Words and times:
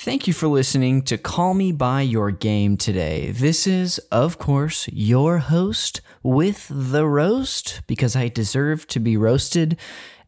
Thank 0.00 0.28
you 0.28 0.32
for 0.32 0.46
listening 0.46 1.02
to 1.02 1.18
Call 1.18 1.54
Me 1.54 1.72
By 1.72 2.02
Your 2.02 2.30
Game 2.30 2.76
today. 2.76 3.32
This 3.32 3.66
is, 3.66 3.98
of 4.12 4.38
course, 4.38 4.86
your 4.92 5.38
host 5.38 6.02
with 6.22 6.68
the 6.70 7.04
roast 7.04 7.82
because 7.88 8.14
I 8.14 8.28
deserve 8.28 8.86
to 8.86 9.00
be 9.00 9.16
roasted 9.16 9.76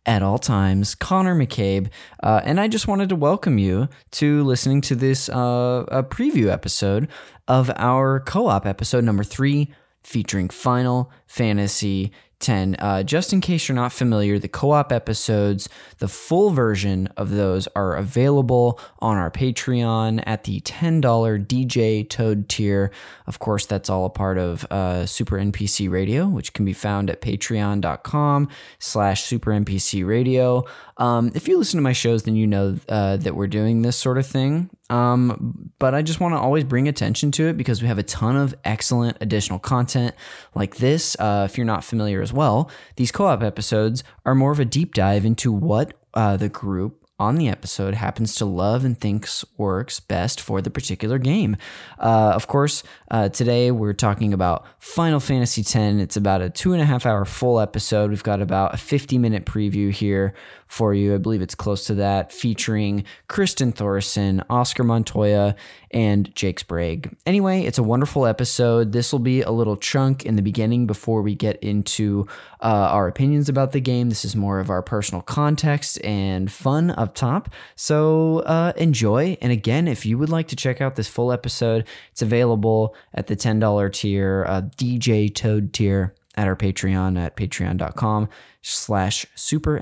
at 0.04 0.24
all 0.24 0.38
times, 0.38 0.96
Connor 0.96 1.36
McCabe. 1.36 1.88
Uh, 2.20 2.40
and 2.42 2.58
I 2.58 2.66
just 2.66 2.88
wanted 2.88 3.10
to 3.10 3.16
welcome 3.16 3.58
you 3.58 3.88
to 4.10 4.42
listening 4.42 4.80
to 4.80 4.96
this 4.96 5.28
uh, 5.28 5.84
a 5.86 6.02
preview 6.02 6.48
episode 6.48 7.06
of 7.46 7.70
our 7.76 8.18
co 8.18 8.48
op 8.48 8.66
episode 8.66 9.04
number 9.04 9.22
three 9.22 9.72
featuring 10.02 10.48
Final 10.48 11.12
Fantasy 11.28 12.10
10. 12.40 12.76
Uh, 12.78 13.02
just 13.02 13.32
in 13.32 13.40
case 13.40 13.68
you're 13.68 13.76
not 13.76 13.92
familiar, 13.92 14.38
the 14.38 14.48
co 14.48 14.72
op 14.72 14.92
episodes, 14.92 15.68
the 15.98 16.08
full 16.08 16.50
version 16.50 17.06
of 17.16 17.30
those 17.30 17.68
are 17.76 17.94
available 17.94 18.80
on 18.98 19.16
our 19.16 19.30
Patreon 19.30 20.22
at 20.26 20.44
the 20.44 20.60
$10 20.60 21.00
DJ 21.46 22.08
Toad 22.08 22.48
tier. 22.48 22.90
Of 23.26 23.38
course, 23.38 23.66
that's 23.66 23.88
all 23.88 24.06
a 24.06 24.10
part 24.10 24.38
of 24.38 24.64
uh, 24.70 25.06
Super 25.06 25.36
NPC 25.36 25.90
Radio, 25.90 26.26
which 26.26 26.52
can 26.52 26.64
be 26.64 26.72
found 26.72 27.10
at 27.10 27.20
patreon.com 27.20 28.48
slash 28.78 29.24
Super 29.24 29.52
NPC 29.52 30.06
Radio. 30.06 30.64
Um, 30.96 31.30
if 31.34 31.48
you 31.48 31.58
listen 31.58 31.78
to 31.78 31.82
my 31.82 31.92
shows, 31.92 32.24
then 32.24 32.36
you 32.36 32.46
know 32.46 32.76
uh, 32.88 33.16
that 33.18 33.36
we're 33.36 33.46
doing 33.46 33.82
this 33.82 33.96
sort 33.96 34.18
of 34.18 34.26
thing. 34.26 34.70
Um, 34.90 35.70
but 35.78 35.94
I 35.94 36.02
just 36.02 36.20
want 36.20 36.34
to 36.34 36.38
always 36.38 36.64
bring 36.64 36.88
attention 36.88 37.30
to 37.32 37.46
it 37.46 37.56
because 37.56 37.80
we 37.80 37.88
have 37.88 37.98
a 37.98 38.02
ton 38.02 38.36
of 38.36 38.54
excellent 38.64 39.16
additional 39.20 39.58
content 39.58 40.14
like 40.54 40.76
this. 40.76 41.16
Uh, 41.18 41.46
if 41.48 41.56
you're 41.56 41.64
not 41.64 41.84
familiar 41.84 42.20
as 42.20 42.32
well, 42.32 42.70
these 42.96 43.12
co 43.12 43.26
op 43.26 43.42
episodes 43.42 44.04
are 44.26 44.34
more 44.34 44.52
of 44.52 44.60
a 44.60 44.64
deep 44.64 44.92
dive 44.94 45.24
into 45.24 45.52
what 45.52 45.94
uh, 46.14 46.36
the 46.36 46.48
group 46.48 47.00
on 47.20 47.36
the 47.36 47.48
episode 47.48 47.94
happens 47.94 48.34
to 48.34 48.46
love 48.46 48.82
and 48.82 48.98
thinks 48.98 49.44
works 49.58 50.00
best 50.00 50.40
for 50.40 50.62
the 50.62 50.70
particular 50.70 51.18
game. 51.18 51.54
Uh, 51.98 52.32
of 52.34 52.46
course, 52.46 52.82
uh, 53.10 53.28
today 53.28 53.72
we're 53.72 53.92
talking 53.92 54.32
about 54.32 54.66
Final 54.78 55.18
Fantasy 55.18 55.62
X. 55.62 55.74
It's 55.74 56.16
about 56.16 56.42
a 56.42 56.50
two 56.50 56.72
and 56.72 56.80
a 56.80 56.84
half 56.84 57.06
hour 57.06 57.24
full 57.24 57.58
episode. 57.58 58.10
We've 58.10 58.22
got 58.22 58.40
about 58.40 58.74
a 58.74 58.76
50 58.76 59.18
minute 59.18 59.44
preview 59.44 59.90
here 59.90 60.34
for 60.66 60.94
you. 60.94 61.16
I 61.16 61.18
believe 61.18 61.42
it's 61.42 61.56
close 61.56 61.86
to 61.86 61.94
that, 61.94 62.32
featuring 62.32 63.04
Kristen 63.26 63.72
Thorson, 63.72 64.44
Oscar 64.48 64.84
Montoya, 64.84 65.56
and 65.90 66.32
Jake 66.36 66.60
Sprague. 66.60 67.16
Anyway, 67.26 67.62
it's 67.62 67.78
a 67.78 67.82
wonderful 67.82 68.24
episode. 68.24 68.92
This 68.92 69.10
will 69.10 69.18
be 69.18 69.42
a 69.42 69.50
little 69.50 69.76
chunk 69.76 70.24
in 70.24 70.36
the 70.36 70.42
beginning 70.42 70.86
before 70.86 71.22
we 71.22 71.34
get 71.34 71.56
into 71.56 72.28
uh, 72.60 72.88
our 72.92 73.08
opinions 73.08 73.48
about 73.48 73.72
the 73.72 73.80
game. 73.80 74.10
This 74.10 74.24
is 74.24 74.36
more 74.36 74.60
of 74.60 74.70
our 74.70 74.82
personal 74.82 75.22
context 75.22 76.02
and 76.04 76.52
fun 76.52 76.92
up 76.92 77.16
top. 77.16 77.52
So 77.74 78.38
uh, 78.40 78.72
enjoy. 78.76 79.36
And 79.40 79.50
again, 79.50 79.88
if 79.88 80.06
you 80.06 80.18
would 80.18 80.30
like 80.30 80.46
to 80.48 80.56
check 80.56 80.80
out 80.80 80.94
this 80.94 81.08
full 81.08 81.32
episode, 81.32 81.84
it's 82.12 82.22
available 82.22 82.94
at 83.14 83.26
the 83.26 83.36
$10 83.36 83.92
tier, 83.92 84.44
uh, 84.48 84.62
DJ 84.76 85.34
Toad 85.34 85.72
tier 85.72 86.14
at 86.36 86.46
our 86.46 86.56
Patreon 86.56 87.18
at 87.18 87.36
patreon.com 87.36 88.28
slash 88.62 89.26
super 89.34 89.76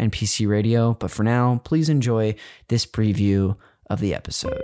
radio. 0.46 0.94
But 0.94 1.10
for 1.10 1.22
now, 1.22 1.60
please 1.64 1.88
enjoy 1.88 2.34
this 2.68 2.86
preview 2.86 3.56
of 3.90 4.00
the 4.00 4.14
episode. 4.14 4.62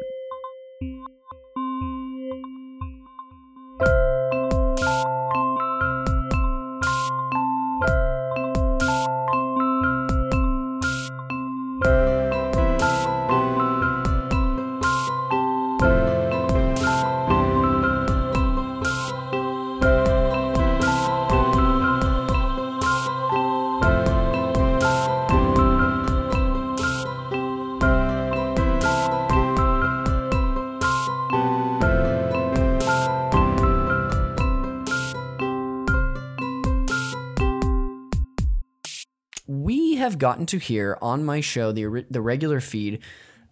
Have 40.14 40.18
gotten 40.20 40.46
to 40.46 40.58
hear 40.58 40.96
on 41.02 41.24
my 41.24 41.40
show, 41.40 41.72
the 41.72 42.06
the 42.10 42.20
regular 42.20 42.60
feed, 42.60 43.00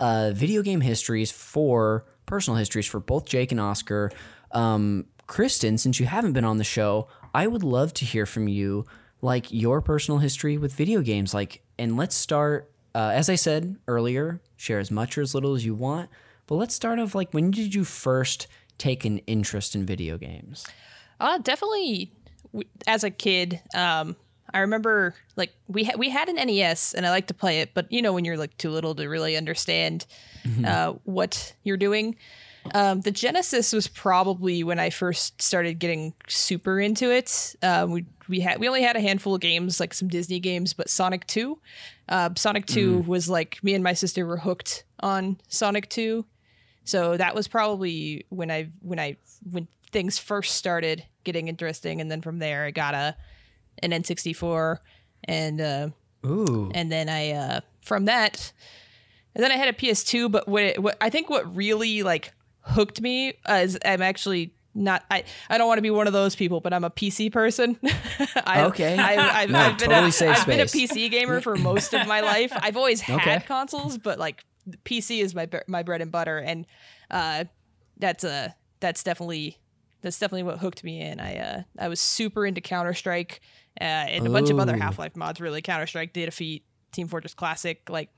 uh, 0.00 0.32
video 0.34 0.62
game 0.62 0.80
histories 0.80 1.30
for 1.30 2.06
personal 2.24 2.56
histories 2.56 2.86
for 2.86 3.00
both 3.00 3.26
Jake 3.26 3.52
and 3.52 3.60
Oscar. 3.60 4.10
Um, 4.52 5.06
Kristen, 5.26 5.76
since 5.78 5.98
you 6.00 6.06
haven't 6.06 6.32
been 6.32 6.44
on 6.44 6.58
the 6.58 6.64
show, 6.64 7.08
I 7.34 7.46
would 7.46 7.62
love 7.62 7.92
to 7.94 8.04
hear 8.04 8.26
from 8.26 8.48
you, 8.48 8.86
like 9.20 9.52
your 9.52 9.80
personal 9.80 10.18
history 10.18 10.56
with 10.56 10.74
video 10.74 11.00
games. 11.02 11.34
Like, 11.34 11.62
and 11.78 11.96
let's 11.96 12.14
start. 12.14 12.70
Uh, 12.94 13.10
as 13.14 13.30
I 13.30 13.36
said 13.36 13.76
earlier, 13.88 14.42
share 14.56 14.78
as 14.78 14.90
much 14.90 15.16
or 15.16 15.22
as 15.22 15.34
little 15.34 15.54
as 15.54 15.64
you 15.64 15.74
want. 15.74 16.10
But 16.46 16.56
let's 16.56 16.74
start 16.74 16.98
off 16.98 17.14
like 17.14 17.32
when 17.32 17.50
did 17.50 17.74
you 17.74 17.84
first 17.84 18.46
take 18.76 19.04
an 19.04 19.18
interest 19.20 19.74
in 19.74 19.86
video 19.86 20.18
games? 20.18 20.66
Uh, 21.18 21.38
definitely 21.38 22.12
as 22.86 23.02
a 23.02 23.10
kid. 23.10 23.62
Um, 23.74 24.16
I 24.54 24.60
remember 24.60 25.14
like 25.36 25.54
we 25.68 25.84
ha- 25.84 25.96
we 25.96 26.10
had 26.10 26.28
an 26.28 26.36
NES 26.36 26.94
and 26.94 27.06
I 27.06 27.10
like 27.10 27.28
to 27.28 27.34
play 27.34 27.60
it, 27.60 27.74
but 27.74 27.90
you 27.90 28.02
know 28.02 28.12
when 28.12 28.24
you're 28.24 28.36
like 28.36 28.56
too 28.58 28.70
little 28.70 28.94
to 28.94 29.08
really 29.08 29.36
understand 29.36 30.06
uh, 30.66 30.94
what 31.04 31.54
you're 31.62 31.76
doing. 31.76 32.16
Um, 32.74 33.00
the 33.00 33.10
Genesis 33.10 33.72
was 33.72 33.88
probably 33.88 34.62
when 34.62 34.78
I 34.78 34.90
first 34.90 35.42
started 35.42 35.78
getting 35.80 36.14
super 36.28 36.80
into 36.80 37.10
it. 37.10 37.56
Um, 37.62 37.90
we 37.90 38.06
we 38.28 38.40
had 38.40 38.60
we 38.60 38.68
only 38.68 38.82
had 38.82 38.96
a 38.96 39.00
handful 39.00 39.34
of 39.34 39.40
games, 39.40 39.80
like 39.80 39.92
some 39.94 40.08
Disney 40.08 40.38
games, 40.38 40.72
but 40.72 40.88
Sonic 40.88 41.26
Two, 41.26 41.58
uh, 42.08 42.30
Sonic 42.36 42.66
Two 42.66 43.00
was 43.00 43.28
like 43.28 43.58
me 43.62 43.74
and 43.74 43.82
my 43.82 43.94
sister 43.94 44.24
were 44.26 44.36
hooked 44.36 44.84
on 45.00 45.38
Sonic 45.48 45.88
Two, 45.88 46.24
so 46.84 47.16
that 47.16 47.34
was 47.34 47.48
probably 47.48 48.26
when 48.28 48.50
I 48.50 48.68
when 48.80 49.00
I 49.00 49.16
when 49.50 49.66
things 49.90 50.18
first 50.18 50.54
started 50.54 51.04
getting 51.24 51.48
interesting, 51.48 52.00
and 52.00 52.10
then 52.10 52.22
from 52.22 52.38
there 52.38 52.64
I 52.64 52.70
got 52.70 52.94
a 52.94 53.16
an 53.80 53.90
N64 53.90 54.78
and 55.24 55.60
uh, 55.60 55.88
Ooh, 56.26 56.70
and 56.74 56.90
then 56.90 57.08
I 57.08 57.30
uh, 57.32 57.60
from 57.82 58.04
that, 58.06 58.52
and 59.34 59.42
then 59.42 59.52
I 59.52 59.56
had 59.56 59.68
a 59.68 59.72
PS2. 59.72 60.30
But 60.30 60.48
what, 60.48 60.62
it, 60.62 60.82
what 60.82 60.96
I 61.00 61.10
think 61.10 61.30
what 61.30 61.54
really 61.56 62.02
like 62.02 62.32
hooked 62.60 63.00
me 63.00 63.34
uh, 63.48 63.54
is 63.62 63.78
I'm 63.84 64.02
actually 64.02 64.54
not 64.74 65.04
I, 65.10 65.24
I 65.50 65.58
don't 65.58 65.66
want 65.68 65.78
to 65.78 65.82
be 65.82 65.90
one 65.90 66.06
of 66.06 66.12
those 66.12 66.34
people, 66.34 66.60
but 66.60 66.72
I'm 66.72 66.84
a 66.84 66.90
PC 66.90 67.30
person. 67.32 67.78
I, 68.46 68.64
Okay. 68.64 68.96
I, 68.98 69.42
I've, 69.42 69.50
No, 69.50 69.58
I've 69.58 69.78
been 69.78 69.90
totally 69.90 70.28
a, 70.28 70.30
I've 70.32 70.46
been 70.46 70.60
a. 70.60 70.64
PC 70.64 71.10
gamer 71.10 71.40
for 71.40 71.56
most 71.56 71.92
of 71.92 72.06
my 72.06 72.20
life. 72.20 72.52
I've 72.54 72.76
always 72.76 73.00
had 73.02 73.20
Okay. 73.20 73.46
consoles, 73.46 73.98
but 73.98 74.18
like 74.18 74.44
PC 74.84 75.22
is 75.22 75.34
my 75.34 75.48
my 75.66 75.82
bread 75.82 76.00
and 76.00 76.10
butter, 76.12 76.38
and 76.38 76.66
uh, 77.10 77.44
that's 77.98 78.24
a 78.24 78.54
that's 78.80 79.02
definitely 79.02 79.58
that's 80.02 80.18
definitely 80.18 80.42
what 80.42 80.58
hooked 80.58 80.84
me 80.84 81.00
in. 81.00 81.20
I 81.20 81.36
uh, 81.38 81.62
I 81.78 81.88
was 81.88 82.00
super 82.00 82.44
into 82.44 82.60
Counter 82.60 82.94
Strike 82.94 83.40
uh, 83.80 83.84
and 83.84 84.26
a 84.26 84.30
bunch 84.30 84.50
of 84.50 84.58
other 84.58 84.76
Half 84.76 84.98
Life 84.98 85.16
mods. 85.16 85.40
Really, 85.40 85.62
Counter 85.62 85.86
Strike, 85.86 86.12
Day 86.12 86.24
of 86.24 86.30
Defeat, 86.30 86.64
Team 86.92 87.08
Fortress 87.08 87.34
Classic, 87.34 87.88
like 87.88 88.10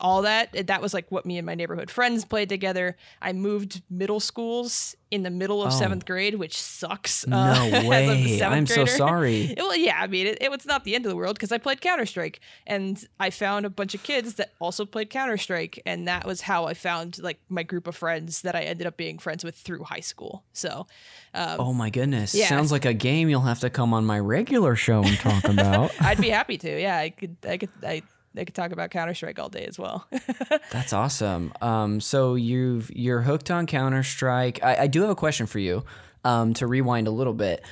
all 0.00 0.22
that. 0.22 0.66
That 0.66 0.82
was 0.82 0.92
like 0.94 1.10
what 1.10 1.24
me 1.26 1.38
and 1.38 1.46
my 1.46 1.54
neighborhood 1.54 1.90
friends 1.90 2.24
played 2.24 2.48
together. 2.48 2.96
I 3.22 3.32
moved 3.32 3.82
middle 3.90 4.20
schools 4.20 4.96
in 5.10 5.22
the 5.22 5.30
middle 5.30 5.62
of 5.62 5.72
Oh. 5.72 5.76
seventh 5.78 6.04
grade, 6.06 6.34
which 6.36 6.60
sucks. 6.60 7.24
no 7.26 7.36
uh, 7.36 7.82
way! 7.88 8.42
I'm 8.42 8.66
so 8.66 8.74
grader. 8.84 8.90
sorry. 8.90 9.42
It- 9.52 9.58
well, 9.58 9.76
yeah, 9.76 9.98
I 10.00 10.06
mean, 10.08 10.26
it, 10.26 10.38
it 10.40 10.50
was 10.50 10.66
not 10.66 10.82
the 10.84 10.94
end 10.96 11.06
of 11.06 11.10
the 11.10 11.16
world 11.16 11.36
because 11.36 11.52
I 11.52 11.58
played 11.58 11.80
Counter 11.80 12.04
Strike, 12.06 12.40
and 12.66 13.02
I 13.20 13.30
found 13.30 13.64
a 13.64 13.70
bunch 13.70 13.94
of 13.94 14.02
kids 14.02 14.34
that 14.34 14.50
also 14.60 14.84
played 14.84 15.10
Counter 15.10 15.36
Strike, 15.36 15.80
and 15.86 16.08
that 16.08 16.26
was 16.26 16.40
how 16.42 16.64
I 16.64 16.74
found 16.74 17.22
like 17.22 17.38
my 17.48 17.62
group 17.62 17.86
of 17.86 17.94
friends 17.94 18.42
that 18.42 18.56
I 18.56 18.62
ended 18.62 18.86
up 18.88 18.96
being 18.96 19.18
friends 19.18 19.44
with 19.44 19.54
through 19.54 19.84
high 19.84 20.00
school. 20.00 20.42
So, 20.52 20.86
um, 21.32 21.60
Oh 21.60 21.72
my 21.72 21.90
goodness. 21.90 22.34
Yeah. 22.34 22.48
Sounds 22.48 22.72
like 22.72 22.84
a 22.84 22.94
game 22.94 23.28
you'll 23.28 23.42
have 23.42 23.60
to 23.60 23.70
come 23.70 23.94
on 23.94 24.04
my 24.04 24.18
regular 24.18 24.74
show 24.74 25.02
and 25.04 25.16
talk 25.18 25.44
about. 25.44 25.92
I'd 26.00 26.20
be 26.20 26.30
happy 26.30 26.58
to. 26.58 26.80
Yeah, 26.80 26.96
I 26.98 27.10
could, 27.10 27.36
I 27.48 27.56
could, 27.58 27.70
I, 27.84 28.02
I 28.36 28.44
could 28.44 28.54
talk 28.54 28.72
about 28.72 28.90
Counter 28.90 29.14
Strike 29.14 29.38
all 29.38 29.48
day 29.48 29.64
as 29.64 29.78
well. 29.78 30.06
That's 30.72 30.92
awesome. 30.92 31.52
Um, 31.60 32.00
so 32.00 32.34
you've 32.34 32.90
you're 32.94 33.22
hooked 33.22 33.50
on 33.50 33.66
Counter 33.66 34.02
Strike. 34.02 34.62
I, 34.62 34.76
I 34.82 34.86
do 34.86 35.02
have 35.02 35.10
a 35.10 35.14
question 35.14 35.46
for 35.46 35.58
you. 35.58 35.84
Um, 36.24 36.54
to 36.54 36.66
rewind 36.66 37.06
a 37.06 37.10
little 37.10 37.34
bit, 37.34 37.62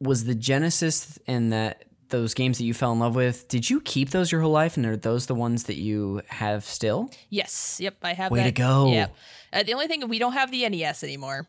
was 0.00 0.24
the 0.24 0.34
Genesis 0.34 1.16
and 1.28 1.52
that 1.52 1.84
those 2.08 2.34
games 2.34 2.58
that 2.58 2.64
you 2.64 2.74
fell 2.74 2.90
in 2.90 2.98
love 2.98 3.14
with? 3.14 3.46
Did 3.46 3.70
you 3.70 3.80
keep 3.80 4.10
those 4.10 4.32
your 4.32 4.40
whole 4.40 4.50
life, 4.50 4.76
and 4.76 4.84
are 4.84 4.96
those 4.96 5.26
the 5.26 5.34
ones 5.34 5.64
that 5.64 5.76
you 5.76 6.20
have 6.26 6.64
still? 6.64 7.10
yes, 7.28 7.78
yep, 7.80 7.96
I 8.02 8.14
have. 8.14 8.32
Way 8.32 8.44
to 8.44 8.52
go. 8.52 8.92
Yeah. 8.92 9.06
Uh, 9.52 9.62
the 9.62 9.74
only 9.74 9.86
thing 9.86 10.06
we 10.08 10.18
don't 10.18 10.32
have 10.32 10.50
the 10.50 10.68
NES 10.68 11.04
anymore 11.04 11.48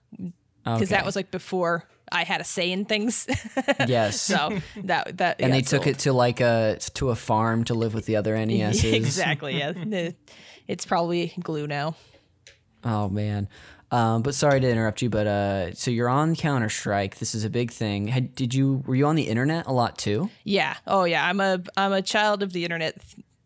because 0.64 0.90
that 0.90 1.06
was 1.06 1.16
like 1.16 1.32
before 1.32 1.88
I 2.12 2.24
had 2.24 2.42
a 2.42 2.44
say 2.44 2.72
in 2.72 2.86
things. 2.86 3.28
Yes. 3.88 4.20
so 4.22 4.60
that 4.84 5.18
that 5.18 5.42
and 5.42 5.54
they 5.54 5.62
took 5.62 5.88
it 5.88 6.00
to 6.00 6.14
like 6.14 6.40
a 6.40 6.78
to 6.96 7.10
a 7.10 7.16
farm 7.16 7.64
to 7.66 7.74
live 7.74 7.94
with 7.94 8.06
the 8.06 8.16
other 8.18 8.36
NESs. 8.46 8.84
exactly. 8.84 9.58
Yeah, 9.58 9.74
it's 10.68 10.86
probably 10.86 11.34
glue 11.42 11.68
now. 11.68 11.96
Oh 12.84 13.10
man. 13.10 13.48
Um, 13.94 14.22
but 14.22 14.34
sorry 14.36 14.62
to 14.62 14.70
interrupt 14.70 15.02
you, 15.02 15.10
but 15.10 15.28
uh, 15.28 15.74
so 15.74 15.92
you're 15.92 16.08
on 16.08 16.34
Counter 16.36 16.70
Strike. 16.70 17.18
This 17.18 17.36
is 17.36 17.44
a 17.44 17.50
big 17.50 17.72
thing. 17.72 18.08
Had, 18.08 18.34
did 18.36 18.54
you 18.54 18.84
were 18.86 18.96
you 18.96 19.06
on 19.06 19.16
the 19.18 19.28
internet 19.28 19.68
a 19.68 19.74
lot 19.74 19.98
too? 19.98 20.30
Yeah. 20.46 20.76
Oh 20.88 21.04
yeah. 21.04 21.26
I'm 21.28 21.42
a 21.42 21.62
I'm 21.76 21.92
a 21.92 22.02
child 22.02 22.42
of 22.42 22.54
the 22.54 22.64
internet 22.64 22.96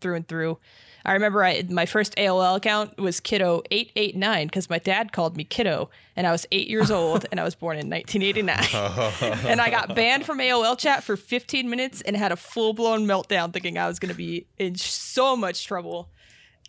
through 0.05 0.15
and 0.15 0.27
through. 0.27 0.59
I 1.03 1.13
remember 1.13 1.43
I 1.43 1.63
my 1.67 1.87
first 1.87 2.15
AOL 2.15 2.57
account 2.57 2.99
was 2.99 3.19
Kiddo 3.19 3.63
eight 3.71 3.91
eight 3.95 4.15
nine 4.15 4.45
because 4.45 4.69
my 4.69 4.77
dad 4.77 5.11
called 5.11 5.35
me 5.35 5.43
Kiddo, 5.43 5.89
and 6.15 6.27
I 6.27 6.31
was 6.31 6.45
eight 6.51 6.67
years 6.67 6.91
old, 6.99 7.25
and 7.31 7.39
I 7.39 7.43
was 7.43 7.55
born 7.55 7.77
in 7.79 7.89
1989, 7.89 9.45
and 9.49 9.59
I 9.59 9.71
got 9.71 9.95
banned 9.95 10.25
from 10.25 10.37
AOL 10.37 10.77
chat 10.77 11.03
for 11.03 11.17
15 11.17 11.69
minutes 11.69 12.01
and 12.01 12.15
had 12.15 12.31
a 12.31 12.35
full 12.35 12.73
blown 12.73 13.07
meltdown, 13.07 13.51
thinking 13.51 13.79
I 13.79 13.87
was 13.87 13.97
going 13.97 14.11
to 14.11 14.17
be 14.17 14.45
in 14.59 14.75
so 14.75 15.35
much 15.35 15.65
trouble. 15.65 16.09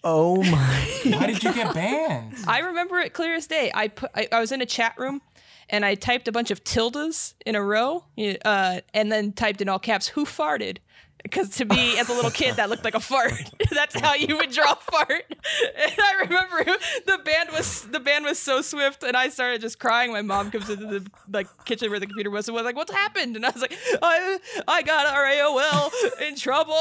Oh 0.03 0.43
my! 0.43 1.03
Why 1.05 1.27
did 1.27 1.45
you 1.45 1.53
get 1.53 1.75
banned? 1.75 2.37
I 2.47 2.61
remember 2.61 2.99
it 3.01 3.13
clear 3.13 3.35
as 3.35 3.47
day. 3.47 3.71
I 3.75 3.89
put 3.89 4.11
I, 4.15 4.29
I 4.33 4.41
was 4.41 4.51
in 4.51 4.63
a 4.63 4.67
chat 4.67 4.95
room 4.97 5.21
and 5.69 5.85
I 5.85 5.95
typed 5.95 6.29
a 6.29 6.33
bunch 6.33 6.51
of 6.51 6.63
tildes 6.65 7.35
in 7.45 7.55
a 7.55 7.63
row, 7.63 8.05
uh, 8.45 8.81
and 8.95 9.11
then 9.11 9.33
typed 9.33 9.61
in 9.61 9.69
all 9.69 9.79
caps, 9.79 10.09
"Who 10.09 10.25
farted?" 10.25 10.79
Because 11.27 11.51
to 11.57 11.65
me, 11.65 11.99
as 11.99 12.09
a 12.09 12.13
little 12.13 12.31
kid, 12.31 12.55
that 12.57 12.71
looked 12.71 12.85
like 12.85 12.95
a 12.95 13.01
fart. 13.01 13.33
That's 13.71 13.99
how 13.99 14.15
you 14.15 14.37
would 14.37 14.53
draw 14.53 14.75
fart. 14.75 15.25
And 15.77 15.95
I 15.99 16.13
remember 16.23 16.65
the 17.07 17.19
band 17.25 17.51
was 17.53 17.83
the 17.83 18.01
band 18.01 18.25
was 18.25 18.39
so 18.39 18.63
swift, 18.63 19.03
and 19.03 19.17
I 19.17 19.29
started 19.29 19.61
just 19.61 19.79
crying. 19.79 20.13
My 20.13 20.23
mom 20.23 20.51
comes 20.51 20.69
into 20.69 20.87
the 20.87 21.11
like 21.33 21.47
kitchen 21.65 21.91
where 21.91 22.01
the 22.01 22.07
computer 22.07 22.31
was 22.31 22.49
and 22.49 22.55
was 22.55 22.65
like, 22.65 22.75
"What's 22.77 22.93
happened?" 22.93 23.37
And 23.37 23.47
I 23.47 23.51
was 23.51 23.63
like, 23.63 23.77
"I 24.03 24.39
I 24.67 24.83
got 24.83 25.07
our 25.07 25.25
AOL 25.25 25.91
in 26.29 26.37
trouble. 26.37 26.75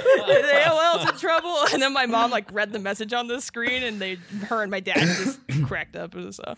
AOL's 0.00 1.10
in 1.10 1.18
trouble." 1.18 1.56
And 1.72 1.82
then 1.82 1.92
my 1.92 2.06
mom 2.06 2.30
like 2.30 2.52
read 2.52 2.72
the 2.72 2.78
message 2.78 3.12
on 3.12 3.26
the 3.28 3.40
screen, 3.40 3.82
and 3.82 4.00
they 4.00 4.18
her 4.48 4.62
and 4.62 4.70
my 4.70 4.80
dad 4.80 4.98
just 4.98 5.40
cracked 5.66 5.96
up. 5.96 6.14
and 6.14 6.34
So 6.34 6.42
uh, 6.46 6.54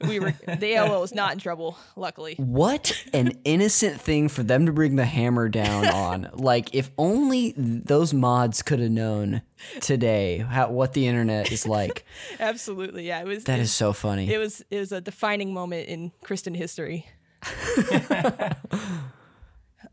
we 0.00 0.20
were 0.20 0.32
the 0.32 0.56
AOL 0.74 1.00
was 1.00 1.14
not 1.14 1.32
in 1.32 1.38
trouble, 1.38 1.78
luckily. 1.96 2.34
What 2.36 3.04
an 3.12 3.38
innocent 3.44 4.00
thing 4.00 4.28
for 4.28 4.42
them 4.42 4.66
to 4.66 4.72
bring 4.72 4.96
the 4.96 5.04
hammer 5.04 5.48
down 5.48 5.86
on. 5.94 6.30
Like 6.34 6.74
if 6.74 6.90
only 6.98 7.54
those 7.56 8.12
mods 8.12 8.62
could 8.62 8.80
have 8.80 8.90
known 8.90 9.42
today 9.80 10.38
how 10.38 10.70
what 10.70 10.92
the 10.92 11.06
internet 11.06 11.50
is 11.52 11.66
like. 11.66 12.04
Absolutely, 12.40 13.06
yeah. 13.06 13.20
It 13.20 13.26
was 13.26 13.44
That 13.44 13.58
it, 13.58 13.62
is 13.62 13.72
so 13.72 13.92
funny. 13.92 14.30
It 14.32 14.38
was 14.38 14.64
it 14.70 14.78
was 14.78 14.92
a 14.92 15.00
defining 15.00 15.52
moment 15.54 15.88
in 15.88 16.12
Kristen 16.22 16.54
history. 16.54 17.06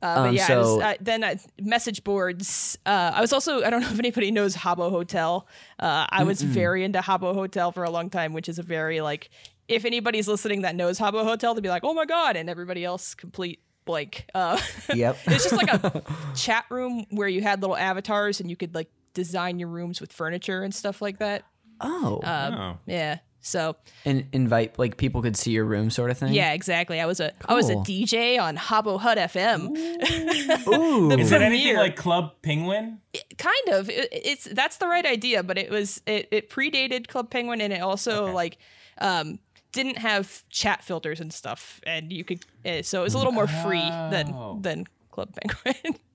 Uh, 0.03 0.15
but 0.23 0.29
Um, 0.29 0.35
yeah, 0.35 0.57
was, 0.57 0.67
so- 0.67 0.81
uh, 0.81 0.93
then 0.99 1.23
uh, 1.23 1.35
message 1.59 2.03
boards. 2.03 2.77
Uh, 2.87 3.11
I 3.13 3.21
was 3.21 3.31
also 3.33 3.63
I 3.63 3.69
don't 3.69 3.81
know 3.81 3.89
if 3.91 3.99
anybody 3.99 4.31
knows 4.31 4.55
Habbo 4.55 4.89
Hotel. 4.89 5.45
Uh, 5.77 6.07
I 6.09 6.23
was 6.23 6.41
very 6.41 6.83
into 6.83 6.99
Habbo 7.01 7.35
Hotel 7.35 7.71
for 7.71 7.83
a 7.83 7.89
long 7.91 8.09
time, 8.09 8.33
which 8.33 8.49
is 8.49 8.57
a 8.57 8.63
very 8.63 9.01
like 9.01 9.29
if 9.71 9.85
anybody's 9.85 10.27
listening 10.27 10.61
that 10.63 10.75
knows 10.75 10.99
Habbo 10.99 11.23
Hotel, 11.23 11.55
to 11.55 11.61
be 11.61 11.69
like, 11.69 11.83
oh 11.83 11.93
my 11.93 12.05
god, 12.05 12.35
and 12.35 12.49
everybody 12.49 12.83
else 12.85 13.13
complete 13.15 13.59
blank. 13.85 14.25
Uh, 14.35 14.59
Yep. 14.93 15.17
it's 15.27 15.43
just 15.43 15.55
like 15.55 15.71
a 15.73 16.03
chat 16.35 16.65
room 16.69 17.05
where 17.09 17.27
you 17.27 17.41
had 17.41 17.61
little 17.61 17.77
avatars 17.77 18.39
and 18.39 18.49
you 18.49 18.55
could 18.55 18.75
like 18.75 18.89
design 19.13 19.59
your 19.59 19.69
rooms 19.69 19.99
with 19.99 20.13
furniture 20.13 20.61
and 20.63 20.73
stuff 20.75 21.01
like 21.01 21.19
that. 21.19 21.43
oh, 21.81 22.19
Um, 22.23 22.53
Oh. 22.53 22.77
Yeah. 22.85 23.19
So 23.43 23.75
and 24.05 24.27
invite 24.33 24.77
like 24.77 24.97
people 24.97 25.23
could 25.23 25.35
see 25.35 25.49
your 25.49 25.65
room, 25.65 25.89
sort 25.89 26.11
of 26.11 26.17
thing. 26.19 26.31
yeah, 26.31 26.53
exactly. 26.53 27.01
I 27.01 27.07
was 27.07 27.19
a 27.19 27.31
I 27.47 27.55
was 27.55 27.71
a 27.71 27.75
DJ 27.77 28.39
on 28.39 28.55
Habbo 28.55 28.99
Hut 28.99 29.17
FM. 29.17 29.69
Ooh. 30.67 31.09
The 31.09 31.17
Is 31.17 31.31
it 31.31 31.41
anything 31.41 31.75
like 31.75 31.95
Club 31.95 32.33
Penguin? 32.43 32.99
kind 33.39 33.69
of 33.69 33.89
it, 33.89 34.09
it's 34.11 34.43
that's 34.45 34.77
the 34.77 34.87
right 34.87 35.07
idea 35.07 35.41
but 35.41 35.57
it 35.57 35.71
was 35.71 36.01
it, 36.05 36.27
it 36.31 36.49
predated 36.51 37.07
club 37.07 37.29
penguin 37.31 37.59
and 37.61 37.73
it 37.73 37.81
also 37.81 38.25
Okay. 38.25 38.33
like 38.33 38.57
um 38.99 39.39
didn't 39.71 39.97
have 39.97 40.43
chat 40.49 40.83
filters 40.83 41.19
and 41.19 41.31
stuff 41.33 41.79
and 41.85 42.11
you 42.11 42.23
could 42.23 42.39
uh, 42.65 42.81
so 42.81 43.01
it 43.01 43.03
was 43.03 43.13
a 43.13 43.17
little 43.17 43.33
more 43.33 43.47
free 43.47 43.79
than 44.11 44.33
Oh. 44.33 44.57
than 44.61 44.85
club 45.11 45.29
penguin 45.35 45.95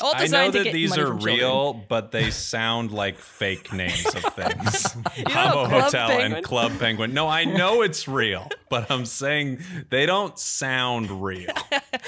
all 0.00 0.10
I 0.14 0.18
know 0.18 0.24
designed 0.24 0.52
to 0.54 0.58
that 0.60 0.64
get 0.64 0.72
these 0.72 0.90
money 0.90 1.02
are 1.02 1.06
from 1.08 1.18
children. 1.18 1.36
real, 1.38 1.72
but 1.88 2.10
they 2.10 2.30
sound 2.30 2.90
like 2.92 3.18
fake 3.18 3.72
names 3.72 4.06
of 4.06 4.24
things. 4.34 4.96
know 4.96 5.24
Habbo 5.26 5.68
Hotel 5.68 6.08
Penguin? 6.08 6.32
and 6.32 6.44
Club 6.44 6.72
Penguin. 6.80 7.14
No, 7.14 7.28
I 7.28 7.44
know 7.44 7.82
it's 7.88 8.08
real, 8.08 8.48
but 8.70 8.90
I'm 8.90 9.04
saying 9.04 9.60
they 9.90 10.06
don't 10.06 10.36
sound 10.38 11.22
real. 11.22 11.52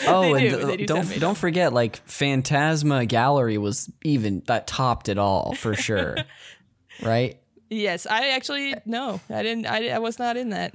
Oh, 0.06 0.34
They 0.34 0.48
and 0.48 0.60
do. 0.60 0.66
They 0.66 0.76
do 0.78 0.86
don't 0.86 1.04
sound 1.04 1.20
don't 1.20 1.36
forget 1.38 1.72
like 1.72 1.98
Phantasma 2.06 3.04
Gallery 3.06 3.58
was 3.58 3.88
even 4.02 4.42
that 4.46 4.66
topped 4.66 5.08
it 5.08 5.18
all 5.18 5.52
for 5.52 5.74
sure. 5.74 6.16
right? 7.02 7.38
Yes 7.70 8.06
i 8.06 8.28
actually 8.30 8.74
no 8.86 9.20
i 9.30 9.42
didn't 9.42 9.66
i, 9.66 9.88
I 9.88 9.98
was 9.98 10.18
not 10.18 10.36
in 10.36 10.50
that 10.50 10.74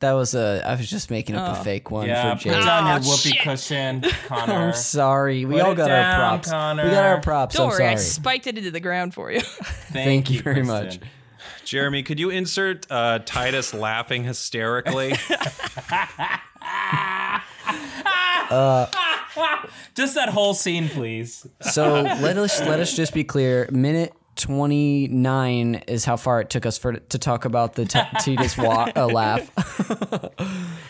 That 0.00 0.12
was 0.12 0.34
a 0.34 0.60
I 0.62 0.74
was 0.76 0.90
just 0.90 1.10
making 1.10 1.36
up 1.36 1.56
Oh. 1.56 1.60
a 1.60 1.64
fake 1.64 1.90
one 1.90 2.06
Yeah, 2.06 2.34
for 2.36 2.50
put 2.50 2.60
down 2.64 2.86
your 2.86 2.96
Oh, 2.96 2.98
whoopee 3.00 3.30
shit. 3.30 3.40
cushion, 3.40 4.02
Connor. 4.28 4.52
I'm 4.52 4.74
sorry. 4.74 5.46
We 5.46 5.54
Put 5.54 5.62
all 5.62 5.72
it 5.72 5.76
got 5.76 5.90
our 5.90 6.14
props. 6.18 6.50
Connor. 6.50 6.84
We 6.84 6.90
got 6.90 7.06
our 7.06 7.20
props. 7.22 7.54
don't 7.56 7.64
I'm 7.72 7.78
worry 7.78 7.86
i 7.86 7.94
sorry. 7.94 8.04
spiked 8.04 8.46
it 8.46 8.58
into 8.58 8.70
the 8.70 8.80
ground 8.80 9.14
for 9.14 9.32
you 9.32 9.40
Thank 9.92 10.28
you 10.30 10.42
very 10.42 10.56
Kristen. 10.56 10.84
much. 10.84 10.98
Jeremy, 11.64 12.02
could 12.02 12.20
you 12.20 12.28
insert 12.28 12.86
uh, 12.90 13.20
Titus 13.24 13.72
laughing 13.72 14.24
hysterically? 14.24 15.14
Just 19.94 20.14
that 20.14 20.28
whole 20.28 20.54
scene, 20.54 20.88
please. 20.88 21.46
So 21.62 22.02
let 22.02 22.36
us 22.36 22.60
let 22.60 22.80
us 22.80 22.94
just 22.94 23.12
be 23.14 23.24
clear. 23.24 23.68
Minute 23.72 24.12
twenty 24.36 25.08
nine 25.08 25.76
is 25.88 26.04
how 26.04 26.16
far 26.16 26.40
it 26.40 26.50
took 26.50 26.66
us 26.66 26.78
for 26.78 26.92
to 26.94 27.18
talk 27.18 27.44
about 27.44 27.74
the 27.74 27.84
t- 27.84 27.98
Titus 28.20 28.56
wa- 28.56 28.90
uh, 28.94 29.06
laugh. 29.06 29.50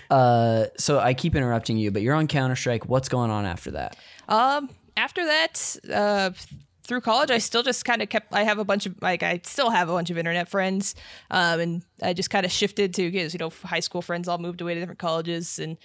uh, 0.10 0.66
so 0.76 0.98
I 0.98 1.14
keep 1.14 1.34
interrupting 1.34 1.78
you, 1.78 1.90
but 1.90 2.02
you're 2.02 2.14
on 2.14 2.26
Counter 2.26 2.56
Strike. 2.56 2.86
What's 2.86 3.08
going 3.08 3.30
on 3.30 3.46
after 3.46 3.70
that? 3.72 3.96
Um, 4.28 4.70
after 4.96 5.24
that, 5.24 5.76
uh, 5.92 6.30
through 6.84 7.00
college, 7.00 7.30
I 7.30 7.38
still 7.38 7.62
just 7.62 7.84
kind 7.84 8.02
of 8.02 8.08
kept. 8.08 8.32
I 8.32 8.44
have 8.44 8.58
a 8.58 8.64
bunch 8.64 8.86
of 8.86 8.94
like 9.02 9.22
I 9.22 9.40
still 9.44 9.70
have 9.70 9.88
a 9.88 9.92
bunch 9.92 10.10
of 10.10 10.18
internet 10.18 10.48
friends, 10.48 10.94
um, 11.30 11.60
and 11.60 11.82
I 12.02 12.12
just 12.12 12.30
kind 12.30 12.46
of 12.46 12.52
shifted 12.52 12.94
to 12.94 13.10
because 13.10 13.34
you 13.34 13.38
know 13.38 13.50
high 13.64 13.80
school 13.80 14.02
friends 14.02 14.28
all 14.28 14.38
moved 14.38 14.60
away 14.60 14.74
to 14.74 14.80
different 14.80 15.00
colleges, 15.00 15.58
and 15.58 15.76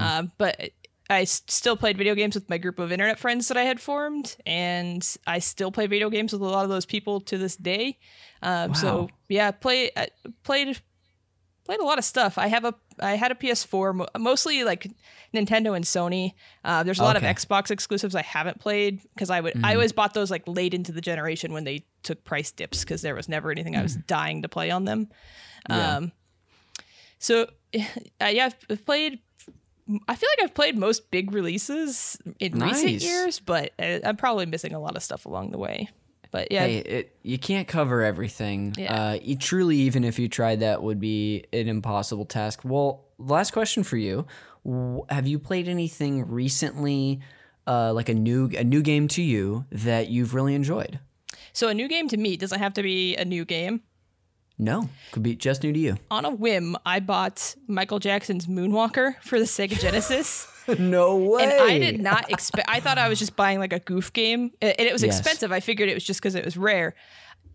um, 0.00 0.32
but. 0.38 0.70
I 1.10 1.24
still 1.24 1.76
played 1.76 1.98
video 1.98 2.14
games 2.14 2.36
with 2.36 2.48
my 2.48 2.56
group 2.56 2.78
of 2.78 2.92
internet 2.92 3.18
friends 3.18 3.48
that 3.48 3.56
I 3.56 3.64
had 3.64 3.80
formed, 3.80 4.36
and 4.46 5.06
I 5.26 5.40
still 5.40 5.72
play 5.72 5.86
video 5.86 6.08
games 6.08 6.32
with 6.32 6.40
a 6.40 6.44
lot 6.44 6.62
of 6.64 6.70
those 6.70 6.86
people 6.86 7.20
to 7.22 7.36
this 7.36 7.56
day. 7.56 7.98
Um, 8.42 8.70
Wow. 8.70 8.74
So 8.74 9.08
yeah, 9.28 9.50
play 9.50 9.90
I 9.96 10.08
played 10.44 10.80
played 11.64 11.80
a 11.80 11.84
lot 11.84 11.98
of 11.98 12.04
stuff. 12.04 12.38
I 12.38 12.46
have 12.46 12.64
a 12.64 12.74
I 13.00 13.12
had 13.16 13.32
a 13.32 13.34
PS4, 13.34 14.06
mostly 14.18 14.64
like 14.64 14.90
Nintendo 15.34 15.74
and 15.74 15.84
Sony. 15.84 16.34
Uh, 16.64 16.82
there's 16.82 17.00
a 17.00 17.04
lot 17.04 17.16
of 17.16 17.22
Xbox 17.22 17.70
exclusives 17.70 18.14
I 18.14 18.22
haven't 18.22 18.60
played 18.60 19.00
because 19.14 19.30
I 19.30 19.40
would 19.40 19.64
I 19.64 19.74
always 19.74 19.92
bought 19.92 20.14
those 20.14 20.30
like 20.30 20.46
late 20.46 20.74
into 20.74 20.92
the 20.92 21.00
generation 21.00 21.52
when 21.52 21.64
they 21.64 21.84
took 22.02 22.24
price 22.24 22.50
dips 22.50 22.80
because 22.80 23.02
there 23.02 23.14
was 23.14 23.28
never 23.28 23.50
anything 23.50 23.76
I 23.76 23.82
was 23.82 23.96
dying 23.96 24.42
to 24.42 24.48
play 24.48 24.70
on 24.70 24.84
them. 24.84 25.08
Yeah. 25.68 25.96
Um, 25.96 26.12
so 27.18 27.42
uh, 27.74 28.26
yeah, 28.26 28.50
I've 28.68 28.84
played. 28.86 29.20
I 30.08 30.14
feel 30.14 30.28
like 30.38 30.44
I've 30.44 30.54
played 30.54 30.76
most 30.76 31.10
big 31.10 31.32
releases 31.32 32.18
in 32.38 32.58
recent 32.58 33.02
years, 33.02 33.40
but 33.40 33.72
uh, 33.78 33.98
I'm 34.04 34.16
probably 34.16 34.46
missing 34.46 34.72
a 34.74 34.80
lot 34.80 34.96
of 34.96 35.02
stuff 35.02 35.26
along 35.26 35.50
the 35.50 35.58
way. 35.58 35.88
But 36.30 36.52
yeah, 36.52 36.66
Hey, 36.66 36.76
it, 36.78 37.16
you 37.22 37.38
can't 37.38 37.66
cover 37.66 38.02
everything. 38.02 38.74
Yeah. 38.78 38.94
Uh, 38.94 39.18
you 39.20 39.36
truly, 39.36 39.76
even 39.78 40.04
if 40.04 40.18
you 40.18 40.28
tried 40.28 40.60
that, 40.60 40.82
would 40.82 41.00
be 41.00 41.44
an 41.52 41.66
impossible 41.68 42.24
task. 42.24 42.60
Well, 42.62 43.04
last 43.18 43.52
question 43.52 43.82
for 43.82 43.96
you: 43.96 44.26
W- 44.64 45.04
Have 45.08 45.26
you 45.26 45.40
played 45.40 45.66
anything 45.66 46.28
recently, 46.28 47.20
uh, 47.66 47.92
like 47.92 48.08
a 48.08 48.14
new 48.14 48.48
a 48.56 48.62
new 48.62 48.80
game 48.82 49.08
to 49.08 49.22
you 49.22 49.64
that 49.72 50.08
you've 50.08 50.34
really 50.34 50.54
enjoyed? 50.54 51.00
so 51.52 51.66
a 51.66 51.74
new 51.74 51.88
game 51.88 52.06
to 52.06 52.16
me 52.16 52.36
doesn't 52.36 52.60
have 52.60 52.74
to 52.74 52.82
be 52.82 53.16
a 53.16 53.24
new 53.24 53.44
game. 53.44 53.82
No, 54.62 54.90
could 55.12 55.22
be 55.22 55.34
just 55.34 55.62
new 55.62 55.72
to 55.72 55.78
you. 55.78 55.96
on 56.10 56.24
a 56.26 56.30
whim, 56.30 56.76
I 56.84 57.00
bought 57.00 57.54
Michael 57.66 57.98
Jackson's 57.98 58.46
Moonwalker 58.46 59.14
for 59.22 59.38
the 59.38 59.46
Sega 59.46 59.80
Genesis. 59.80 60.46
no 60.78 61.16
way. 61.16 61.44
and 61.44 61.52
I 61.52 61.78
did 61.78 61.98
not 62.00 62.30
expect, 62.30 62.68
I 62.70 62.78
thought 62.78 62.98
I 62.98 63.08
was 63.08 63.18
just 63.18 63.36
buying 63.36 63.58
like 63.58 63.72
a 63.72 63.78
goof 63.78 64.12
game. 64.12 64.50
And 64.60 64.74
it 64.78 64.92
was 64.92 65.02
Yes. 65.02 65.18
expensive. 65.18 65.50
I 65.50 65.60
figured 65.60 65.88
it 65.88 65.94
was 65.94 66.04
just 66.04 66.20
because 66.20 66.34
it 66.34 66.44
was 66.44 66.58
rare. 66.58 66.94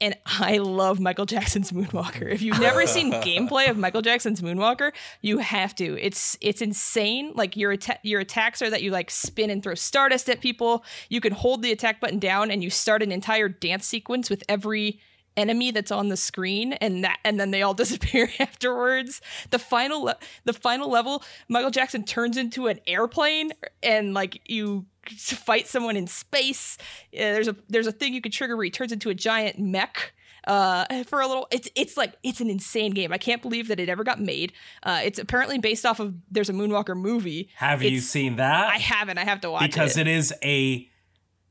And 0.01 0.17
I 0.25 0.57
love 0.57 0.99
Michael 0.99 1.25
Jackson's 1.27 1.71
Moonwalker. 1.71 2.29
If 2.29 2.41
you've 2.41 2.59
never 2.59 2.85
seen 2.87 3.11
gameplay 3.21 3.69
of 3.69 3.77
Michael 3.77 4.01
Jackson's 4.01 4.41
Moonwalker, 4.41 4.91
you 5.21 5.37
have 5.37 5.73
to. 5.75 5.97
It's 6.03 6.37
it's 6.41 6.61
insane. 6.61 7.31
Like 7.35 7.55
your 7.55 7.71
atta- 7.73 7.99
your 8.03 8.19
attacks 8.19 8.61
are 8.61 8.69
that 8.71 8.81
you 8.81 8.89
like 8.91 9.09
spin 9.11 9.49
and 9.51 9.61
throw 9.63 9.75
stardust 9.75 10.27
at 10.29 10.41
people. 10.41 10.83
You 11.07 11.21
can 11.21 11.31
hold 11.33 11.61
the 11.61 11.71
attack 11.71 12.01
button 12.01 12.19
down 12.19 12.51
and 12.51 12.61
you 12.63 12.69
start 12.69 13.03
an 13.03 13.11
entire 13.11 13.47
dance 13.47 13.85
sequence 13.85 14.29
with 14.29 14.43
every 14.49 14.99
enemy 15.37 15.71
that's 15.71 15.91
on 15.91 16.09
the 16.09 16.17
screen 16.17 16.73
and 16.73 17.03
that 17.03 17.19
and 17.23 17.39
then 17.39 17.51
they 17.51 17.61
all 17.61 17.73
disappear 17.83 18.29
afterwards 18.39 19.21
the 19.49 19.59
final 19.59 20.03
le- 20.03 20.17
the 20.45 20.53
final 20.53 20.89
level 20.89 21.23
michael 21.47 21.71
jackson 21.71 22.03
turns 22.03 22.37
into 22.37 22.67
an 22.67 22.79
airplane 22.87 23.51
and 23.83 24.13
like 24.13 24.41
you 24.45 24.85
fight 25.09 25.67
someone 25.67 25.95
in 25.95 26.07
space 26.07 26.77
Uh, 27.13 27.17
there's 27.19 27.47
a 27.47 27.55
there's 27.69 27.87
a 27.87 27.91
thing 27.91 28.13
you 28.13 28.21
can 28.21 28.31
trigger 28.31 28.55
where 28.55 28.63
he 28.63 28.71
turns 28.71 28.91
into 28.91 29.09
a 29.09 29.13
giant 29.13 29.59
mech 29.59 30.13
uh, 30.47 31.03
for 31.05 31.21
a 31.21 31.27
little. 31.27 31.47
It's 31.51 31.67
it's 31.75 31.97
like 31.97 32.13
it's 32.23 32.39
an 32.39 32.49
insane 32.49 32.91
game. 32.91 33.11
I 33.11 33.17
can't 33.17 33.41
believe 33.41 33.67
that 33.69 33.79
it 33.79 33.89
ever 33.89 34.03
got 34.03 34.19
made. 34.19 34.53
Uh, 34.83 35.01
it's 35.03 35.19
apparently 35.19 35.57
based 35.57 35.85
off 35.85 35.99
of 35.99 36.13
there's 36.29 36.49
a 36.49 36.53
Moonwalker 36.53 36.95
movie. 36.95 37.49
Have 37.55 37.81
you 37.81 37.99
seen 37.99 38.35
that? 38.37 38.67
I 38.67 38.77
haven't. 38.77 39.17
I 39.17 39.23
have 39.23 39.41
to 39.41 39.51
watch 39.51 39.63
because 39.63 39.97
it. 39.97 40.05
Because 40.05 40.07
it 40.07 40.07
is 40.07 40.33
a 40.43 40.89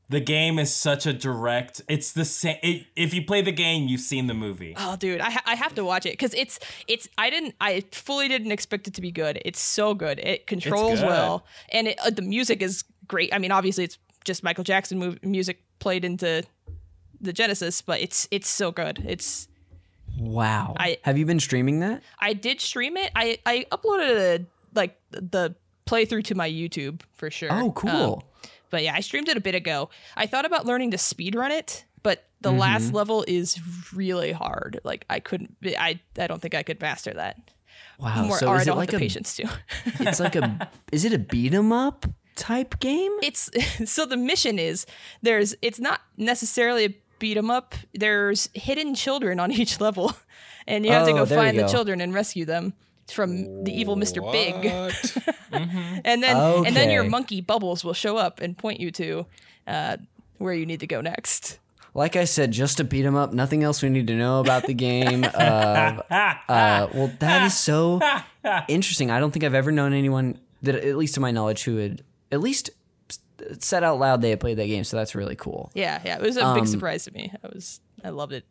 the 0.09 0.19
game 0.19 0.59
is 0.59 0.73
such 0.73 1.05
a 1.05 1.13
direct 1.13 1.81
it's 1.87 2.13
the 2.13 2.25
same 2.25 2.57
it, 2.61 2.85
if 2.95 3.13
you 3.13 3.23
play 3.25 3.41
the 3.41 3.51
game 3.51 3.87
you've 3.87 4.01
seen 4.01 4.27
the 4.27 4.33
movie 4.33 4.73
Oh, 4.77 4.95
dude, 4.95 5.19
I, 5.21 5.31
ha- 5.31 5.43
I 5.45 5.55
have 5.55 5.73
to 5.75 5.83
watch 5.83 6.05
it 6.05 6.13
because 6.13 6.33
it's 6.35 6.59
it's 6.87 7.07
I 7.17 7.29
didn't 7.29 7.55
I 7.59 7.83
fully 7.91 8.27
didn't 8.27 8.51
expect 8.51 8.87
it 8.87 8.93
to 8.95 9.01
be 9.01 9.11
good. 9.11 9.41
It's 9.43 9.59
so 9.59 9.93
good. 9.93 10.19
It 10.19 10.45
controls 10.47 10.99
good. 10.99 11.07
well, 11.07 11.45
and 11.71 11.87
it, 11.87 11.99
uh, 12.05 12.09
the 12.11 12.21
music 12.21 12.61
is 12.61 12.83
great. 13.07 13.33
I 13.33 13.39
mean, 13.39 13.51
obviously 13.51 13.83
it's 13.83 13.97
just 14.23 14.43
Michael 14.43 14.63
Jackson 14.63 14.99
mu- 14.99 15.15
music 15.23 15.61
played 15.79 16.05
into 16.05 16.43
the 17.21 17.33
Genesis, 17.33 17.81
but 17.81 17.99
it's 18.01 18.27
it's 18.31 18.49
so 18.49 18.71
good. 18.71 19.03
It's 19.07 19.47
Wow. 20.19 20.75
I- 20.79 20.97
Have 21.03 21.17
you 21.17 21.25
been 21.25 21.39
streaming 21.39 21.79
that? 21.79 22.01
I 22.19 22.33
did 22.33 22.61
stream 22.61 22.95
it. 22.97 23.11
I 23.15 23.39
I 23.45 23.65
uploaded 23.71 24.39
a, 24.41 24.45
like 24.73 24.97
the 25.11 25.55
playthrough 25.85 26.23
to 26.25 26.35
my 26.35 26.49
YouTube 26.49 27.01
for 27.13 27.29
sure. 27.29 27.49
Oh, 27.51 27.65
Um, 27.67 27.71
cool. 27.73 28.23
But 28.69 28.83
yeah, 28.83 28.93
I 28.95 28.99
streamed 29.01 29.29
it 29.29 29.37
a 29.37 29.41
bit 29.41 29.55
ago. 29.55 29.89
I 30.15 30.25
thought 30.27 30.45
about 30.45 30.65
learning 30.65 30.91
to 30.91 30.97
speedrun 30.97 31.51
it, 31.51 31.85
but 32.03 32.25
the 32.41 32.49
Mm-hmm. 32.49 32.59
last 32.59 32.93
level 32.93 33.23
is 33.27 33.59
really 33.93 34.31
hard. 34.31 34.79
Like 34.83 35.05
I 35.09 35.19
couldn't. 35.19 35.55
I 35.65 35.99
I 36.19 36.27
don't 36.27 36.41
think 36.41 36.53
I 36.55 36.63
could 36.63 36.79
master 36.81 37.11
that. 37.13 37.39
wow. 37.99 38.25
More, 38.25 38.37
so 38.37 38.47
or 38.47 38.55
I 38.55 38.57
is 38.57 38.61
it 38.63 38.65
don't 38.67 38.77
like 38.77 38.91
have 38.91 38.99
the 38.99 39.05
a 39.05 39.07
patience 39.07 39.35
to. 39.37 39.49
it's 39.99 40.19
like 40.19 40.35
a 40.35 40.69
is 40.91 41.05
it 41.05 41.13
a 41.13 41.19
beat 41.19 41.53
'em 41.53 41.71
up 41.71 42.05
type 42.35 42.79
game? 42.79 43.11
it's 43.23 43.49
so 43.91 44.05
the 44.05 44.17
mission 44.17 44.59
is 44.59 44.85
there's 45.21 45.55
it's 45.61 45.79
not 45.79 46.01
necessarily 46.17 46.85
a 46.85 46.95
beat 47.19 47.37
'em 47.37 47.49
up. 47.49 47.73
There's 47.93 48.49
hidden 48.53 48.93
children 48.93 49.39
on 49.39 49.51
each 49.51 49.79
level, 49.79 50.13
and 50.67 50.85
you 50.85 50.91
have 50.91 51.05
to 51.07 51.13
Oh, 51.13 51.17
go 51.19 51.25
there 51.25 51.39
you 51.39 51.43
find 51.45 51.57
the 51.57 51.63
go. 51.63 51.67
children 51.69 52.01
and 52.01 52.13
rescue 52.13 52.45
them 52.45 52.73
from 53.11 53.63
the 53.63 53.71
evil 53.71 53.95
Mr. 53.95 54.19
Big. 54.31 54.55
What? 54.55 55.17
and 56.05 56.23
then 56.23 56.35
and 56.65 56.75
then 56.75 56.89
your 56.91 57.03
monkey 57.03 57.41
bubbles 57.41 57.83
will 57.83 57.93
show 57.93 58.17
up 58.17 58.39
and 58.39 58.57
point 58.57 58.79
you 58.79 58.91
to 58.91 59.25
uh, 59.67 59.97
where 60.37 60.53
you 60.53 60.65
need 60.65 60.79
to 60.81 60.87
go 60.87 61.01
next. 61.01 61.59
Like 61.93 62.17
I 62.17 62.25
said, 62.25 62.51
just 62.51 62.77
to 62.77 62.83
beat 62.83 63.05
him 63.05 63.15
up. 63.15 63.31
Nothing 63.31 63.63
else 63.63 63.81
we 63.81 63.87
need 63.89 64.07
to 64.07 64.15
know 64.15 64.41
about 64.41 64.63
the 64.63 64.73
game. 64.73 65.23
Uh, 65.35 66.01
uh, 66.49 66.87
well, 66.93 67.11
that 67.19 67.45
is 67.45 67.57
so 67.57 68.01
interesting. 68.67 69.11
I 69.11 69.19
don't 69.19 69.31
think 69.31 69.43
I've 69.45 69.53
ever 69.53 69.71
known 69.71 69.93
anyone 69.93 70.39
that, 70.61 70.75
at 70.75 70.97
least 70.97 71.13
to 71.15 71.19
my 71.21 71.31
knowledge, 71.31 71.63
who 71.63 71.77
had 71.77 72.03
at 72.31 72.41
least 72.41 72.69
said 73.59 73.83
out 73.83 73.99
loud 73.99 74.21
they 74.21 74.29
had 74.31 74.39
played 74.39 74.57
that 74.57 74.67
game. 74.67 74.83
So 74.83 74.97
that's 74.97 75.15
really 75.15 75.35
cool. 75.35 75.71
Yeah, 75.73 76.01
yeah, 76.05 76.15
it 76.17 76.21
was 76.21 76.37
a 76.37 76.45
Um, 76.45 76.55
big 76.55 76.67
surprise 76.67 77.05
to 77.05 77.13
me. 77.13 77.31
I 77.43 77.47
was 77.47 77.79
I 78.03 78.09
loved 78.09 78.33
it. 78.33 78.45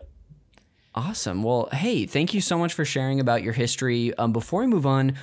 Awesome. 0.94 1.42
Well, 1.42 1.68
hey, 1.72 2.06
thank 2.06 2.34
you 2.34 2.40
so 2.40 2.56
much 2.56 2.72
for 2.72 2.84
sharing 2.84 3.18
about 3.20 3.42
your 3.42 3.52
history. 3.52 4.14
Um, 4.16 4.32
before 4.32 4.60
we 4.60 4.66
move 4.68 4.86
on 4.86 5.14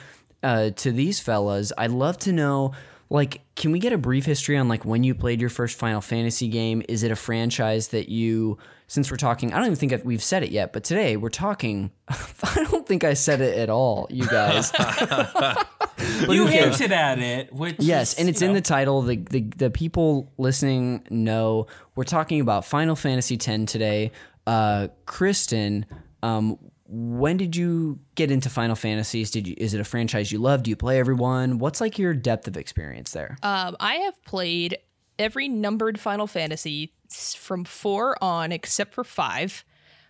uh, 0.43 0.71
to 0.71 0.91
these 0.91 1.19
fellas, 1.21 1.71
I'd 1.77 1.91
love 1.91 2.17
to 2.19 2.33
know, 2.33 2.73
like, 3.09 3.41
can 3.55 3.71
we 3.71 3.79
get 3.79 3.93
a 3.93 3.97
brief 3.97 4.25
history 4.25 4.57
on 4.57 4.67
like 4.67 4.83
when 4.83 5.03
you 5.05 5.15
played 5.15 5.39
your 5.39 5.49
first 5.49 5.77
Final 5.77 6.01
Fantasy 6.01 6.49
game? 6.49 6.83
Is 6.89 7.03
it 7.03 7.11
a 7.11 7.15
franchise 7.15 7.89
that 7.89 8.09
you, 8.09 8.57
since 8.87 9.09
we're 9.09 9.15
talking, 9.17 9.53
I 9.53 9.57
don't 9.57 9.67
even 9.67 9.77
think 9.77 9.93
I've- 9.93 10.03
we've 10.03 10.21
said 10.23 10.43
it 10.43 10.51
yet, 10.51 10.73
but 10.73 10.83
today 10.83 11.15
we're 11.15 11.29
talking. 11.29 11.91
I 12.09 12.65
don't 12.69 12.85
think 12.85 13.05
I 13.05 13.13
said 13.13 13.39
it 13.39 13.57
at 13.57 13.69
all, 13.69 14.07
you 14.09 14.27
guys. 14.27 14.73
you 16.27 16.47
hinted 16.47 16.91
at 16.91 17.19
it 17.19 17.53
which 17.53 17.75
Yes, 17.79 18.13
is, 18.13 18.19
and 18.19 18.27
it's 18.29 18.41
in 18.41 18.49
know, 18.49 18.55
the 18.55 18.61
title. 18.61 19.01
The, 19.03 19.17
the 19.17 19.41
the 19.55 19.69
people 19.69 20.31
listening 20.37 21.05
know 21.09 21.67
we're 21.95 22.03
talking 22.03 22.41
about 22.41 22.65
Final 22.65 22.95
Fantasy 22.97 23.35
X 23.35 23.71
today. 23.71 24.11
Uh, 24.47 24.87
Kristen, 25.05 25.85
um, 26.23 26.57
when 26.87 27.37
did 27.37 27.55
you 27.55 27.99
get 28.15 28.31
into 28.31 28.49
Final 28.49 28.75
Fantasies? 28.75 29.31
Did 29.31 29.47
you 29.47 29.55
is 29.57 29.73
it 29.73 29.79
a 29.79 29.85
franchise 29.85 30.31
you 30.31 30.39
love? 30.39 30.63
Do 30.63 30.69
you 30.69 30.75
play 30.75 30.99
everyone? 30.99 31.57
What's 31.57 31.79
like 31.79 31.97
your 31.97 32.13
depth 32.13 32.47
of 32.47 32.57
experience 32.57 33.11
there? 33.11 33.37
Um, 33.43 33.77
I 33.79 33.95
have 33.95 34.21
played 34.25 34.77
every 35.17 35.47
numbered 35.47 35.99
Final 35.99 36.27
Fantasy 36.27 36.93
from 37.37 37.63
four 37.63 38.21
on, 38.21 38.51
except 38.51 38.93
for 38.93 39.03
five. 39.03 39.63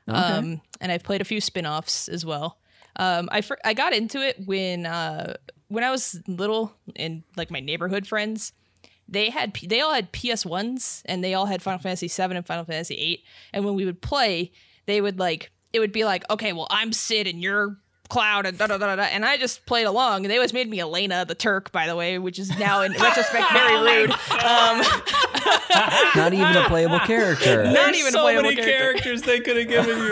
Um, 0.08 0.62
and 0.82 0.92
I've 0.92 1.04
played 1.04 1.22
a 1.22 1.26
few 1.26 1.40
spin-offs 1.40 2.10
as 2.10 2.26
well. 2.26 2.58
Um, 2.98 3.30
I 3.32 3.42
fir- 3.42 3.60
I 3.64 3.74
got 3.74 3.94
into 3.94 4.20
it 4.20 4.38
when 4.46 4.86
uh, 4.86 5.36
when 5.70 5.84
I 5.84 5.92
was 5.92 6.20
little, 6.28 6.74
and 6.96 7.24
like 7.38 7.50
my 7.52 7.60
neighborhood 7.62 8.06
friends, 8.06 8.52
they 9.12 9.30
had 9.30 9.54
they 9.68 9.82
all 9.82 9.94
had 9.94 10.12
PS 10.12 10.46
ones, 10.46 11.04
and 11.06 11.24
they 11.24 11.34
all 11.36 11.46
had 11.46 11.62
Final 11.62 11.80
Fantasy 11.80 12.08
seven 12.08 12.36
and 12.38 12.46
Final 12.46 12.66
Fantasy 12.66 12.96
eight. 12.96 13.24
And 13.54 13.64
when 13.66 13.76
we 13.76 13.86
would 13.86 14.02
play, 14.02 14.52
they 14.88 15.02
would 15.02 15.20
like 15.20 15.52
it 15.74 15.80
would 15.80 15.92
be 15.92 16.04
like, 16.06 16.24
okay, 16.30 16.54
well 16.54 16.68
I'm 16.72 16.92
Cid 16.94 17.28
and 17.28 17.42
you're 17.44 17.78
Cloud 18.10 18.46
and 18.46 18.58
da 18.58 18.68
da 18.68 18.78
da 18.78 18.88
da, 18.88 18.96
da. 18.98 19.04
and 19.04 19.24
I 19.24 19.38
just 19.38 19.66
played 19.66 19.86
along. 19.86 20.26
And 20.26 20.32
they 20.32 20.36
always 20.36 20.52
made 20.52 20.70
me 20.70 20.82
Elena 20.82 21.24
the 21.24 21.34
Turk, 21.34 21.72
by 21.72 21.88
the 21.88 21.96
way, 21.96 22.20
which 22.20 22.40
is 22.40 22.50
now 22.60 22.82
in 22.82 22.92
retrospect 23.02 23.54
very 23.54 23.78
rude. 24.02 24.12
Um, 24.12 24.82
Not 26.16 26.34
even 26.34 26.58
a 26.58 26.66
playable 26.68 27.00
character. 27.08 27.64
not 27.64 27.74
There's 27.74 27.98
even 28.00 28.08
a 28.10 28.12
so 28.12 28.22
playable 28.24 28.44
many 28.44 28.56
character. 28.58 29.02
characters 29.04 29.22
they 29.22 29.40
could 29.40 29.56
have 29.56 29.68
given 29.70 29.98
you. 29.98 30.12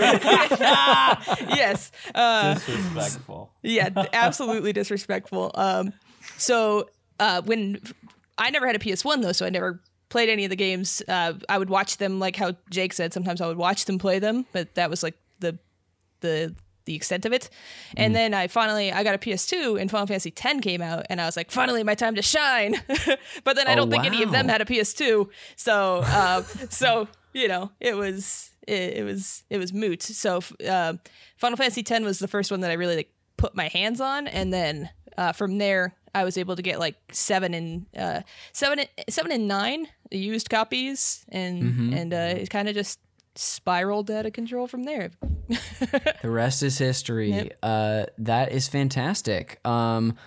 yes. 1.55 1.91
Uh, 2.15 2.53
disrespectful 2.53 3.51
yeah, 3.63 3.89
absolutely 4.13 4.71
disrespectful. 4.71 5.51
Um, 5.55 5.91
so 6.37 6.89
uh, 7.19 7.41
when 7.41 7.81
I 8.39 8.49
never 8.49 8.65
had 8.65 8.75
a 8.75 8.79
PS1 8.79 9.21
though, 9.21 9.31
so 9.33 9.45
I 9.45 9.49
never 9.49 9.79
played 10.09 10.29
any 10.29 10.43
of 10.45 10.49
the 10.49 10.55
games. 10.55 11.03
Uh, 11.07 11.33
I 11.47 11.57
would 11.59 11.69
watch 11.69 11.97
them, 11.97 12.19
like 12.19 12.35
how 12.35 12.53
Jake 12.71 12.93
said. 12.93 13.13
Sometimes 13.13 13.41
I 13.41 13.47
would 13.47 13.57
watch 13.57 13.85
them 13.85 13.99
play 13.99 14.17
them, 14.19 14.45
but 14.53 14.73
that 14.75 14.89
was 14.89 15.03
like 15.03 15.15
the 15.39 15.59
the 16.21 16.55
the 16.85 16.95
extent 16.95 17.25
of 17.25 17.33
it. 17.33 17.49
And 17.95 18.15
then 18.15 18.33
I 18.33 18.47
finally 18.47 18.91
I 18.91 19.03
got 19.03 19.13
a 19.13 19.19
PS2 19.19 19.79
and 19.79 19.91
Final 19.91 20.07
Fantasy 20.07 20.33
X 20.35 20.59
came 20.61 20.81
out, 20.81 21.05
and 21.09 21.21
I 21.21 21.25
was 21.25 21.37
like, 21.37 21.51
finally 21.51 21.83
my 21.83 21.93
time 21.95 22.15
to 22.15 22.21
shine. 22.23 22.81
but 23.43 23.55
then 23.55 23.67
I 23.67 23.73
Oh, 23.73 23.75
don't 23.75 23.91
think 23.91 24.05
any 24.05 24.23
of 24.23 24.31
them 24.31 24.47
had 24.47 24.61
a 24.61 24.65
PS2, 24.65 25.29
so 25.55 25.97
uh, 26.05 26.41
so 26.69 27.07
you 27.33 27.47
know 27.47 27.71
it 27.79 27.95
was 27.95 28.49
it, 28.67 28.97
it 28.97 29.03
was 29.03 29.43
it 29.51 29.59
was 29.59 29.71
moot. 29.73 30.01
So 30.01 30.39
uh, 30.67 30.93
Final 31.37 31.57
Fantasy 31.57 31.81
X 31.87 31.99
was 32.03 32.17
the 32.19 32.27
first 32.27 32.49
one 32.49 32.61
that 32.61 32.71
I 32.71 32.75
really 32.75 32.95
like 32.95 33.11
put 33.37 33.55
my 33.55 33.67
hands 33.67 34.01
on, 34.01 34.27
and 34.27 34.51
then 34.51 34.89
uh, 35.17 35.33
from 35.33 35.59
there 35.59 35.95
I 36.13 36.23
was 36.23 36.37
able 36.37 36.55
to 36.55 36.61
get 36.61 36.79
like 36.79 36.95
seven 37.11 37.53
and 37.53 37.85
uh, 37.97 38.21
seven 38.53 38.79
and, 38.79 38.89
seven 39.09 39.31
and 39.31 39.47
nine 39.47 39.87
used 40.11 40.49
copies, 40.49 41.25
and 41.29 41.93
and 41.93 42.13
uh, 42.13 42.35
it 42.37 42.49
kind 42.49 42.67
of 42.67 42.75
just 42.75 42.99
spiraled 43.35 44.11
out 44.11 44.25
of 44.25 44.33
control 44.33 44.67
from 44.67 44.83
there. 44.83 45.11
The 46.21 46.29
rest 46.29 46.61
is 46.61 46.77
history. 46.77 47.31
Yep. 47.31 47.57
Uh, 47.63 48.05
that 48.19 48.51
is 48.51 48.67
fantastic. 48.67 49.65
Um, 49.65 50.17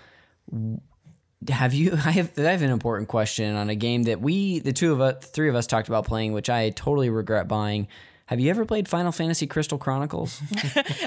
have 1.49 1.75
you? 1.75 1.93
I 2.05 2.11
have. 2.13 2.33
I 2.39 2.43
have 2.43 2.63
an 2.63 2.71
important 2.71 3.09
question 3.09 3.55
on 3.55 3.71
a 3.71 3.75
game 3.75 4.05
that 4.05 4.21
we, 4.21 4.59
the 4.59 4.73
two 4.73 4.93
of 4.93 5.01
us, 5.01 5.27
three 5.27 5.49
of 5.49 5.55
us, 5.55 5.67
talked 5.67 5.89
about 5.89 6.07
playing, 6.07 6.33
which 6.33 6.51
I 6.51 6.71
totally 6.71 7.11
regret 7.11 7.47
buying. 7.49 7.89
Have 8.27 8.41
you 8.41 8.51
ever 8.51 8.65
played 8.65 8.89
Final 8.89 9.13
Fantasy 9.13 9.47
Crystal 9.47 9.79
Chronicles? 9.79 10.41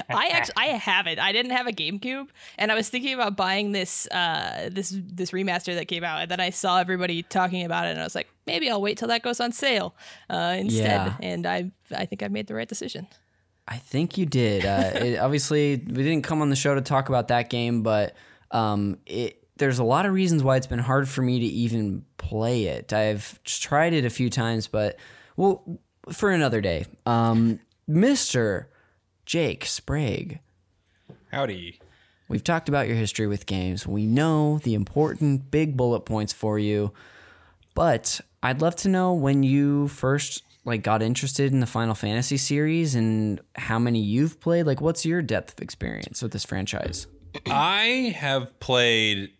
I 0.08 0.28
actually 0.32 0.54
I 0.56 0.66
haven't. 0.66 1.18
I 1.18 1.32
didn't 1.32 1.52
have 1.52 1.66
a 1.66 1.72
GameCube, 1.72 2.28
and 2.58 2.70
I 2.70 2.74
was 2.74 2.88
thinking 2.88 3.14
about 3.14 3.36
buying 3.36 3.72
this 3.72 4.06
uh 4.08 4.68
this 4.70 4.94
this 4.94 5.30
remaster 5.30 5.74
that 5.74 5.88
came 5.88 6.04
out, 6.04 6.22
and 6.22 6.30
then 6.30 6.40
I 6.40 6.50
saw 6.50 6.78
everybody 6.78 7.22
talking 7.22 7.64
about 7.64 7.86
it, 7.86 7.90
and 7.90 8.00
I 8.00 8.04
was 8.04 8.14
like, 8.14 8.28
maybe 8.46 8.70
I'll 8.70 8.82
wait 8.82 8.98
till 8.98 9.08
that 9.08 9.22
goes 9.22 9.40
on 9.40 9.52
sale 9.52 9.94
uh, 10.30 10.56
instead. 10.58 10.88
Yeah. 10.88 11.16
And 11.20 11.46
I 11.46 11.70
I 11.94 12.06
think 12.06 12.22
I 12.22 12.28
made 12.28 12.46
the 12.46 12.54
right 12.54 12.68
decision. 12.68 13.06
I 13.68 13.78
think 13.78 14.16
you 14.16 14.26
did. 14.26 14.64
Uh, 14.64 14.90
it, 14.94 15.18
obviously, 15.18 15.76
we 15.76 16.02
didn't 16.02 16.22
come 16.22 16.40
on 16.42 16.50
the 16.50 16.56
show 16.56 16.74
to 16.74 16.80
talk 16.80 17.08
about 17.08 17.28
that 17.28 17.50
game, 17.50 17.82
but 17.82 18.14
um, 18.50 18.98
it 19.06 19.42
there's 19.56 19.78
a 19.78 19.84
lot 19.84 20.04
of 20.04 20.12
reasons 20.12 20.42
why 20.42 20.56
it's 20.56 20.66
been 20.66 20.78
hard 20.78 21.08
for 21.08 21.22
me 21.22 21.40
to 21.40 21.46
even 21.46 22.04
play 22.18 22.64
it. 22.64 22.92
I've 22.92 23.42
tried 23.44 23.94
it 23.94 24.04
a 24.04 24.10
few 24.10 24.28
times, 24.28 24.68
but 24.68 24.98
well, 25.36 25.80
for 26.12 26.30
another 26.30 26.60
day. 26.60 26.86
Um, 27.04 27.60
Mister 27.86 28.68
Jake 29.24 29.64
Sprague, 29.64 30.40
Howdy. 31.32 31.80
we've 32.28 32.44
talked 32.44 32.68
about 32.68 32.86
your 32.86 32.96
history 32.96 33.26
with 33.26 33.46
games. 33.46 33.86
We 33.86 34.06
know 34.06 34.58
the 34.58 34.74
important 34.74 35.50
big 35.50 35.76
bullet 35.76 36.00
points 36.00 36.32
for 36.32 36.58
you, 36.58 36.92
but 37.74 38.20
I'd 38.42 38.60
love 38.60 38.76
to 38.76 38.88
know 38.88 39.12
when 39.12 39.42
you 39.42 39.88
first 39.88 40.42
like 40.64 40.82
got 40.82 41.00
interested 41.00 41.52
in 41.52 41.60
the 41.60 41.66
Final 41.66 41.94
Fantasy 41.94 42.36
series 42.36 42.94
and 42.96 43.40
how 43.54 43.78
many 43.78 44.00
you've 44.00 44.40
played. 44.40 44.66
Like, 44.66 44.80
what's 44.80 45.06
your 45.06 45.22
depth 45.22 45.54
of 45.54 45.62
experience 45.62 46.22
with 46.22 46.32
this 46.32 46.44
franchise? 46.44 47.06
I 47.46 48.14
have 48.16 48.58
played, 48.58 49.30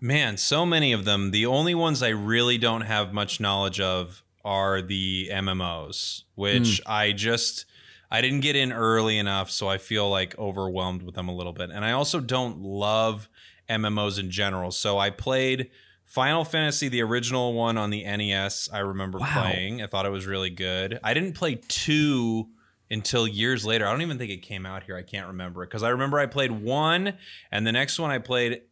man, 0.00 0.36
so 0.36 0.66
many 0.66 0.92
of 0.92 1.06
them. 1.06 1.30
The 1.30 1.46
only 1.46 1.74
ones 1.74 2.02
I 2.02 2.08
really 2.08 2.58
don't 2.58 2.82
have 2.82 3.14
much 3.14 3.40
knowledge 3.40 3.80
of 3.80 4.22
are 4.46 4.80
the 4.80 5.28
MMOs, 5.32 6.22
which 6.36 6.80
mm. 6.80 6.80
I 6.86 7.12
just 7.12 7.66
I 8.10 8.20
didn't 8.20 8.40
get 8.40 8.54
in 8.56 8.72
early 8.72 9.18
enough, 9.18 9.50
so 9.50 9.68
I 9.68 9.78
feel 9.78 10.08
like 10.08 10.38
overwhelmed 10.38 11.02
with 11.02 11.16
them 11.16 11.28
a 11.28 11.34
little 11.34 11.52
bit. 11.52 11.70
And 11.70 11.84
I 11.84 11.92
also 11.92 12.20
don't 12.20 12.62
love 12.62 13.28
MMOs 13.68 14.18
in 14.18 14.30
general. 14.30 14.70
So 14.70 14.98
I 14.98 15.10
played 15.10 15.70
Final 16.04 16.44
Fantasy, 16.44 16.88
the 16.88 17.02
original 17.02 17.52
one 17.52 17.76
on 17.76 17.90
the 17.90 18.04
NES. 18.04 18.68
I 18.72 18.78
remember 18.78 19.18
Wow. 19.18 19.42
playing. 19.42 19.82
I 19.82 19.88
thought 19.88 20.06
it 20.06 20.12
was 20.12 20.24
really 20.24 20.50
good. 20.50 21.00
I 21.02 21.12
didn't 21.12 21.32
play 21.32 21.56
two 21.66 22.48
until 22.88 23.26
years 23.26 23.66
later. 23.66 23.86
I 23.86 23.90
don't 23.90 24.02
even 24.02 24.18
think 24.18 24.30
it 24.30 24.42
came 24.42 24.64
out 24.64 24.84
here. 24.84 24.96
I 24.96 25.02
can't 25.02 25.26
remember 25.26 25.64
it 25.64 25.66
because 25.66 25.82
I 25.82 25.88
remember 25.88 26.20
I 26.20 26.26
played 26.26 26.52
one, 26.52 27.14
and 27.50 27.66
the 27.66 27.72
next 27.72 27.98
one 27.98 28.12
I 28.12 28.18
played. 28.18 28.62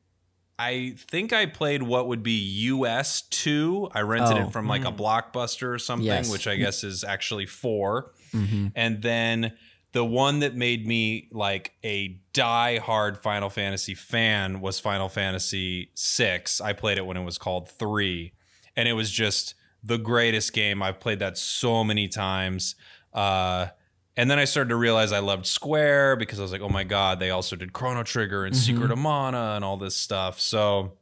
I 0.59 0.95
think 1.11 1.33
I 1.33 1.47
played 1.47 1.83
what 1.83 2.07
would 2.09 2.23
be 2.23 2.33
US 2.73 3.23
two. 3.23 3.89
I 3.93 4.01
rented 4.01 4.39
Oh. 4.39 4.47
it 4.47 4.53
from 4.53 4.69
like 4.69 4.85
a 4.85 4.93
blockbuster 4.93 5.75
or 5.75 5.79
something, 5.79 6.07
Yes. 6.07 6.31
which 6.31 6.47
I 6.47 6.57
guess 6.57 6.85
is 6.85 7.03
actually 7.05 7.47
4 7.47 8.13
Mhm. 8.33 8.73
And 8.77 9.03
then 9.03 9.53
the 9.93 10.05
one 10.05 10.41
that 10.41 10.55
made 10.57 10.87
me 10.87 11.29
like 11.33 11.73
a 11.85 12.19
die-hard 12.33 13.19
Final 13.23 13.51
Fantasy 13.51 13.95
fan 13.95 14.61
was 14.61 14.79
Final 14.81 15.09
Fantasy 15.09 15.91
six. 15.95 16.61
I 16.61 16.73
played 16.73 16.99
it 16.99 17.07
when 17.07 17.17
it 17.17 17.23
was 17.25 17.39
called 17.39 17.69
three, 17.69 18.33
and 18.77 18.89
it 18.89 18.93
was 18.95 19.11
just 19.11 19.55
the 19.83 19.99
greatest 19.99 20.53
game. 20.53 20.83
I've 20.83 20.99
played 21.01 21.19
that 21.21 21.37
so 21.39 21.85
many 21.85 22.09
times. 22.09 22.75
Uh, 23.13 23.69
and 24.17 24.31
then 24.31 24.39
I 24.39 24.45
started 24.45 24.69
to 24.71 24.77
realize 24.77 25.13
I 25.13 25.19
loved 25.21 25.47
Square 25.47 26.17
because 26.17 26.39
I 26.39 26.43
was 26.43 26.53
like, 26.53 26.61
oh 26.61 26.69
my 26.69 26.85
god, 26.85 27.19
they 27.19 27.31
also 27.31 27.57
did 27.57 27.73
Chrono 27.73 28.03
Trigger 28.03 28.45
and 28.45 28.57
Secret 28.57 28.91
of 28.91 28.99
Mana 28.99 29.55
and 29.57 29.65
all 29.65 29.77
this 29.77 29.97
stuff. 29.97 30.41
So 30.41 30.93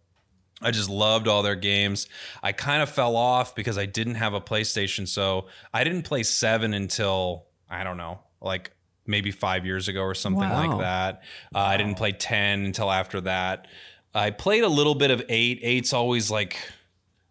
I 0.62 0.70
just 0.70 0.88
loved 0.88 1.28
all 1.28 1.42
their 1.42 1.56
games. 1.56 2.08
I 2.42 2.52
kind 2.52 2.82
of 2.82 2.88
fell 2.88 3.16
off 3.16 3.54
because 3.54 3.76
I 3.76 3.86
didn't 3.86 4.14
have 4.14 4.32
a 4.34 4.40
PlayStation, 4.40 5.06
so 5.08 5.46
I 5.74 5.84
didn't 5.84 6.02
play 6.02 6.22
seven 6.22 6.72
until 6.72 7.46
I 7.68 7.84
don't 7.84 7.96
know, 7.96 8.20
like 8.40 8.70
maybe 9.06 9.30
five 9.32 9.66
years 9.66 9.88
ago 9.88 10.02
or 10.02 10.14
something 10.14 10.48
Wow. 10.48 10.68
like 10.68 10.78
that. 10.80 11.22
Uh, 11.54 11.58
I 11.58 11.76
didn't 11.76 11.96
play 11.96 12.12
ten 12.12 12.64
until 12.64 12.90
after 12.90 13.20
that. 13.22 13.66
I 14.14 14.30
played 14.30 14.62
a 14.62 14.68
little 14.68 14.94
bit 14.94 15.10
of 15.10 15.22
eight. 15.28 15.58
Eight's 15.62 15.92
always 15.92 16.30
like 16.30 16.56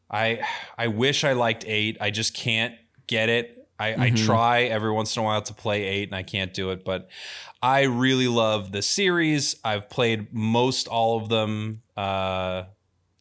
I 0.10 0.42
I 0.78 0.88
wish 0.88 1.24
I 1.24 1.34
liked 1.34 1.64
eight. 1.68 1.98
I 2.02 2.12
just 2.12 2.34
can't 2.34 2.76
get 3.08 3.30
it. 3.30 3.61
I, 3.82 4.06
I 4.06 4.10
try 4.12 4.64
every 4.64 4.92
once 4.92 5.16
in 5.16 5.22
a 5.22 5.26
while 5.26 5.42
to 5.42 5.54
play 5.54 5.84
eight 5.84 6.10
and 6.10 6.16
I 6.16 6.24
can't 6.24 6.54
do 6.54 6.70
it, 6.72 6.86
but 6.86 7.10
I 7.62 7.84
really 7.84 8.28
love 8.28 8.72
the 8.72 8.82
series. 8.82 9.56
I've 9.64 9.90
played 9.90 10.34
most 10.34 10.88
all 10.88 11.18
of 11.22 11.30
them 11.30 11.82
uh, 11.98 12.64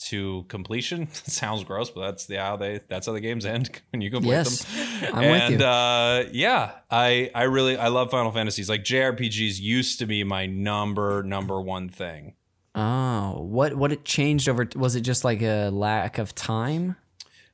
to 0.00 0.44
completion. 0.48 1.08
Sounds 1.12 1.64
gross, 1.64 1.90
but 1.90 2.00
that's 2.02 2.26
the 2.26 2.36
how 2.36 2.56
they 2.56 2.80
that's 2.88 3.06
how 3.06 3.12
the 3.12 3.20
games 3.20 3.44
end 3.44 3.70
when 3.92 4.00
you 4.02 4.10
complete 4.10 4.32
Yes, 4.32 4.64
them. 4.64 5.10
I'm 5.14 5.30
with 5.30 5.60
you. 5.60 5.66
uh, 5.66 6.24
yeah, 6.32 6.72
I 6.90 7.30
I 7.34 7.42
really 7.44 7.76
I 7.76 7.88
love 7.88 8.10
Final 8.10 8.32
Fantasies. 8.32 8.68
Like 8.68 8.84
JRPGs 8.84 9.60
used 9.60 9.98
to 9.98 10.06
be 10.06 10.24
my 10.24 10.46
number 10.46 11.22
number 11.22 11.60
one 11.60 11.88
thing. 11.88 12.34
Oh, 12.74 13.42
what 13.42 13.74
what 13.74 13.92
it 13.92 14.04
changed 14.04 14.48
over? 14.48 14.68
Was 14.76 14.94
it 14.94 15.00
just 15.02 15.24
like 15.24 15.42
a 15.42 15.70
lack 15.70 16.18
of 16.18 16.34
time? 16.34 16.96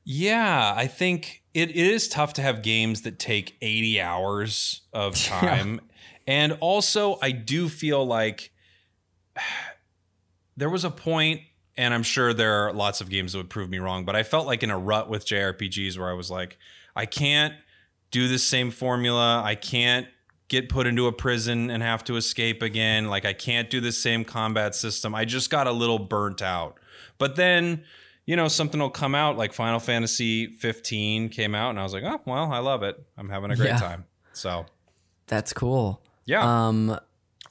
Yeah, 0.08 0.72
I 0.74 0.86
think 0.86 1.42
it, 1.52 1.70
it 1.70 1.76
is 1.76 2.08
tough 2.08 2.34
to 2.34 2.42
have 2.42 2.62
games 2.62 3.02
that 3.02 3.18
take 3.18 3.56
80 3.60 4.00
hours 4.00 4.82
of 4.92 5.16
time. 5.24 5.80
And 6.28 6.56
also, 6.60 7.18
I 7.20 7.32
do 7.32 7.68
feel 7.68 8.06
like 8.06 8.52
there 10.56 10.70
was 10.70 10.84
a 10.84 10.90
point, 10.90 11.40
and 11.76 11.92
I'm 11.92 12.04
sure 12.04 12.32
there 12.32 12.68
are 12.68 12.72
lots 12.72 13.00
of 13.00 13.10
games 13.10 13.32
that 13.32 13.38
would 13.38 13.50
prove 13.50 13.68
me 13.68 13.80
wrong, 13.80 14.04
but 14.04 14.14
I 14.14 14.22
felt 14.22 14.46
like 14.46 14.62
in 14.62 14.70
a 14.70 14.78
rut 14.78 15.10
with 15.10 15.26
JRPGs 15.26 15.98
where 15.98 16.08
I 16.08 16.14
was 16.14 16.30
like, 16.30 16.56
I 16.94 17.04
can't 17.04 17.54
do 18.12 18.28
the 18.28 18.38
same 18.38 18.70
formula. 18.70 19.42
I 19.44 19.56
can't 19.56 20.06
get 20.46 20.68
put 20.68 20.86
into 20.86 21.08
a 21.08 21.12
prison 21.12 21.68
and 21.68 21.82
have 21.82 22.04
to 22.04 22.14
escape 22.14 22.62
again. 22.62 23.08
Like, 23.08 23.24
I 23.24 23.32
can't 23.32 23.68
do 23.68 23.80
the 23.80 23.90
same 23.90 24.24
combat 24.24 24.76
system. 24.76 25.16
I 25.16 25.24
just 25.24 25.50
got 25.50 25.66
a 25.66 25.72
little 25.72 25.98
burnt 25.98 26.42
out. 26.42 26.78
But 27.18 27.34
then, 27.34 27.82
you 28.26 28.36
know, 28.36 28.48
something 28.48 28.80
will 28.80 28.90
come 28.90 29.14
out 29.14 29.36
like 29.36 29.52
Final 29.52 29.78
Fantasy 29.80 30.48
15 30.48 31.28
came 31.30 31.54
out, 31.54 31.70
and 31.70 31.78
I 31.80 31.82
was 31.84 31.92
like, 31.94 32.02
oh, 32.04 32.20
well, 32.26 32.52
I 32.52 32.58
love 32.58 32.82
it. 32.82 33.02
I'm 33.16 33.28
having 33.28 33.50
a 33.50 33.56
great 33.56 33.68
Yeah. 33.68 33.78
time. 33.78 34.04
So, 34.32 34.66
That's 35.28 35.52
cool. 35.52 36.02
yeah, 36.26 36.42
Um, 36.68 36.98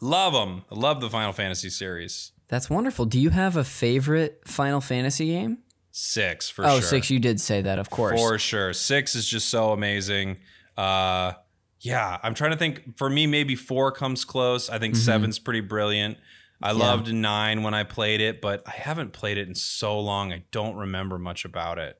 love 0.01 0.33
them. 0.33 0.63
Love 0.69 1.01
the 1.01 1.09
Final 1.09 1.33
Fantasy 1.33 1.69
series. 1.69 2.31
that's 2.47 2.69
wonderful. 2.69 3.05
Do 3.05 3.19
you 3.19 3.31
have 3.31 3.55
a 3.55 3.63
favorite 3.63 4.41
Final 4.45 4.79
Fantasy 4.81 5.27
game? 5.27 5.59
Six 5.91 6.49
for 6.49 6.65
Oh, 6.65 6.79
sure. 6.79 6.81
six. 6.81 7.09
You 7.09 7.19
did 7.19 7.39
say 7.41 7.61
that, 7.61 7.79
of 7.79 7.89
course. 7.89 8.19
For 8.21 8.37
sure. 8.37 8.73
Six 8.73 9.15
is 9.15 9.27
just 9.27 9.49
so 9.49 9.71
amazing. 9.71 10.37
Uh 10.77 11.33
yeah, 11.79 12.17
I'm 12.23 12.33
trying 12.33 12.51
to 12.51 12.57
think. 12.57 12.97
For 12.97 13.09
me, 13.09 13.27
maybe 13.27 13.55
four 13.55 13.91
comes 13.91 14.25
close. 14.25 14.69
I 14.69 14.77
think 14.79 14.95
seven's 14.95 15.39
pretty 15.39 15.59
brilliant. 15.61 16.17
I 16.61 16.71
loved 16.71 17.13
nine 17.13 17.63
when 17.63 17.73
I 17.73 17.83
played 17.83 18.21
it, 18.21 18.41
but 18.41 18.63
I 18.67 18.71
haven't 18.71 19.13
played 19.13 19.37
it 19.37 19.47
in 19.47 19.55
so 19.55 19.99
long. 19.99 20.31
I 20.33 20.43
don't 20.51 20.75
remember 20.75 21.19
much 21.19 21.45
about 21.45 21.77
it. 21.77 21.99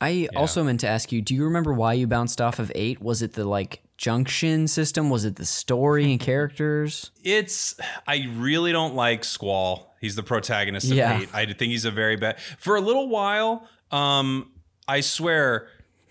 I 0.00 0.28
also 0.36 0.62
meant 0.62 0.80
to 0.80 0.88
ask 0.88 1.10
you. 1.10 1.20
Do 1.20 1.34
you 1.34 1.44
remember 1.44 1.72
why 1.72 1.92
you 1.94 2.06
bounced 2.06 2.40
off 2.40 2.58
of 2.58 2.70
eight? 2.74 3.02
Was 3.02 3.20
it 3.20 3.32
the 3.32 3.44
like 3.44 3.82
junction 3.96 4.68
system? 4.68 5.10
Was 5.10 5.24
it 5.24 5.36
the 5.36 5.44
story 5.44 6.10
and 6.12 6.20
characters? 6.20 7.10
It's 7.24 7.74
I 8.06 8.28
really 8.36 8.70
don't 8.72 8.94
like 8.94 9.24
Squall. 9.24 9.96
He's 10.00 10.14
the 10.14 10.22
protagonist 10.22 10.90
of 10.90 10.96
Yeah. 10.96 11.20
eight. 11.20 11.28
I 11.34 11.44
think 11.46 11.72
he's 11.72 11.84
a 11.84 11.90
very 11.90 12.16
bad. 12.16 12.38
For 12.58 12.76
a 12.76 12.80
little 12.80 13.08
while, 13.08 13.68
um, 13.90 14.52
I 14.86 15.00
swear, 15.00 15.66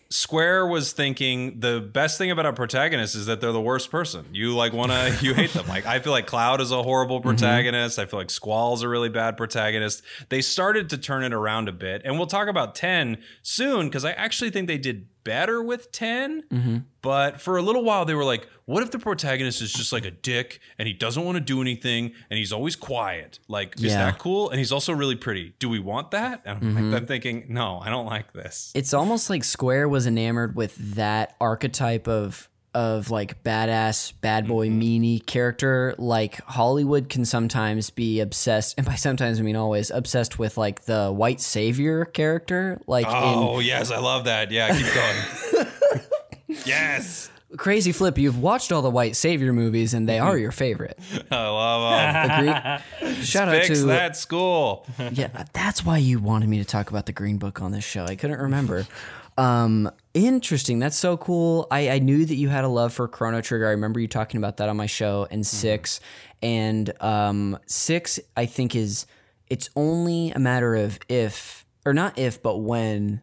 Square 0.10 0.68
was 0.68 0.94
thinking 0.94 1.60
the 1.60 1.82
best 1.82 2.18
thing 2.18 2.32
about 2.32 2.46
a 2.46 2.54
protagonist 2.54 3.16
is 3.16 3.26
that 3.26 3.42
they're 3.42 3.52
the 3.52 3.62
worst 3.62 3.92
person. 3.92 4.26
You 4.32 4.56
like 4.56 4.74
wanna 4.74 5.16
you 5.22 5.34
hate 5.34 5.52
them. 5.52 5.68
Like 5.68 5.86
I 5.86 6.00
feel 6.00 6.14
like 6.14 6.28
Cloud 6.28 6.62
is 6.62 6.72
a 6.72 6.82
horrible 6.84 7.20
mm-hmm. 7.20 7.30
protagonist. 7.30 8.00
I 8.00 8.06
feel 8.06 8.20
like 8.20 8.30
Squall's 8.30 8.84
a 8.84 8.88
really 8.88 9.10
bad 9.10 9.38
protagonist. 9.38 10.02
They 10.30 10.42
started 10.42 10.90
to 10.92 10.98
turn 10.98 11.24
it 11.24 11.34
around 11.34 11.68
a 11.68 11.74
bit, 11.74 12.02
and 12.06 12.18
we'll 12.18 12.28
talk 12.28 12.48
about 12.48 12.76
ten 12.76 13.18
soon 13.42 13.88
because 13.88 14.06
I 14.06 14.12
actually 14.12 14.50
think 14.50 14.68
they 14.68 14.78
did 14.78 15.08
better 15.28 15.62
with 15.62 15.92
10 15.92 16.44
mm-hmm. 16.50 16.78
but 17.02 17.42
for 17.42 17.58
a 17.58 17.62
little 17.62 17.84
while 17.84 18.06
they 18.06 18.16
were 18.16 18.24
like 18.24 18.48
what 18.68 18.84
if 18.84 18.92
the 18.92 19.00
protagonist 19.00 19.62
is 19.62 19.72
just 19.72 19.94
like 19.94 20.04
a 20.04 20.12
dick 20.12 20.60
and 20.78 20.90
he 20.90 20.94
doesn't 20.94 21.24
want 21.24 21.38
to 21.38 21.40
do 21.40 21.62
anything 21.62 22.12
and 22.30 22.38
he's 22.38 22.52
always 22.52 22.76
quiet? 22.76 23.40
Like 23.48 23.78
is 23.78 23.84
Yeah. 23.84 24.12
that 24.12 24.20
cool? 24.20 24.50
And 24.50 24.60
he's 24.60 24.74
also 24.74 24.92
really 24.92 25.16
pretty. 25.16 25.54
Do 25.58 25.70
we 25.70 25.80
want 25.80 26.12
that? 26.12 26.42
And 26.44 26.58
I'm, 26.58 26.76
like, 26.76 26.84
mm-hmm. 26.84 26.94
I'm 26.96 27.06
thinking 27.06 27.46
no 27.48 27.80
i 27.80 27.90
don't 27.90 28.06
like 28.06 28.34
this. 28.34 28.74
It's 28.76 28.94
almost 28.94 29.30
like 29.30 29.46
Square 29.46 29.88
was 29.88 30.06
enamored 30.06 30.58
with 30.58 30.76
that 30.96 31.38
archetype 31.40 32.10
of 32.10 32.50
of 32.78 33.10
like 33.10 33.44
badass 33.44 34.14
bad 34.22 34.48
boy 34.48 34.68
Mm-hmm. 34.70 34.80
meanie 34.82 35.26
character. 35.26 35.96
Like 35.98 36.40
Hollywood 36.44 37.10
can 37.10 37.26
sometimes 37.26 37.90
be 37.90 38.20
obsessed, 38.20 38.76
and 38.78 38.86
by 38.86 38.96
sometimes 38.96 39.40
I 39.40 39.44
mean 39.44 39.56
always 39.56 39.90
obsessed 39.90 40.38
with 40.38 40.58
like 40.58 40.86
the 40.86 41.12
white 41.12 41.42
savior 41.42 42.06
character. 42.06 42.80
Like 42.86 43.08
in 43.08 43.14
oh 43.14 43.60
yes 43.60 43.90
i 43.92 43.98
love 44.00 44.26
that 44.26 44.52
yeah 44.52 44.78
keep 44.78 44.94
going 44.94 45.68
yes 46.66 47.32
Crazy 47.56 47.94
Flip, 47.94 48.18
you've 48.18 48.40
watched 48.42 48.74
all 48.74 48.82
the 48.82 48.90
white 48.90 49.16
savior 49.16 49.54
movies, 49.54 49.94
and 49.94 50.08
they 50.08 50.20
are 50.20 50.38
your 50.38 50.52
favorite. 50.52 51.00
i 51.32 51.48
love 51.48 52.82
them? 53.00 53.24
Shout 53.24 53.48
out 53.48 53.64
to 53.64 53.86
that 53.86 54.18
school 54.18 54.86
yeah, 55.14 55.46
that's 55.54 55.84
why 55.86 55.98
you 55.98 56.20
wanted 56.20 56.50
me 56.50 56.58
to 56.60 56.66
talk 56.66 56.90
about 56.90 57.06
the 57.06 57.14
Green 57.14 57.38
Book 57.38 57.62
on 57.62 57.72
this 57.72 57.86
show. 57.86 58.04
I 58.04 58.16
couldn't 58.16 58.40
remember. 58.40 58.86
Um, 59.38 59.92
interesting. 60.14 60.80
That's 60.80 60.98
so 60.98 61.18
cool. 61.18 61.68
I, 61.70 61.90
I 61.90 62.00
knew 62.00 62.26
that 62.26 62.36
you 62.36 62.50
had 62.50 62.64
a 62.64 62.68
love 62.68 62.94
for 62.94 63.08
Chrono 63.08 63.42
Trigger. 63.42 63.68
I 63.68 63.72
remember 63.72 64.00
you 64.00 64.08
talking 64.08 64.38
about 64.40 64.58
that 64.58 64.70
on 64.70 64.78
my 64.78 64.88
show. 64.88 65.28
And 65.30 65.46
six, 65.46 66.00
and 66.42 66.92
um, 67.02 67.60
six, 67.68 68.20
I 68.36 68.46
think 68.48 68.76
is 68.76 69.06
it's 69.50 69.70
only 69.76 70.32
a 70.32 70.40
matter 70.40 70.76
of 70.76 71.00
if 71.08 71.66
or 71.86 71.94
not 71.94 72.18
if, 72.18 72.42
but 72.42 72.58
when 72.58 73.22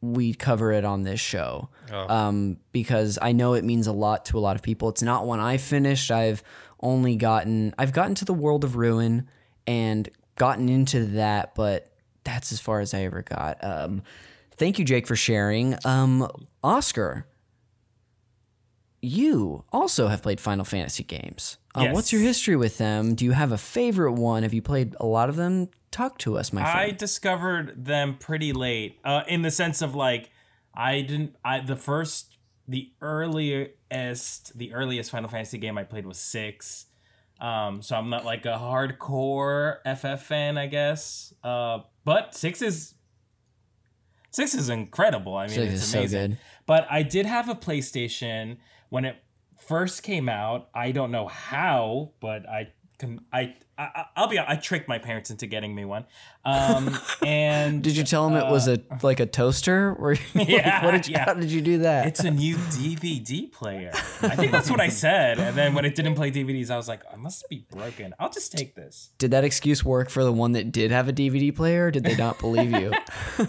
we 0.00 0.34
cover 0.34 0.72
it 0.72 0.84
on 0.84 1.02
this 1.02 1.20
show. 1.20 1.68
Um, 2.08 2.58
because 2.72 3.18
I 3.22 3.32
know 3.32 3.54
it 3.54 3.64
means 3.64 3.86
a 3.86 3.92
lot 3.92 4.26
to 4.26 4.38
a 4.38 4.40
lot 4.40 4.56
of 4.56 4.62
people. 4.62 4.88
It's 4.88 5.02
not 5.02 5.26
one 5.26 5.40
I 5.40 5.56
finished. 5.56 6.10
I've 6.10 6.42
only 6.80 7.14
gotten 7.14 7.72
I've 7.78 7.92
gotten 7.92 8.16
to 8.16 8.24
the 8.24 8.34
world 8.34 8.64
of 8.64 8.74
ruin 8.76 9.28
and 9.66 10.08
gotten 10.36 10.68
into 10.68 11.06
that, 11.06 11.54
but 11.54 11.92
that's 12.24 12.52
as 12.52 12.60
far 12.60 12.80
as 12.80 12.92
I 12.94 13.02
ever 13.02 13.22
got. 13.22 13.62
Um, 13.62 14.02
thank 14.62 14.78
you, 14.78 14.84
Jake, 14.84 15.08
for 15.08 15.16
sharing. 15.16 15.76
Um, 15.84 16.28
Oscar, 16.62 17.26
you 19.00 19.64
also 19.72 20.06
have 20.06 20.22
played 20.22 20.40
Final 20.40 20.64
Fantasy 20.64 21.02
games. 21.02 21.58
Uh, 21.74 21.82
Yes. 21.82 21.94
What's 21.94 22.12
your 22.12 22.22
history 22.22 22.54
with 22.54 22.78
them? 22.78 23.16
Do 23.16 23.24
you 23.24 23.32
have 23.32 23.50
a 23.50 23.58
favorite 23.58 24.12
one? 24.12 24.44
Have 24.44 24.54
you 24.54 24.62
played 24.62 24.94
a 25.00 25.06
lot 25.06 25.28
of 25.28 25.34
them? 25.36 25.68
Talk 25.90 26.18
to 26.18 26.38
us, 26.38 26.52
my 26.52 26.62
friend. 26.62 26.78
I 26.78 26.90
discovered 26.90 27.84
them 27.84 28.16
pretty 28.18 28.52
late, 28.52 29.00
uh, 29.04 29.22
in 29.26 29.42
the 29.42 29.50
sense 29.50 29.82
of 29.82 29.94
like 29.96 30.30
I 30.74 31.00
didn't. 31.00 31.34
I 31.44 31.60
the 31.60 31.76
first, 31.76 32.36
the 32.68 32.92
earliest, 33.00 34.56
the 34.56 34.72
earliest 34.72 35.10
Final 35.10 35.28
Fantasy 35.28 35.58
game 35.58 35.76
I 35.76 35.84
played 35.84 36.06
was 36.06 36.18
six. 36.18 36.86
Um, 37.40 37.82
so 37.82 37.96
I'm 37.96 38.08
not 38.08 38.24
like 38.24 38.46
a 38.46 38.56
hardcore 38.56 39.78
FF 39.84 40.22
fan, 40.22 40.56
I 40.56 40.68
guess. 40.68 41.34
Uh, 41.42 41.80
but 42.04 42.34
six 42.34 42.62
is 42.62 42.94
six 44.32 44.54
is 44.54 44.68
incredible. 44.68 45.36
I 45.36 45.46
mean, 45.46 45.54
Six 45.54 45.72
it's 45.74 45.84
so 45.84 45.98
amazing. 46.00 46.30
good. 46.30 46.38
But 46.66 46.86
I 46.90 47.02
did 47.02 47.26
have 47.26 47.48
a 47.48 47.54
PlayStation 47.54 48.56
when 48.88 49.04
it 49.04 49.16
first 49.60 50.02
came 50.02 50.28
out. 50.28 50.68
I 50.74 50.90
don't 50.90 51.10
know 51.12 51.28
how, 51.28 52.10
but 52.20 52.48
I 52.48 52.72
I, 53.32 53.54
I 53.82 54.04
I'll 54.16 54.28
be 54.28 54.38
I 54.38 54.56
tricked 54.56 54.88
my 54.88 54.98
parents 54.98 55.30
into 55.30 55.46
getting 55.46 55.74
me 55.74 55.84
one. 55.84 56.04
Um, 56.44 56.98
and 57.26 57.82
Did 57.82 57.96
you 57.96 58.04
tell 58.04 58.26
him 58.28 58.36
it 58.36 58.50
was 58.50 58.68
a 58.68 58.80
like 59.02 59.20
a 59.20 59.26
toaster? 59.26 59.94
Or 59.98 60.16
Yeah, 60.34 60.84
what 60.84 60.90
did 60.92 61.06
you, 61.06 61.12
yeah. 61.12 61.24
how 61.26 61.34
did 61.34 61.50
you 61.50 61.60
do 61.60 61.78
that? 61.78 62.06
it's 62.06 62.20
a 62.20 62.30
new 62.30 62.56
DVD 62.56 63.50
player. 63.52 63.90
I 64.22 64.34
think 64.36 64.50
that's 64.52 64.70
what 64.70 64.80
I 64.80 64.88
said. 64.88 65.38
And 65.38 65.56
then 65.56 65.74
when 65.74 65.84
it 65.84 65.94
didn't 65.94 66.14
play 66.14 66.30
DVDs, 66.30 66.70
I 66.70 66.76
was 66.76 66.88
like, 66.88 67.02
I 67.12 67.16
must 67.16 67.48
be 67.48 67.66
broken. 67.70 68.14
I'll 68.18 68.30
just 68.30 68.52
take 68.52 68.74
this. 68.74 69.10
did 69.18 69.30
that 69.30 69.44
excuse 69.44 69.84
work 69.84 70.10
for 70.10 70.24
the 70.24 70.32
one 70.32 70.52
that 70.52 70.72
did 70.72 70.90
have 70.90 71.08
a 71.08 71.12
DVD 71.12 71.54
player? 71.54 71.86
Or 71.86 71.90
did 71.90 72.04
they 72.04 72.16
not 72.16 72.38
believe 72.38 72.70
you? 72.72 72.92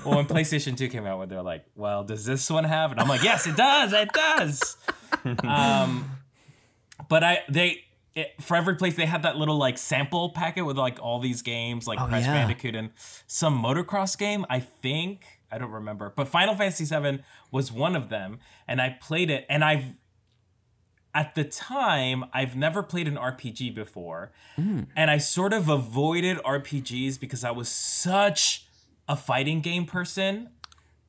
Well, 0.05 0.15
when 0.17 0.25
PlayStation 0.27 0.77
2 0.77 0.87
came 0.89 1.05
out, 1.05 1.19
when 1.19 1.29
they're 1.29 1.41
like, 1.41 1.65
well, 1.75 2.03
does 2.03 2.25
this 2.25 2.49
one 2.49 2.63
have? 2.63 2.91
And 2.91 2.99
I'm 2.99 3.07
like, 3.07 3.23
yes, 3.23 3.47
it 3.47 3.55
does. 3.55 3.93
It 3.93 4.09
does. 4.13 4.77
um, 5.43 6.09
but 7.09 7.23
I, 7.23 7.39
they, 7.49 7.83
it, 8.15 8.41
for 8.41 8.55
every 8.55 8.75
place, 8.75 8.95
they 8.95 9.05
had 9.05 9.23
that 9.23 9.37
little 9.37 9.57
like 9.57 9.77
sample 9.77 10.29
packet 10.29 10.65
with 10.65 10.77
like 10.77 10.99
all 11.01 11.19
these 11.19 11.41
games, 11.41 11.87
like 11.87 11.99
Oh, 11.99 12.07
Crash 12.07 12.23
yeah. 12.23 12.33
Bandicoot 12.33 12.75
and 12.75 12.91
some 13.27 13.61
motocross 13.61 14.17
game, 14.17 14.45
I 14.49 14.59
think. 14.59 15.25
I 15.51 15.57
don't 15.57 15.71
remember. 15.71 16.11
But 16.15 16.27
Final 16.27 16.55
Fantasy 16.55 16.85
VII 16.85 17.23
was 17.51 17.71
one 17.71 17.95
of 17.95 18.09
them. 18.09 18.39
And 18.67 18.81
I 18.81 18.97
played 19.01 19.29
it. 19.29 19.45
And 19.49 19.63
I've, 19.63 19.85
at 21.13 21.35
the 21.35 21.43
time, 21.43 22.25
I've 22.33 22.55
never 22.55 22.81
played 22.81 23.07
an 23.07 23.15
RPG 23.17 23.73
before. 23.75 24.31
And 24.57 25.11
I 25.11 25.17
sort 25.19 25.53
of 25.53 25.69
avoided 25.69 26.37
RPGs 26.39 27.19
because 27.19 27.43
I 27.43 27.51
was 27.51 27.69
such 27.69 28.65
a 29.07 29.15
fighting 29.15 29.61
game 29.61 29.85
person. 29.85 30.49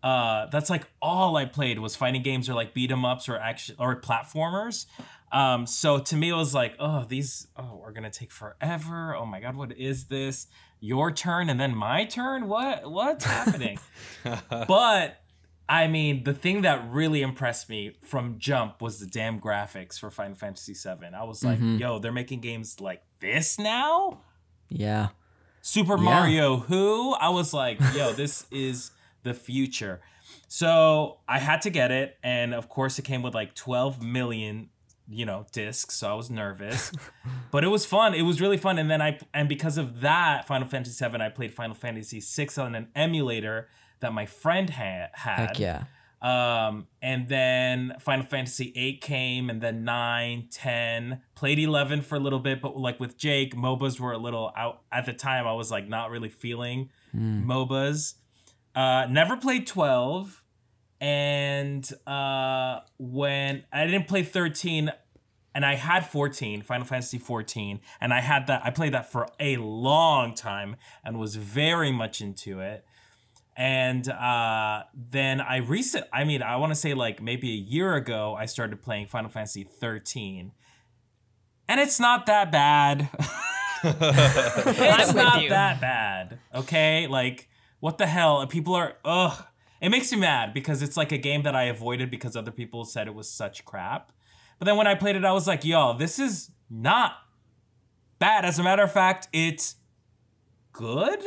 Uh, 0.02 0.44
that's 0.52 0.68
like 0.68 0.86
all 1.00 1.36
I 1.38 1.46
played 1.46 1.78
was 1.78 1.96
fighting 1.96 2.20
games 2.22 2.50
or 2.50 2.54
like 2.54 2.74
beat 2.74 2.90
'em 2.92 3.06
ups 3.06 3.26
or 3.30 3.38
action 3.38 3.76
or 3.78 3.98
platformers. 3.98 4.84
Um, 5.32 5.66
so 5.66 5.98
to 5.98 6.16
me, 6.16 6.28
it 6.28 6.34
was 6.34 6.54
like, 6.54 6.76
oh, 6.78 7.04
these 7.04 7.48
oh 7.56 7.80
are 7.84 7.92
gonna 7.92 8.10
take 8.10 8.30
forever. 8.30 9.14
Oh 9.14 9.26
my 9.26 9.40
god, 9.40 9.56
what 9.56 9.76
is 9.76 10.04
this? 10.04 10.46
Your 10.80 11.10
turn 11.10 11.48
and 11.48 11.58
then 11.58 11.74
my 11.74 12.04
turn? 12.04 12.48
What 12.48 12.90
what's 12.90 13.24
happening? 13.24 13.78
but 14.50 15.20
I 15.68 15.88
mean, 15.88 16.24
the 16.24 16.34
thing 16.34 16.62
that 16.62 16.84
really 16.90 17.22
impressed 17.22 17.68
me 17.68 17.96
from 18.02 18.38
jump 18.38 18.82
was 18.82 19.00
the 19.00 19.06
damn 19.06 19.40
graphics 19.40 19.98
for 19.98 20.10
Final 20.10 20.36
Fantasy 20.36 20.74
VII. 20.74 21.06
I 21.14 21.24
was 21.24 21.42
like, 21.42 21.58
yo, 21.60 21.98
they're 21.98 22.12
making 22.12 22.40
games 22.40 22.80
like 22.80 23.02
this 23.20 23.58
now. 23.58 24.20
yeah. 24.68 25.08
Super 25.62 25.96
Mario 25.96 26.58
Who? 26.58 27.14
I 27.14 27.30
was 27.30 27.54
like, 27.54 27.80
yo, 27.94 28.12
this 28.16 28.44
is 28.50 28.90
the 29.22 29.32
future. 29.32 30.02
So 30.46 31.20
I 31.26 31.38
had 31.38 31.62
to 31.62 31.70
get 31.70 31.90
it. 31.90 32.18
And 32.22 32.52
of 32.52 32.68
course, 32.68 32.98
it 32.98 33.02
came 33.06 33.22
with 33.22 33.34
like 33.34 33.54
12 33.54 34.02
million, 34.02 34.68
you 35.08 35.26
know, 35.26 35.46
discs. 35.52 35.96
So 35.96 36.10
I 36.10 36.14
was 36.14 36.30
nervous. 36.30 36.92
but 37.50 37.64
it 37.64 37.68
was 37.68 37.84
fun. 37.84 38.14
It 38.14 38.22
was 38.22 38.40
really 38.40 38.56
fun. 38.56 38.78
And 38.78 38.90
then 38.90 39.02
I, 39.02 39.18
and 39.32 39.48
because 39.48 39.78
of 39.78 40.00
that, 40.00 40.46
Final 40.46 40.66
Fantasy 40.66 40.94
7 40.94 41.20
I 41.20 41.28
played 41.28 41.52
Final 41.52 41.74
Fantasy 41.74 42.20
6 42.20 42.58
on 42.58 42.74
an 42.74 42.88
emulator 42.94 43.68
that 44.00 44.12
my 44.12 44.26
friend 44.26 44.70
had. 44.70 45.10
had. 45.14 45.38
Heck 45.38 45.58
yeah. 45.58 45.84
Um, 46.24 46.86
and 47.02 47.28
then 47.28 47.96
Final 48.00 48.24
Fantasy 48.24 48.72
8 48.74 49.02
came, 49.02 49.50
and 49.50 49.60
then 49.60 49.84
9, 49.84 50.48
10, 50.50 51.20
played 51.34 51.58
11 51.58 52.00
for 52.00 52.14
a 52.14 52.18
little 52.18 52.38
bit, 52.38 52.62
but 52.62 52.78
like 52.78 52.98
with 52.98 53.18
Jake, 53.18 53.54
MOBAs 53.54 54.00
were 54.00 54.12
a 54.12 54.16
little 54.16 54.50
out. 54.56 54.80
At 54.90 55.04
the 55.04 55.12
time, 55.12 55.46
I 55.46 55.52
was 55.52 55.70
like 55.70 55.86
not 55.86 56.10
really 56.10 56.30
feeling 56.30 56.88
MOBAs. 57.46 58.14
Uh, 58.74 59.06
never 59.10 59.36
played 59.36 59.66
12. 59.66 60.42
And 61.04 61.86
uh, 62.06 62.80
when 62.96 63.64
I 63.70 63.84
didn't 63.84 64.08
play 64.08 64.22
13, 64.22 64.90
and 65.54 65.66
I 65.66 65.74
had 65.74 66.06
14, 66.06 66.62
Final 66.62 66.86
Fantasy 66.86 67.18
14, 67.18 67.80
and 68.00 68.14
I 68.14 68.20
had 68.20 68.46
that, 68.46 68.62
I 68.64 68.70
played 68.70 68.94
that 68.94 69.12
for 69.12 69.28
a 69.38 69.58
long 69.58 70.34
time 70.34 70.76
and 71.04 71.18
was 71.18 71.36
very 71.36 71.92
much 71.92 72.22
into 72.22 72.60
it. 72.60 72.86
And 73.54 74.08
uh, 74.08 74.84
then 74.94 75.42
I 75.42 75.58
recent 75.58 76.06
I 76.12 76.24
mean 76.24 76.42
I 76.42 76.56
want 76.56 76.72
to 76.72 76.74
say 76.74 76.94
like 76.94 77.22
maybe 77.22 77.50
a 77.50 77.54
year 77.54 77.94
ago 77.94 78.34
I 78.34 78.46
started 78.46 78.82
playing 78.82 79.06
Final 79.06 79.30
Fantasy 79.30 79.62
13 79.62 80.50
and 81.68 81.80
it's 81.80 82.00
not 82.00 82.26
that 82.26 82.50
bad. 82.50 83.10
It's 83.84 85.14
not 85.14 85.42
you. 85.42 85.50
that 85.50 85.80
bad 85.80 86.40
okay? 86.52 87.06
Like 87.06 87.48
what 87.78 87.98
the 87.98 88.06
hell? 88.06 88.44
People 88.48 88.74
are 88.74 88.96
ugh 89.04 89.44
it 89.84 89.90
makes 89.90 90.10
me 90.10 90.18
mad 90.18 90.54
because 90.54 90.82
it's 90.82 90.96
like 90.96 91.12
a 91.12 91.18
game 91.18 91.42
that 91.42 91.54
I 91.54 91.64
avoided 91.64 92.10
because 92.10 92.36
other 92.36 92.50
people 92.50 92.84
said 92.86 93.06
it 93.06 93.14
was 93.14 93.30
such 93.30 93.64
crap. 93.66 94.12
But 94.58 94.64
then 94.64 94.76
when 94.76 94.86
I 94.86 94.94
played 94.94 95.14
it 95.16 95.24
I 95.24 95.32
was 95.32 95.46
like 95.46 95.64
yo 95.64 95.96
this 95.96 96.18
is 96.18 96.50
not 96.70 97.12
bad. 98.18 98.44
As 98.46 98.58
a 98.58 98.62
matter 98.62 98.82
of 98.82 98.92
fact 98.92 99.28
it's 99.32 99.76
good? 100.72 101.20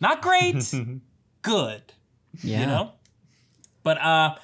Not 0.00 0.20
great. 0.20 0.72
Good. 1.42 1.92
Yeah. 2.42 2.60
you 2.60 2.66
know? 2.66 2.92
But 3.82 3.98
uh 4.00 4.34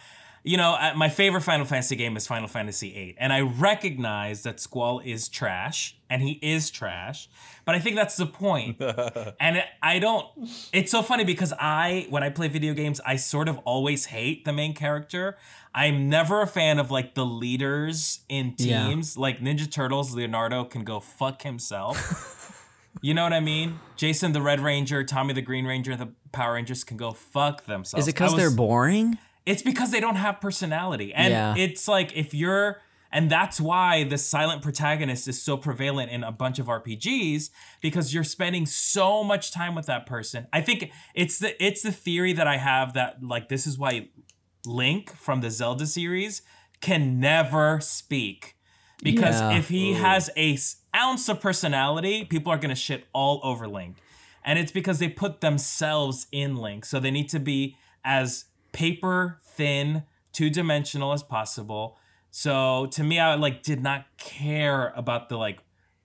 you 0.42 0.56
know 0.56 0.72
uh, 0.72 0.92
my 0.96 1.08
favorite 1.08 1.42
final 1.42 1.66
fantasy 1.66 1.96
game 1.96 2.16
is 2.16 2.26
final 2.26 2.48
fantasy 2.48 2.90
VIII, 2.92 3.16
and 3.18 3.32
i 3.32 3.40
recognize 3.40 4.42
that 4.42 4.60
squall 4.60 5.00
is 5.00 5.28
trash 5.28 5.96
and 6.08 6.22
he 6.22 6.38
is 6.42 6.70
trash 6.70 7.28
but 7.64 7.74
i 7.74 7.78
think 7.78 7.96
that's 7.96 8.16
the 8.16 8.26
point. 8.26 8.78
point 8.78 9.34
and 9.40 9.62
i 9.82 9.98
don't 9.98 10.26
it's 10.72 10.90
so 10.90 11.02
funny 11.02 11.24
because 11.24 11.52
i 11.58 12.06
when 12.10 12.22
i 12.22 12.30
play 12.30 12.48
video 12.48 12.74
games 12.74 13.00
i 13.04 13.16
sort 13.16 13.48
of 13.48 13.58
always 13.58 14.06
hate 14.06 14.44
the 14.44 14.52
main 14.52 14.74
character 14.74 15.36
i'm 15.74 16.08
never 16.08 16.40
a 16.40 16.46
fan 16.46 16.78
of 16.78 16.90
like 16.90 17.14
the 17.14 17.24
leaders 17.26 18.20
in 18.28 18.54
Yeah. 18.58 18.86
teams 18.88 19.16
like 19.18 19.40
ninja 19.40 19.70
turtles 19.70 20.14
leonardo 20.14 20.64
can 20.64 20.84
go 20.84 21.00
fuck 21.00 21.42
himself 21.42 22.46
you 23.02 23.14
know 23.14 23.22
what 23.22 23.32
I 23.32 23.38
mean? 23.40 23.78
Jason 23.96 24.32
the 24.32 24.42
Red 24.42 24.58
Ranger, 24.60 25.04
Tommy 25.04 25.32
the 25.32 25.40
Green 25.40 25.64
Ranger, 25.64 25.94
the 25.96 26.08
Power 26.32 26.54
Rangers 26.54 26.82
can 26.82 26.96
go 26.96 27.12
fuck 27.12 27.64
themselves. 27.66 28.04
Is 28.04 28.08
it 28.08 28.14
because 28.14 28.34
they're 28.36 28.50
boring? 28.50 29.16
It's 29.50 29.62
because 29.62 29.90
they 29.90 30.00
don't 30.00 30.16
have 30.16 30.40
personality. 30.40 31.12
And 31.14 31.32
Yeah. 31.32 31.54
it's 31.56 31.86
like 31.88 32.16
if 32.16 32.32
you're 32.34 32.80
and 33.12 33.28
that's 33.28 33.60
why 33.60 34.04
the 34.04 34.16
silent 34.16 34.62
protagonist 34.62 35.26
is 35.26 35.42
so 35.42 35.56
prevalent 35.56 36.12
in 36.12 36.22
a 36.22 36.30
bunch 36.30 36.60
of 36.60 36.66
RPGs 36.68 37.50
because 37.82 38.14
you're 38.14 38.22
spending 38.22 38.66
so 38.66 39.24
much 39.24 39.50
time 39.52 39.74
with 39.74 39.86
that 39.86 40.06
person. 40.06 40.46
I 40.52 40.60
think 40.60 40.92
it's 41.14 41.38
the 41.40 41.60
it's 41.64 41.82
the 41.82 41.90
theory 41.92 42.32
that 42.34 42.46
I 42.46 42.56
have 42.58 42.92
that 42.94 43.22
like 43.22 43.48
this 43.48 43.66
is 43.66 43.76
why 43.76 44.08
Link 44.64 45.10
from 45.16 45.40
the 45.40 45.50
Zelda 45.50 45.86
series 45.86 46.42
can 46.80 47.18
never 47.18 47.80
speak 47.80 48.56
because 49.02 49.40
Yeah. 49.40 49.58
if 49.58 49.68
he 49.70 49.94
has 49.94 50.30
a 50.36 50.56
ounce 50.94 51.28
of 51.28 51.40
personality, 51.40 52.24
people 52.24 52.52
are 52.52 52.58
gonna 52.58 52.74
shit 52.76 53.08
all 53.12 53.40
over 53.42 53.66
Link, 53.66 53.96
and 54.44 54.58
it's 54.58 54.72
because 54.72 54.98
they 55.00 55.08
put 55.08 55.40
themselves 55.40 56.26
in 56.30 56.56
Link, 56.56 56.84
so 56.84 57.00
they 57.00 57.10
need 57.10 57.28
to 57.30 57.40
be 57.40 57.76
as 58.04 58.44
paper 58.72 59.40
thin, 59.44 60.04
two 60.32 60.50
dimensional 60.50 61.12
as 61.12 61.22
possible. 61.22 61.98
So 62.30 62.86
to 62.92 63.02
me, 63.02 63.18
I 63.18 63.34
like 63.34 63.62
did 63.62 63.82
not 63.82 64.06
care 64.16 64.92
about 64.96 65.28
the 65.28 65.36
like 65.36 65.58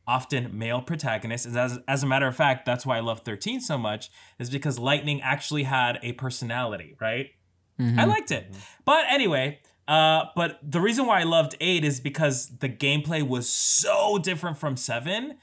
often 0.08 0.58
male 0.58 0.82
protagonist. 0.82 1.46
And 1.46 1.58
as, 1.58 1.80
as 1.88 2.04
a 2.04 2.08
matter 2.08 2.28
of 2.28 2.36
fact, 2.36 2.66
that's 2.66 2.86
why 2.86 2.98
I 2.98 3.00
love 3.00 3.22
13 3.22 3.62
so 3.62 3.78
much, 3.78 4.10
is 4.40 4.50
because 4.50 4.78
Lightning 4.78 5.22
actually 5.22 5.64
had 5.64 6.00
a 6.04 6.14
personality, 6.14 6.96
right? 7.00 7.28
I 8.00 8.06
liked 8.06 8.32
it. 8.32 8.54
But 8.86 9.06
anyway, 9.10 9.60
uh, 9.88 10.26
but 10.36 10.60
the 10.64 10.80
reason 10.80 11.06
why 11.08 11.20
I 11.20 11.24
loved 11.24 11.56
8 11.60 11.84
is 11.84 12.00
because 12.00 12.58
the 12.60 12.70
gameplay 12.70 13.22
was 13.22 13.50
so 13.50 14.18
different 14.18 14.58
from 14.58 14.78
7 14.78 15.36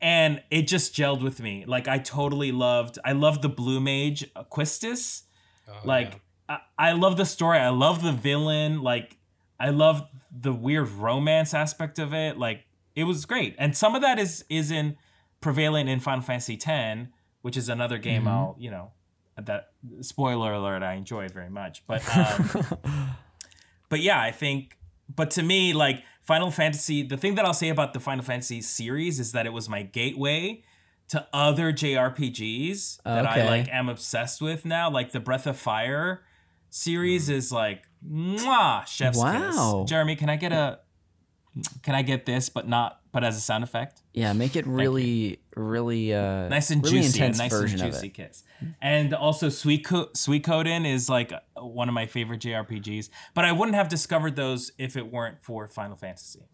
and 0.00 0.42
it 0.50 0.62
just 0.62 0.94
gelled 0.94 1.22
with 1.22 1.40
me. 1.40 1.64
Like 1.66 1.88
I 1.88 1.98
totally 1.98 2.52
loved 2.52 2.98
I 3.04 3.12
loved 3.12 3.42
the 3.42 3.48
blue 3.48 3.80
mage 3.80 4.24
uh, 4.34 4.44
Quistis. 4.44 5.22
like 5.84 6.20
I, 6.48 6.58
I 6.78 6.92
love 6.92 7.16
the 7.16 7.26
story. 7.26 7.58
I 7.58 7.68
love 7.68 8.02
the 8.02 8.12
villain. 8.12 8.82
Like 8.82 9.16
I 9.60 9.70
love 9.70 10.06
the 10.30 10.52
weird 10.52 10.88
romance 10.88 11.54
aspect 11.54 11.98
of 11.98 12.14
it. 12.14 12.38
Like 12.38 12.64
it 12.94 13.04
was 13.04 13.24
great. 13.24 13.54
And 13.58 13.76
some 13.76 13.94
of 13.94 14.02
that 14.02 14.18
is 14.18 14.44
is 14.48 14.70
in 14.70 14.96
prevalent 15.40 15.88
in 15.88 16.00
Final 16.00 16.22
Fantasy 16.22 16.58
X, 16.64 17.08
which 17.42 17.56
is 17.56 17.68
another 17.68 17.98
game 17.98 18.26
I'll, 18.26 18.56
you 18.58 18.70
know, 18.70 18.92
that 19.36 19.70
spoiler 20.00 20.52
alert, 20.52 20.82
I 20.82 20.94
enjoy 20.94 21.28
very 21.28 21.50
much. 21.50 21.86
But 21.86 22.02
um 22.16 23.16
but 23.88 24.00
yeah, 24.00 24.20
I 24.20 24.30
think 24.30 24.78
but 25.14 25.30
to 25.32 25.42
me, 25.42 25.72
like 25.72 26.02
Final 26.22 26.50
Fantasy, 26.50 27.02
the 27.02 27.16
thing 27.16 27.34
that 27.36 27.44
I'll 27.44 27.54
say 27.54 27.68
about 27.68 27.94
the 27.94 28.00
Final 28.00 28.24
Fantasy 28.24 28.60
series 28.60 29.18
is 29.18 29.32
that 29.32 29.46
it 29.46 29.52
was 29.52 29.68
my 29.68 29.82
gateway 29.82 30.62
to 31.08 31.26
other 31.32 31.72
JRPGs 31.72 33.02
that 33.04 33.26
I 33.26 33.48
like 33.48 33.68
am 33.70 33.88
obsessed 33.88 34.42
with 34.42 34.64
now. 34.64 34.90
Like 34.90 35.12
the 35.12 35.20
Breath 35.20 35.46
of 35.46 35.56
Fire 35.56 36.22
series 36.70 37.28
is 37.28 37.50
like 37.52 37.84
mwah, 38.06 38.86
chef's 38.86 39.18
Wow. 39.18 39.82
kiss. 39.82 39.90
Jeremy, 39.90 40.16
can 40.16 40.30
I 40.30 40.36
get 40.36 40.52
a 40.52 40.80
can 41.82 41.94
I 41.96 42.02
get 42.02 42.24
this 42.26 42.48
but 42.48 42.68
not 42.68 43.00
but 43.10 43.24
as 43.24 43.36
a 43.36 43.40
sound 43.40 43.64
effect? 43.64 44.02
Yeah, 44.12 44.32
make 44.32 44.54
it 44.54 44.66
really, 44.66 45.40
really 45.56 46.12
uh, 46.14 46.48
Nice 46.48 46.70
and 46.70 46.84
really 46.84 46.98
juicy, 47.02 47.20
a 47.20 47.24
intense 47.24 47.38
nice 47.38 47.52
and 47.52 47.60
version 47.62 47.78
juicy 47.78 47.98
of 47.98 48.04
it. 48.04 48.14
kiss. 48.14 48.44
And 48.82 49.14
also 49.14 49.48
Sweet 49.48 49.84
Co- 49.84 50.06
Suikoden 50.14 50.86
is 50.86 51.08
like 51.08 51.32
one 51.56 51.88
of 51.88 51.94
my 51.94 52.06
favorite 52.06 52.40
JRPGs, 52.40 53.08
but 53.34 53.44
I 53.44 53.52
wouldn't 53.52 53.74
have 53.74 53.88
discovered 53.88 54.36
those 54.36 54.72
if 54.78 54.96
it 54.96 55.10
weren't 55.10 55.42
for 55.42 55.66
Final 55.66 55.96
Fantasy. 55.96 56.48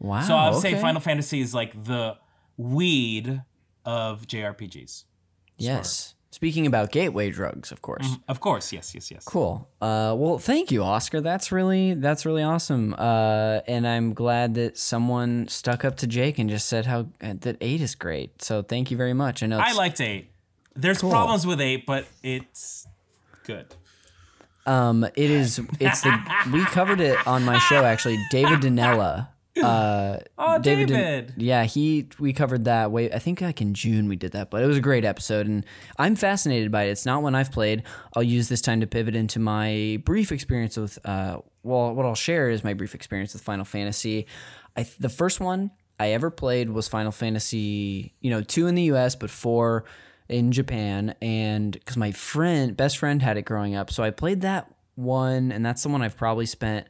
Wow. 0.00 0.22
So 0.22 0.34
I 0.34 0.50
would 0.50 0.58
okay. 0.58 0.74
say 0.74 0.80
Final 0.80 1.00
Fantasy 1.00 1.40
is 1.40 1.54
like 1.54 1.84
the 1.84 2.16
weed 2.58 3.42
of 3.84 4.26
JRPGs. 4.26 5.04
Yes. 5.56 6.14
Speaking 6.30 6.66
about 6.66 6.92
gateway 6.92 7.30
drugs, 7.30 7.72
of 7.72 7.80
course. 7.80 8.16
Of 8.28 8.40
course, 8.40 8.72
yes, 8.72 8.94
yes, 8.94 9.10
yes. 9.10 9.24
Cool. 9.24 9.68
Uh, 9.80 10.14
well, 10.18 10.38
thank 10.38 10.70
you, 10.70 10.82
Oscar. 10.82 11.20
That's 11.20 11.50
really 11.50 11.94
that's 11.94 12.26
really 12.26 12.42
awesome. 12.42 12.94
Uh, 12.94 13.60
and 13.66 13.86
I'm 13.86 14.12
glad 14.12 14.54
that 14.54 14.76
someone 14.76 15.48
stuck 15.48 15.84
up 15.84 15.96
to 15.98 16.06
Jake 16.06 16.38
and 16.38 16.50
just 16.50 16.68
said 16.68 16.84
how 16.86 17.06
uh, 17.22 17.34
that 17.40 17.56
eight 17.60 17.80
is 17.80 17.94
great. 17.94 18.42
So 18.42 18.62
thank 18.62 18.90
you 18.90 18.96
very 18.96 19.14
much. 19.14 19.42
I 19.42 19.46
know 19.46 19.58
I 19.58 19.72
liked 19.72 20.00
eight. 20.00 20.30
There's 20.74 21.00
problems 21.00 21.46
with 21.46 21.60
eight, 21.60 21.86
but 21.86 22.04
it's 22.22 22.86
good. 23.44 23.74
Um, 24.66 25.04
it 25.04 25.30
is. 25.30 25.60
It's 25.80 26.02
the 26.02 26.18
we 26.52 26.64
covered 26.66 27.00
it 27.00 27.24
on 27.26 27.44
my 27.44 27.58
show 27.58 27.84
actually. 27.84 28.18
David 28.30 28.60
Danella. 28.60 29.28
Uh, 29.62 30.18
Oh, 30.38 30.58
David. 30.58 30.88
David. 30.88 31.34
Yeah, 31.36 31.64
he 31.64 32.08
we 32.18 32.32
covered 32.32 32.64
that 32.64 32.90
way. 32.90 33.10
I 33.12 33.18
think 33.18 33.40
like 33.40 33.60
in 33.60 33.74
June 33.74 34.08
we 34.08 34.16
did 34.16 34.32
that, 34.32 34.50
but 34.50 34.62
it 34.62 34.66
was 34.66 34.76
a 34.76 34.80
great 34.82 35.04
episode, 35.04 35.46
and 35.46 35.64
I'm 35.98 36.16
fascinated 36.16 36.70
by 36.70 36.84
it. 36.84 36.90
It's 36.90 37.06
not 37.06 37.22
one 37.22 37.34
I've 37.34 37.52
played. 37.52 37.82
I'll 38.14 38.22
use 38.22 38.48
this 38.48 38.60
time 38.60 38.80
to 38.80 38.86
pivot 38.86 39.16
into 39.16 39.38
my 39.38 40.00
brief 40.04 40.32
experience 40.32 40.76
with. 40.76 40.98
Uh, 41.04 41.38
well, 41.62 41.94
what 41.94 42.06
I'll 42.06 42.14
share 42.14 42.48
is 42.50 42.62
my 42.62 42.74
brief 42.74 42.94
experience 42.94 43.32
with 43.32 43.42
Final 43.42 43.64
Fantasy. 43.64 44.26
I 44.76 44.86
the 44.98 45.08
first 45.08 45.40
one 45.40 45.70
I 45.98 46.10
ever 46.12 46.30
played 46.30 46.70
was 46.70 46.88
Final 46.88 47.12
Fantasy, 47.12 48.14
you 48.20 48.30
know, 48.30 48.42
two 48.42 48.66
in 48.66 48.74
the 48.74 48.84
U.S. 48.84 49.14
but 49.16 49.30
four 49.30 49.84
in 50.28 50.52
Japan, 50.52 51.14
and 51.22 51.72
because 51.72 51.96
my 51.96 52.12
friend, 52.12 52.76
best 52.76 52.98
friend, 52.98 53.22
had 53.22 53.36
it 53.36 53.42
growing 53.42 53.74
up, 53.74 53.90
so 53.90 54.02
I 54.02 54.10
played 54.10 54.40
that 54.42 54.70
one, 54.96 55.52
and 55.52 55.64
that's 55.64 55.82
the 55.82 55.88
one 55.88 56.02
I've 56.02 56.16
probably 56.16 56.46
spent. 56.46 56.86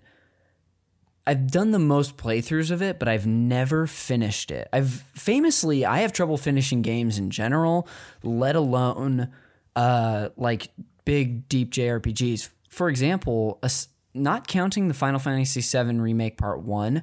I've 1.26 1.50
done 1.50 1.72
the 1.72 1.78
most 1.78 2.16
playthroughs 2.16 2.70
of 2.70 2.80
it, 2.82 2.98
but 2.98 3.08
I've 3.08 3.26
never 3.26 3.86
finished 3.86 4.50
it. 4.50 4.68
I've 4.72 4.90
famously 5.14 5.84
I 5.84 5.98
have 5.98 6.12
trouble 6.12 6.36
finishing 6.36 6.82
games 6.82 7.18
in 7.18 7.30
general, 7.30 7.88
let 8.22 8.56
alone 8.56 9.28
uh 9.74 10.28
like 10.36 10.68
big 11.04 11.48
deep 11.48 11.72
JRPGs. 11.72 12.50
For 12.68 12.88
example, 12.88 13.58
a 13.62 13.70
not 14.14 14.46
counting 14.46 14.88
the 14.88 14.94
Final 14.94 15.18
Fantasy 15.20 15.60
VII 15.60 15.98
remake 15.98 16.38
part 16.38 16.62
1, 16.62 17.02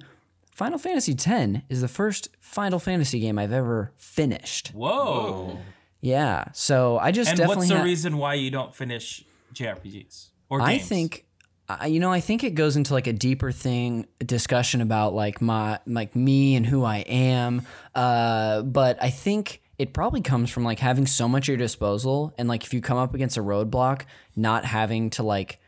Final 0.51 0.77
Fantasy 0.79 1.13
X 1.13 1.63
is 1.69 1.81
the 1.81 1.87
first 1.87 2.29
Final 2.39 2.79
Fantasy 2.79 3.19
game 3.19 3.37
I've 3.39 3.51
ever 3.53 3.91
finished. 3.97 4.69
Whoa. 4.69 5.59
Yeah, 6.01 6.45
so 6.53 6.97
I 6.99 7.11
just 7.11 7.29
And 7.29 7.37
definitely 7.37 7.57
what's 7.59 7.69
the 7.69 7.77
ha- 7.77 7.83
reason 7.83 8.17
why 8.17 8.33
you 8.33 8.51
don't 8.51 8.75
finish 8.75 9.23
JRPGs 9.53 10.29
or 10.49 10.59
games? 10.59 10.69
I 10.69 10.77
think 10.79 11.25
I- 11.69 11.87
you 11.87 11.99
know 11.99 12.11
I 12.11 12.19
think 12.19 12.43
it 12.43 12.55
goes 12.55 12.75
into 12.75 12.93
like 12.93 13.07
a 13.07 13.13
deeper 13.13 13.51
thing 13.51 14.07
discussion 14.19 14.81
about 14.81 15.13
like 15.13 15.41
my 15.41 15.79
like 15.85 16.15
me 16.15 16.55
and 16.55 16.65
who 16.65 16.83
I 16.83 16.97
am. 16.99 17.61
Uh 17.95 18.61
but 18.63 19.01
I 19.01 19.09
think 19.09 19.61
it 19.79 19.93
probably 19.93 20.21
comes 20.21 20.49
from 20.51 20.63
like 20.63 20.79
having 20.79 21.05
so 21.07 21.27
much 21.27 21.45
at 21.45 21.47
your 21.49 21.57
disposal. 21.57 22.33
And 22.37 22.47
like 22.47 22.63
if 22.63 22.73
you 22.73 22.81
come 22.81 22.97
up 22.97 23.13
against 23.13 23.37
a 23.37 23.41
roadblock 23.41 24.03
not 24.35 24.65
having 24.65 25.09
to 25.11 25.23
like 25.23 25.59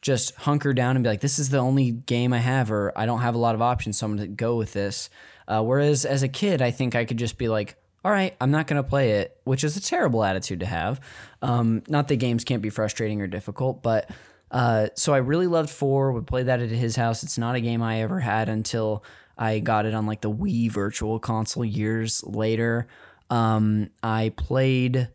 just 0.00 0.34
hunker 0.36 0.74
down 0.74 0.96
and 0.96 1.02
be 1.02 1.08
like 1.08 1.20
this 1.20 1.38
is 1.38 1.50
the 1.50 1.58
only 1.58 1.90
game 1.92 2.32
I 2.32 2.38
have 2.38 2.70
or 2.70 2.92
I 2.96 3.06
don't 3.06 3.20
have 3.20 3.34
a 3.34 3.38
lot 3.38 3.54
of 3.54 3.62
options 3.62 3.98
so 3.98 4.06
I'm 4.06 4.16
going 4.16 4.28
to 4.28 4.34
go 4.34 4.56
with 4.56 4.72
this. 4.72 5.08
Uh, 5.46 5.62
whereas 5.62 6.04
as 6.04 6.22
a 6.22 6.28
kid 6.28 6.62
I 6.62 6.70
think 6.70 6.94
I 6.94 7.04
could 7.04 7.18
just 7.18 7.38
be 7.38 7.48
like 7.48 7.76
all 8.04 8.10
right, 8.12 8.36
I'm 8.38 8.50
not 8.50 8.66
going 8.66 8.82
to 8.82 8.86
play 8.86 9.12
it, 9.12 9.34
which 9.44 9.64
is 9.64 9.78
a 9.78 9.80
terrible 9.80 10.22
attitude 10.22 10.60
to 10.60 10.66
have. 10.66 11.00
Um, 11.40 11.82
not 11.88 12.08
that 12.08 12.16
games 12.16 12.44
can't 12.44 12.60
be 12.60 12.68
frustrating 12.68 13.22
or 13.22 13.26
difficult, 13.26 13.82
but 13.82 14.10
uh, 14.54 14.86
so 14.94 15.12
I 15.12 15.18
really 15.18 15.48
loved 15.48 15.68
four. 15.68 16.12
Would 16.12 16.28
play 16.28 16.44
that 16.44 16.60
at 16.60 16.70
his 16.70 16.94
house. 16.94 17.24
It's 17.24 17.36
not 17.36 17.56
a 17.56 17.60
game 17.60 17.82
I 17.82 18.02
ever 18.02 18.20
had 18.20 18.48
until 18.48 19.04
I 19.36 19.58
got 19.58 19.84
it 19.84 19.94
on 19.94 20.06
like 20.06 20.20
the 20.20 20.30
Wii 20.30 20.70
Virtual 20.70 21.18
Console 21.18 21.64
years 21.64 22.22
later. 22.22 22.86
Um, 23.30 23.90
I 24.00 24.32
played 24.36 25.08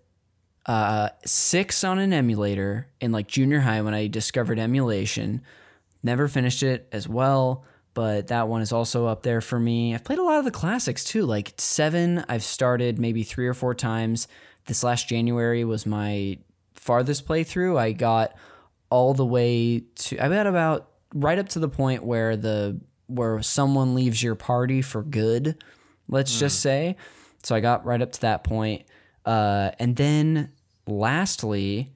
uh, 0.66 1.10
six 1.26 1.86
on 1.86 2.00
an 2.00 2.12
emulator 2.12 2.90
in 3.00 3.14
like 3.14 3.28
junior 3.30 3.62
high 3.62 3.82
when 3.82 3.94
I 3.94 4.08
discovered 4.08 4.60
emulation. 4.60 5.42
Never 6.04 6.28
finished 6.28 6.62
it 6.62 6.90
as 6.92 7.08
well, 7.08 7.64
but 7.94 8.28
that 8.28 8.50
one 8.50 8.62
is 8.62 8.74
also 8.74 9.06
up 9.06 9.24
there 9.24 9.40
for 9.40 9.58
me. 9.58 9.96
I've 9.96 10.04
played 10.04 10.20
a 10.20 10.24
lot 10.24 10.40
of 10.40 10.46
the 10.46 10.52
classics 10.52 11.06
too. 11.06 11.24
Like 11.24 11.54
seven, 11.58 12.26
I've 12.28 12.44
started 12.44 13.00
maybe 13.00 13.24
three 13.24 13.48
or 13.48 13.54
four 13.54 13.74
times. 13.74 14.28
This 14.66 14.84
last 14.84 15.08
January 15.08 15.64
was 15.64 15.86
my 15.86 16.40
farthest 16.76 17.26
playthrough. 17.26 17.80
I 17.80 17.94
got 17.94 18.34
all 18.90 19.14
the 19.14 19.26
way 19.26 19.84
to 19.96 20.24
I 20.24 20.30
got 20.30 20.48
about 20.48 20.90
right 21.14 21.40
up 21.40 21.50
to 21.50 21.60
the 21.60 21.70
point 21.70 22.04
where 22.04 22.36
the 22.36 22.80
where 23.08 23.42
someone 23.42 23.96
leaves 23.96 24.22
your 24.22 24.36
party 24.36 24.82
for 24.82 25.02
good, 25.02 25.64
let's 26.08 26.40
just 26.40 26.60
say. 26.60 26.96
So 27.44 27.56
I 27.56 27.60
got 27.60 27.86
right 27.86 28.02
up 28.02 28.12
to 28.14 28.22
that 28.22 28.44
point. 28.44 28.84
Uh, 29.26 29.72
and 29.80 29.96
then 29.96 30.52
lastly, 30.86 31.92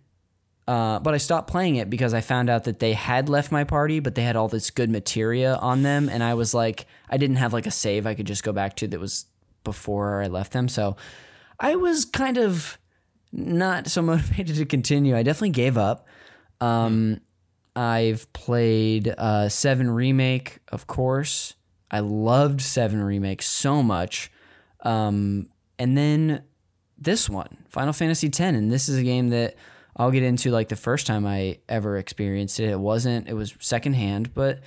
uh, 0.68 1.00
but 1.00 1.14
I 1.14 1.18
stopped 1.18 1.50
playing 1.50 1.76
it 1.76 1.90
because 1.90 2.14
I 2.14 2.22
found 2.22 2.50
out 2.50 2.64
that 2.64 2.80
they 2.80 2.94
had 2.94 3.30
left 3.30 3.52
my 3.52 3.64
party, 3.64 4.00
but 4.00 4.16
they 4.16 4.24
had 4.24 4.36
all 4.36 4.48
this 4.48 4.70
good 4.70 4.90
materia 4.90 5.56
on 5.56 5.84
them, 5.84 6.10
and 6.10 6.24
I 6.24 6.34
was 6.36 6.54
like, 6.54 6.86
I 7.10 7.18
didn't 7.18 7.36
have 7.36 7.54
like 7.54 7.68
a 7.68 7.72
save 7.72 8.08
I 8.08 8.16
could 8.16 8.28
just 8.28 8.44
go 8.44 8.54
back 8.54 8.76
to 8.78 8.88
that 8.88 9.00
was 9.00 9.26
before 9.64 10.22
I 10.22 10.28
left 10.28 10.54
them. 10.54 10.68
So 10.68 10.96
I 11.60 11.76
was 11.76 12.06
kind 12.06 12.38
of 12.38 12.78
not 13.32 13.88
so 13.88 14.02
motivated 14.04 14.56
to 14.56 14.66
continue. 14.66 15.16
I 15.18 15.24
definitely 15.24 15.52
gave 15.52 15.78
up. 15.78 16.08
Um, 16.64 17.20
I've 17.76 18.32
played 18.32 19.14
uh, 19.18 19.50
Seven 19.50 19.90
Remake, 19.90 20.60
of 20.72 20.88
course. 20.88 21.56
I 21.92 22.00
loved 22.00 22.62
Seven 22.62 23.04
Remake 23.04 23.42
so 23.42 23.84
much. 23.84 24.32
Um, 24.82 25.50
and 25.78 25.98
then 25.98 26.44
this 26.98 27.30
one, 27.30 27.66
Final 27.68 27.92
Fantasy 27.92 28.28
X, 28.28 28.40
and 28.40 28.72
this 28.72 28.88
is 28.88 28.98
a 28.98 29.04
game 29.04 29.30
that 29.30 29.56
I'll 29.98 30.12
get 30.12 30.24
into 30.24 30.52
like 30.52 30.70
the 30.70 30.76
first 30.78 31.06
time 31.06 31.26
I 31.26 31.60
ever 31.68 31.98
experienced 31.98 32.60
it. 32.60 32.70
It 32.70 32.80
wasn't, 32.80 33.28
it 33.28 33.34
was 33.34 33.54
secondhand, 33.60 34.34
but 34.34 34.62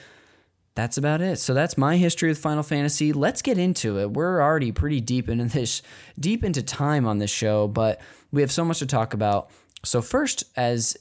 that's 0.75 0.99
about 0.99 1.23
it. 1.23 1.39
So 1.39 1.55
that's 1.55 1.79
my 1.79 1.97
history 1.97 2.29
with 2.29 2.39
Final 2.39 2.63
Fantasy. 2.63 3.15
Let's 3.15 3.41
get 3.41 3.57
into 3.57 3.99
it. 4.01 4.11
We're 4.11 4.43
already 4.43 4.71
pretty 4.71 5.01
deep 5.01 5.31
into 5.31 5.45
this, 5.59 5.81
deep 6.21 6.45
into 6.45 6.63
time 6.63 7.07
on 7.07 7.19
this 7.19 7.31
show, 7.31 7.69
but 7.69 8.01
we 8.33 8.43
have 8.43 8.53
so 8.53 8.67
much 8.67 8.81
to 8.81 8.87
talk 8.87 9.15
about. 9.15 9.51
So 9.83 10.03
first, 10.03 10.45
as 10.57 10.97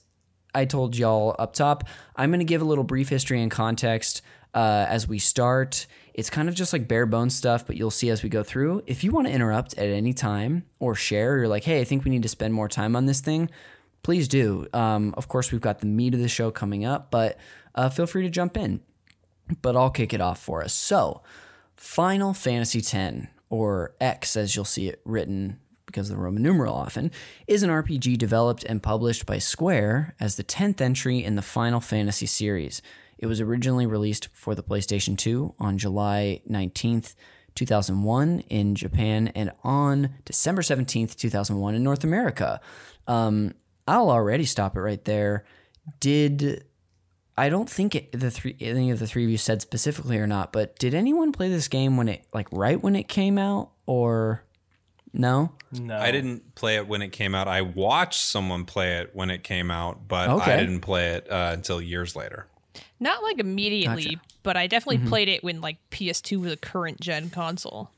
I 0.56 0.66
told 0.66 0.98
y'all 0.98 1.36
up 1.38 1.54
top, 1.54 1.84
I'm 2.16 2.32
going 2.32 2.40
to 2.40 2.46
give 2.46 2.62
a 2.62 2.66
little 2.66 2.84
brief 2.84 3.10
history 3.10 3.42
and 3.42 3.52
context 3.52 4.22
uh, 4.56 4.86
as 4.90 5.08
we 5.08 5.20
start. 5.20 5.86
It's 6.14 6.30
kind 6.30 6.48
of 6.48 6.56
just 6.56 6.72
like 6.72 6.88
bare 6.88 7.06
bones 7.06 7.36
stuff, 7.36 7.68
but 7.68 7.76
you'll 7.76 7.92
see 7.92 8.10
as 8.10 8.24
we 8.24 8.30
go 8.30 8.42
through. 8.42 8.82
If 8.88 9.04
you 9.04 9.12
want 9.12 9.28
to 9.28 9.34
interrupt 9.34 9.78
at 9.78 9.90
any 9.90 10.14
time 10.14 10.64
or 10.80 10.96
share, 10.96 11.38
you're 11.38 11.50
like, 11.50 11.66
hey, 11.66 11.82
I 11.82 11.84
think 11.84 12.06
we 12.06 12.12
need 12.12 12.24
to 12.24 12.30
spend 12.30 12.54
more 12.54 12.70
time 12.70 12.96
on 12.96 13.06
this 13.06 13.20
thing, 13.20 13.50
please 14.02 14.30
do. 14.30 14.66
Um, 14.74 15.14
of 15.18 15.28
course, 15.28 15.52
we've 15.52 15.62
got 15.62 15.80
the 15.80 15.88
meat 15.88 16.14
of 16.14 16.22
the 16.22 16.30
show 16.30 16.52
coming 16.52 16.86
up, 16.86 17.12
but 17.12 17.38
uh, 17.76 17.90
feel 17.90 18.08
free 18.08 18.24
to 18.24 18.30
jump 18.30 18.56
in. 18.56 18.80
But 19.62 19.76
I'll 19.76 19.92
kick 19.92 20.14
it 20.14 20.22
off 20.22 20.42
for 20.42 20.64
us. 20.64 20.74
So, 20.74 21.22
Final 21.76 22.34
Fantasy 22.34 22.80
X, 22.80 23.28
or 23.50 23.94
X 24.00 24.38
as 24.38 24.56
you'll 24.56 24.66
see 24.66 24.88
it 24.88 25.02
written 25.04 25.60
because 25.96 26.10
of 26.10 26.18
the 26.18 26.22
Roman 26.22 26.44
numeral 26.44 26.76
often, 26.76 27.10
is 27.48 27.64
an 27.64 27.70
RPG 27.70 28.18
developed 28.18 28.66
and 28.66 28.84
published 28.84 29.26
by 29.26 29.38
Square 29.38 30.14
as 30.20 30.36
the 30.36 30.44
10th 30.44 30.82
entry 30.82 31.24
in 31.24 31.36
the 31.36 31.42
Final 31.42 31.80
Fantasy 31.80 32.26
series. 32.26 32.82
It 33.18 33.28
was 33.28 33.40
originally 33.40 33.86
released 33.86 34.28
for 34.34 34.56
the 34.56 34.62
PlayStation 34.62 35.18
2 35.18 35.56
on 35.58 35.78
July 35.78 36.42
19th, 36.50 37.16
2001 37.56 38.42
in 38.50 38.76
Japan 38.76 39.30
and 39.30 39.54
on 39.64 40.16
December 40.26 40.62
17th, 40.62 41.16
2001 41.16 41.76
in 41.76 41.82
North 41.82 42.04
America. 42.04 42.60
Um, 43.08 43.54
I'll 43.88 44.10
already 44.10 44.44
stop 44.44 44.76
it 44.76 44.82
right 44.82 45.04
there. 45.06 45.46
Did 46.02 46.66
I 47.38 47.48
don't 47.48 47.70
think 47.70 47.96
it, 47.96 48.12
the 48.12 48.32
three 48.32 48.58
any 48.60 48.92
of 48.92 49.00
the 49.00 49.08
three 49.08 49.24
of 49.24 49.30
you 49.30 49.38
said 49.38 49.62
specifically 49.62 50.18
or 50.18 50.28
not, 50.28 50.52
but 50.52 50.78
did 50.78 50.94
anyone 50.94 51.32
play 51.32 51.48
this 51.48 51.70
game 51.70 51.96
when 51.96 52.10
it 52.10 52.26
like 52.34 52.48
right 52.52 52.82
when 52.82 52.98
it 52.98 53.08
came 53.08 53.38
out 53.38 53.72
or 53.86 54.45
no? 55.16 55.52
No. 55.72 55.98
I 55.98 56.12
didn't 56.12 56.56
play 56.56 56.76
it 56.76 56.88
when 56.88 57.02
it 57.02 57.10
came 57.12 57.34
out. 57.36 57.48
I 57.48 57.62
watched 57.62 58.20
someone 58.22 58.66
play 58.66 58.98
it 59.00 59.12
when 59.14 59.30
it 59.30 59.44
came 59.44 59.72
out, 59.72 60.08
but 60.08 60.30
Okay. 60.30 60.54
I 60.54 60.58
didn't 60.58 60.82
play 60.82 61.10
it 61.14 61.30
uh, 61.32 61.52
until 61.54 61.82
years 61.82 62.16
later. 62.16 62.48
Not 63.00 63.24
like 63.24 63.40
immediately, 63.40 64.04
Gotcha. 64.16 64.22
but 64.44 64.56
I 64.58 64.68
definitely 64.68 65.08
played 65.08 65.28
it 65.28 65.44
when 65.44 65.60
like 65.62 65.78
PS2 65.92 66.40
was 66.42 66.52
a 66.54 66.58
current 66.58 67.00
gen 67.02 67.30
console. 67.30 67.92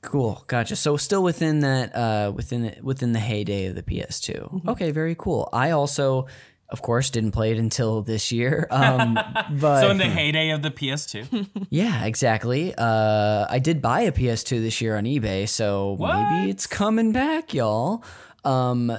Cool, 0.00 0.44
gotcha. 0.46 0.76
So 0.76 0.96
still 0.96 1.22
within 1.24 1.60
that, 1.60 1.94
uh, 1.94 2.32
within 2.34 2.62
the, 2.62 2.76
within 2.82 3.12
the 3.12 3.18
heyday 3.18 3.66
of 3.66 3.74
the 3.74 3.82
PS2. 3.82 4.68
Okay, 4.68 4.92
very 4.92 5.14
cool. 5.18 5.48
I 5.52 5.72
also, 5.72 6.26
of 6.70 6.82
course, 6.82 7.10
didn't 7.10 7.32
play 7.32 7.52
it 7.52 7.58
until 7.58 8.02
this 8.02 8.32
year. 8.32 8.66
Um, 8.78 9.18
but 9.50 9.80
So 9.80 9.90
in 9.90 9.98
the 9.98 10.04
heyday 10.04 10.50
of 10.50 10.62
the 10.62 10.70
PS2. 10.70 11.48
yeah, 11.70 12.04
exactly. 12.04 12.74
Uh, 12.76 13.46
I 13.48 13.58
did 13.58 13.82
buy 13.82 14.02
a 14.02 14.12
PS2 14.12 14.60
this 14.60 14.80
year 14.80 14.96
on 14.96 15.04
eBay, 15.04 15.48
so 15.48 15.96
maybe 15.98 16.50
it's 16.50 16.66
coming 16.66 17.12
back, 17.12 17.54
y'all. 17.54 18.04
Um, 18.44 18.96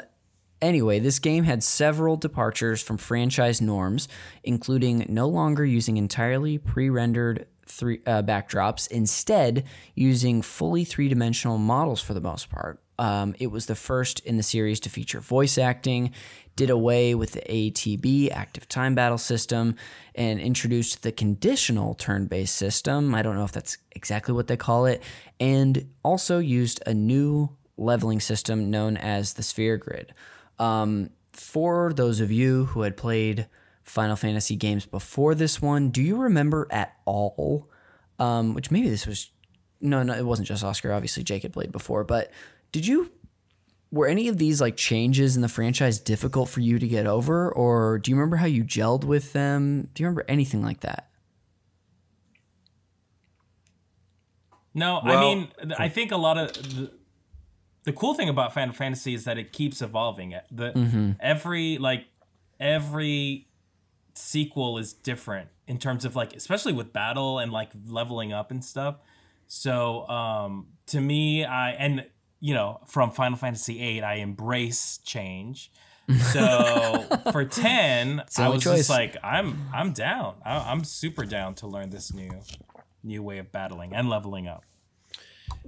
Anyway, 0.61 0.99
this 0.99 1.19
game 1.19 1.45
had 1.45 1.63
several 1.63 2.17
departures 2.17 2.81
from 2.81 2.97
franchise 2.97 3.61
norms, 3.61 4.09
including 4.43 5.05
no 5.07 5.25
longer 5.25 5.63
using 5.63 5.95
entirely 5.95 6.57
pre 6.57 6.89
rendered 6.89 7.47
three 7.65 8.01
uh, 8.05 8.21
backdrops, 8.23 8.87
instead 8.89 9.63
using 9.95 10.41
fully 10.41 10.83
three 10.83 11.07
dimensional 11.07 11.57
models 11.57 12.01
for 12.01 12.13
the 12.13 12.19
most 12.19 12.49
part. 12.49 12.81
Um, 12.97 13.33
it 13.39 13.47
was 13.47 13.67
the 13.67 13.75
first 13.75 14.19
in 14.25 14.35
the 14.35 14.43
series 14.43 14.81
to 14.81 14.89
feature 14.89 15.21
voice 15.21 15.57
acting, 15.57 16.11
did 16.59 16.69
away 16.69 17.15
with 17.15 17.31
the 17.31 17.41
ATB 17.49 18.29
active 18.33 18.67
time 18.67 18.93
battle 18.93 19.17
system, 19.17 19.77
and 20.13 20.41
introduced 20.41 21.03
the 21.03 21.11
conditional 21.13 21.93
turn 21.93 22.25
based 22.25 22.53
system. 22.53 23.15
I 23.15 23.21
don't 23.21 23.35
know 23.35 23.45
if 23.45 23.53
that's 23.53 23.77
exactly 23.93 24.33
what 24.33 24.47
they 24.47 24.57
call 24.57 24.85
it, 24.85 25.01
and 25.39 25.89
also 26.03 26.39
used 26.39 26.83
a 26.85 26.93
new 26.93 27.55
leveling 27.77 28.19
system 28.19 28.69
known 28.69 28.97
as 28.97 29.35
the 29.35 29.43
Sphere 29.43 29.77
Grid. 29.77 30.11
Um, 30.59 31.11
for 31.31 31.93
those 31.93 32.19
of 32.19 32.29
you 32.29 32.65
who 32.65 32.81
had 32.81 32.97
played 32.97 33.47
Final 33.83 34.17
Fantasy 34.17 34.57
games 34.57 34.85
before 34.85 35.35
this 35.35 35.61
one, 35.61 35.91
do 35.91 36.01
you 36.01 36.17
remember 36.17 36.67
at 36.71 36.97
all? 37.05 37.69
Um, 38.19 38.53
which 38.53 38.69
maybe 38.69 38.89
this 38.89 39.07
was 39.07 39.31
no, 39.79 40.03
no, 40.03 40.13
it 40.13 40.25
wasn't 40.25 40.49
just 40.49 40.61
Oscar. 40.61 40.91
Obviously, 40.91 41.23
Jake 41.23 41.43
had 41.43 41.53
played 41.53 41.71
before, 41.71 42.03
but 42.03 42.31
did 42.73 42.85
you 42.85 43.11
were 43.91 44.07
any 44.07 44.27
of 44.27 44.37
these 44.37 44.61
like 44.61 44.77
changes 44.77 45.35
in 45.35 45.41
the 45.41 45.47
franchise 45.49 45.99
difficult 45.99 46.49
for 46.49 46.59
you 46.59 46.77
to 46.79 46.87
get 46.87 47.07
over, 47.07 47.51
or 47.51 47.97
do 47.99 48.11
you 48.11 48.15
remember 48.17 48.35
how 48.37 48.45
you 48.45 48.63
gelled 48.63 49.03
with 49.03 49.33
them? 49.33 49.89
Do 49.93 50.03
you 50.03 50.07
remember 50.07 50.25
anything 50.27 50.61
like 50.63 50.81
that? 50.81 51.09
No, 54.73 55.01
Well- 55.03 55.17
I 55.17 55.21
mean, 55.35 55.47
I 55.77 55.89
think 55.89 56.11
a 56.11 56.17
lot 56.17 56.37
of 56.37 56.53
the, 56.53 56.91
the 57.83 57.93
cool 57.93 58.13
thing 58.13 58.29
about 58.29 58.53
Final 58.53 58.73
Fantasy 58.73 59.13
is 59.13 59.23
that 59.25 59.37
it 59.37 59.51
keeps 59.51 59.81
evolving. 59.81 60.31
It 60.33 60.45
the 60.51 61.15
every 61.19 61.77
like 61.77 62.05
every 62.59 63.47
sequel 64.13 64.77
is 64.77 64.93
different 64.93 65.49
in 65.65 65.77
terms 65.79 66.05
of 66.05 66.15
like 66.15 66.35
especially 66.35 66.73
with 66.73 66.91
battle 66.93 67.39
and 67.39 67.51
like 67.51 67.71
leveling 67.87 68.31
up 68.33 68.51
and 68.51 68.63
stuff. 68.63 68.97
So 69.47 70.07
um 70.07 70.67
to 70.87 71.01
me, 71.01 71.43
I 71.45 71.71
and 71.71 72.05
you 72.39 72.53
know 72.53 72.79
from 72.85 73.11
Final 73.11 73.37
Fantasy 73.37 73.77
VIII, 73.77 74.03
I 74.03 74.15
embrace 74.15 74.99
change. 75.03 75.71
So 76.33 77.05
for 77.31 77.45
ten, 77.45 78.23
the 78.35 78.41
I 78.41 78.49
was 78.49 78.63
choice. 78.63 78.77
just 78.77 78.89
like, 78.89 79.15
I'm 79.23 79.69
I'm 79.71 79.93
down. 79.93 80.37
I, 80.43 80.71
I'm 80.71 80.83
super 80.83 81.23
down 81.23 81.53
to 81.55 81.67
learn 81.67 81.91
this 81.91 82.11
new 82.11 82.31
new 83.03 83.21
way 83.21 83.37
of 83.37 83.51
battling 83.51 83.93
and 83.93 84.09
leveling 84.09 84.47
up. 84.47 84.63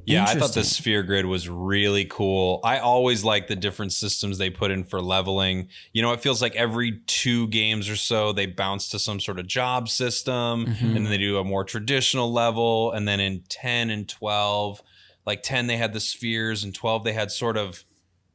Yeah, 0.05 0.25
I 0.25 0.33
thought 0.35 0.53
the 0.53 0.63
sphere 0.63 1.03
grid 1.03 1.25
was 1.25 1.47
really 1.47 2.05
cool. 2.05 2.59
I 2.63 2.79
always 2.79 3.23
like 3.23 3.47
the 3.47 3.55
different 3.55 3.93
systems 3.93 4.37
they 4.37 4.49
put 4.49 4.71
in 4.71 4.83
for 4.83 4.99
leveling. 4.99 5.69
You 5.93 6.01
know, 6.01 6.11
it 6.11 6.21
feels 6.21 6.41
like 6.41 6.55
every 6.55 7.01
two 7.05 7.47
games 7.47 7.87
or 7.87 7.95
so 7.95 8.31
they 8.31 8.47
bounce 8.47 8.89
to 8.89 8.99
some 8.99 9.19
sort 9.19 9.39
of 9.39 9.47
job 9.47 9.89
system 9.89 10.65
and 10.65 10.75
mm-hmm. 10.75 10.93
then 10.95 11.03
they 11.03 11.17
do 11.17 11.37
a 11.37 11.43
more 11.43 11.63
traditional 11.63 12.31
level. 12.31 12.91
And 12.91 13.07
then 13.07 13.19
in 13.19 13.43
10 13.47 13.89
and 13.91 14.09
12, 14.09 14.81
like 15.25 15.43
10, 15.43 15.67
they 15.67 15.77
had 15.77 15.93
the 15.93 15.99
spheres, 15.99 16.63
and 16.63 16.73
12, 16.73 17.03
they 17.03 17.13
had 17.13 17.31
sort 17.31 17.57
of 17.57 17.83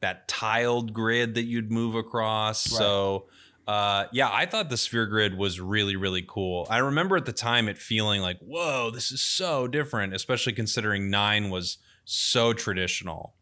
that 0.01 0.29
tiled 0.29 0.93
grid 0.93 1.35
that 1.35 1.45
you'd 1.45 1.71
move 1.71 1.95
across. 1.95 2.61
So, 2.63 3.27
uh, 3.67 4.05
yeah, 4.13 4.29
I 4.33 4.47
thought 4.47 4.71
the 4.71 4.77
sphere 4.77 5.07
grid 5.07 5.37
was 5.37 5.59
really, 5.61 5.97
really 5.97 6.25
cool. 6.27 6.67
I 6.71 6.79
remember 6.79 7.17
at 7.17 7.25
the 7.25 7.33
time 7.33 7.69
it 7.69 7.79
feeling 7.79 8.21
like, 8.21 8.39
whoa, 8.41 8.91
this 8.91 9.11
is 9.11 9.23
so 9.23 9.67
different, 9.67 10.15
especially 10.15 10.53
considering 10.53 11.11
nine 11.11 11.51
was 11.51 11.79
so 12.05 12.53
traditional. 12.53 13.35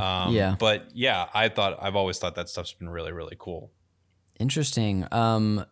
Um, 0.00 0.32
Yeah. 0.32 0.56
But 0.58 0.88
yeah, 0.94 1.26
I 1.34 1.48
thought, 1.50 1.76
I've 1.82 1.96
always 1.96 2.18
thought 2.18 2.34
that 2.36 2.48
stuff's 2.48 2.72
been 2.72 2.88
really, 2.88 3.12
really 3.12 3.36
cool. 3.38 3.72
Interesting. 4.38 5.06
Um, 5.12 5.66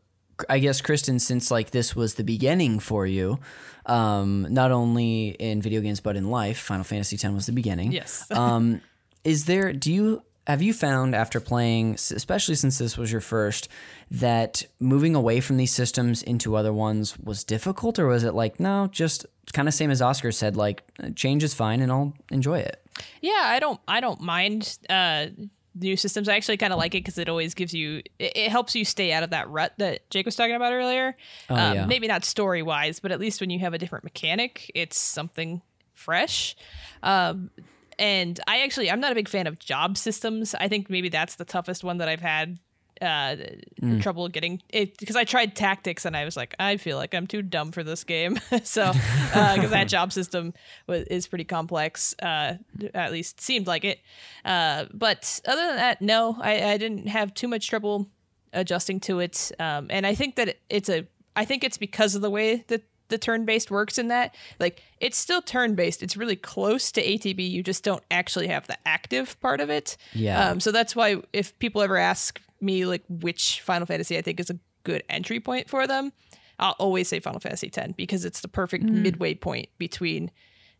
I 0.48 0.58
guess 0.58 0.80
Kristen, 0.80 1.18
since 1.18 1.50
like 1.50 1.70
this 1.70 1.94
was 1.94 2.14
the 2.14 2.24
beginning 2.24 2.78
for 2.78 3.06
you, 3.06 3.38
um, 3.86 4.46
not 4.50 4.70
only 4.70 5.28
in 5.28 5.62
video 5.62 5.80
games 5.80 6.00
but 6.00 6.16
in 6.16 6.30
life, 6.30 6.58
Final 6.58 6.84
Fantasy 6.84 7.16
X 7.16 7.24
was 7.32 7.46
the 7.46 7.52
beginning. 7.52 7.92
Yes. 7.92 8.26
um, 8.30 8.80
is 9.22 9.46
there? 9.46 9.72
Do 9.72 9.92
you 9.92 10.22
have 10.46 10.60
you 10.60 10.74
found 10.74 11.14
after 11.14 11.40
playing, 11.40 11.94
especially 11.94 12.54
since 12.54 12.78
this 12.78 12.98
was 12.98 13.10
your 13.10 13.20
first, 13.20 13.68
that 14.10 14.66
moving 14.78 15.14
away 15.14 15.40
from 15.40 15.56
these 15.56 15.72
systems 15.72 16.22
into 16.22 16.56
other 16.56 16.72
ones 16.72 17.18
was 17.18 17.44
difficult, 17.44 17.98
or 17.98 18.06
was 18.06 18.24
it 18.24 18.34
like 18.34 18.60
no, 18.60 18.88
just 18.92 19.26
kind 19.52 19.68
of 19.68 19.74
same 19.74 19.90
as 19.90 20.02
Oscar 20.02 20.32
said, 20.32 20.56
like 20.56 20.82
change 21.14 21.42
is 21.42 21.54
fine 21.54 21.80
and 21.80 21.90
I'll 21.90 22.14
enjoy 22.30 22.58
it. 22.58 22.80
Yeah, 23.20 23.42
I 23.44 23.58
don't 23.58 23.80
I 23.88 24.00
don't 24.00 24.20
mind 24.20 24.78
uh 24.88 25.26
new 25.74 25.96
systems. 25.96 26.28
I 26.28 26.36
actually 26.36 26.56
kind 26.56 26.72
of 26.72 26.78
like 26.78 26.94
it 26.94 26.98
because 26.98 27.18
it 27.18 27.28
always 27.28 27.54
gives 27.54 27.74
you 27.74 28.02
it, 28.18 28.36
it 28.36 28.50
helps 28.50 28.74
you 28.74 28.84
stay 28.84 29.12
out 29.12 29.22
of 29.22 29.30
that 29.30 29.48
rut 29.48 29.74
that 29.78 30.08
Jake 30.10 30.26
was 30.26 30.36
talking 30.36 30.54
about 30.54 30.72
earlier. 30.72 31.16
Oh, 31.50 31.54
um, 31.54 31.74
yeah. 31.74 31.86
Maybe 31.86 32.06
not 32.06 32.24
story 32.24 32.62
wise, 32.62 33.00
but 33.00 33.12
at 33.12 33.20
least 33.20 33.40
when 33.40 33.50
you 33.50 33.58
have 33.60 33.74
a 33.74 33.78
different 33.78 34.04
mechanic, 34.04 34.70
it's 34.74 34.98
something 34.98 35.62
fresh. 35.94 36.56
Um, 37.02 37.50
and 37.98 38.38
I 38.46 38.62
actually 38.62 38.90
I'm 38.90 39.00
not 39.00 39.12
a 39.12 39.14
big 39.14 39.28
fan 39.28 39.46
of 39.46 39.58
job 39.58 39.96
systems. 39.98 40.54
I 40.54 40.68
think 40.68 40.90
maybe 40.90 41.08
that's 41.08 41.36
the 41.36 41.44
toughest 41.44 41.84
one 41.84 41.98
that 41.98 42.08
I've 42.08 42.20
had 42.20 42.58
uh 43.02 43.36
Mm. 43.82 44.00
trouble 44.00 44.28
getting 44.28 44.62
it 44.70 44.96
because 44.98 45.16
I 45.16 45.24
tried 45.24 45.56
tactics 45.56 46.04
and 46.04 46.16
I 46.16 46.24
was 46.24 46.36
like 46.36 46.54
I 46.58 46.76
feel 46.76 46.96
like 46.96 47.12
I'm 47.14 47.26
too 47.26 47.42
dumb 47.42 47.72
for 47.72 47.82
this 47.82 48.04
game. 48.04 48.38
So 48.64 48.92
because 48.92 49.70
that 49.70 49.88
job 49.96 50.12
system 50.12 50.54
was, 50.86 51.02
is 51.08 51.26
pretty 51.26 51.44
complex 51.44 52.14
uh 52.22 52.54
at 52.94 53.12
least 53.12 53.40
seemed 53.40 53.66
like 53.66 53.84
it. 53.84 53.98
Uh 54.44 54.86
but 54.94 55.40
other 55.46 55.66
than 55.66 55.76
that 55.76 56.00
no 56.00 56.36
I, 56.40 56.72
I 56.72 56.76
didn't 56.78 57.08
have 57.08 57.34
too 57.34 57.48
much 57.48 57.68
trouble 57.68 58.08
adjusting 58.52 59.00
to 59.00 59.18
it. 59.20 59.50
Um 59.58 59.88
and 59.90 60.06
I 60.06 60.14
think 60.14 60.36
that 60.36 60.56
it's 60.70 60.88
a 60.88 61.06
I 61.36 61.44
think 61.44 61.64
it's 61.64 61.76
because 61.78 62.14
of 62.14 62.22
the 62.22 62.30
way 62.30 62.64
that 62.68 62.82
the 63.08 63.18
turn-based 63.18 63.70
works 63.70 63.98
in 63.98 64.08
that 64.08 64.34
like 64.58 64.82
it's 64.98 65.18
still 65.18 65.42
turn-based. 65.42 66.02
It's 66.02 66.16
really 66.16 66.36
close 66.36 66.90
to 66.92 67.02
atb 67.02 67.50
you 67.50 67.62
just 67.62 67.84
don't 67.84 68.02
actually 68.10 68.46
have 68.48 68.66
the 68.66 68.78
active 68.86 69.38
part 69.40 69.60
of 69.60 69.68
it. 69.68 69.96
Yeah. 70.14 70.48
um, 70.48 70.60
so 70.60 70.72
that's 70.72 70.96
why 70.96 71.16
if 71.32 71.58
people 71.58 71.82
ever 71.82 71.98
ask 71.98 72.40
me 72.60 72.86
like 72.86 73.02
which 73.08 73.60
Final 73.60 73.86
Fantasy 73.86 74.18
I 74.18 74.22
think 74.22 74.40
is 74.40 74.50
a 74.50 74.58
good 74.84 75.02
entry 75.08 75.40
point 75.40 75.68
for 75.68 75.86
them, 75.86 76.12
I'll 76.58 76.76
always 76.78 77.08
say 77.08 77.20
Final 77.20 77.40
Fantasy 77.40 77.70
X 77.74 77.92
because 77.96 78.24
it's 78.24 78.40
the 78.40 78.48
perfect 78.48 78.84
midway 78.84 79.34
point 79.34 79.68
between 79.78 80.30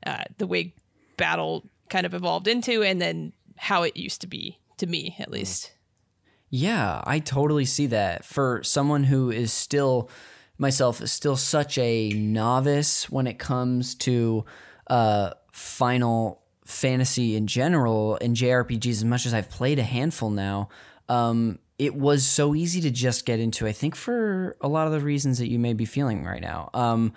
uh, 0.07 0.25
the 0.39 0.47
way 0.47 0.75
battle 1.17 1.69
kind 1.91 2.07
of 2.07 2.15
evolved 2.15 2.49
into 2.49 2.83
and 2.83 3.01
then 3.01 3.33
how 3.57 3.83
it 3.83 3.97
used 3.97 4.21
to 4.21 4.27
be 4.27 4.59
to 4.79 4.87
me 4.87 5.17
at 5.19 5.31
least. 5.31 5.73
Yeah, 6.51 7.03
I 7.05 7.19
totally 7.19 7.65
see 7.65 7.87
that. 7.87 8.25
For 8.25 8.63
someone 8.63 9.05
who 9.05 9.31
is 9.31 9.53
still 9.53 10.09
myself 10.59 11.01
is 11.01 11.11
still 11.11 11.37
such 11.37 11.79
a 11.79 12.11
novice 12.11 13.11
when 13.11 13.27
it 13.27 13.39
comes 13.39 13.95
to 13.97 14.45
uh 14.89 15.31
Final 15.53 16.43
Fantasy 16.65 17.37
in 17.37 17.47
general 17.47 18.19
and 18.21 18.37
JRPGs 18.37 18.91
as 18.91 19.05
much 19.05 19.27
as 19.27 19.35
I've 19.35 19.51
played 19.51 19.79
a 19.79 19.83
handful 19.83 20.31
now, 20.31 20.69
um 21.09 21.59
it 21.79 21.95
was 21.95 22.27
so 22.27 22.55
easy 22.55 22.81
to 22.81 22.91
just 22.91 23.27
get 23.27 23.41
into 23.41 23.67
I 23.67 23.73
think 23.73 23.95
for 23.95 24.57
a 24.61 24.69
lot 24.69 24.87
of 24.87 24.93
the 24.93 25.01
reasons 25.01 25.39
that 25.39 25.49
you 25.49 25.59
may 25.59 25.73
be 25.73 25.85
feeling 25.85 26.25
right 26.25 26.43
now. 26.43 26.71
Um 26.75 27.13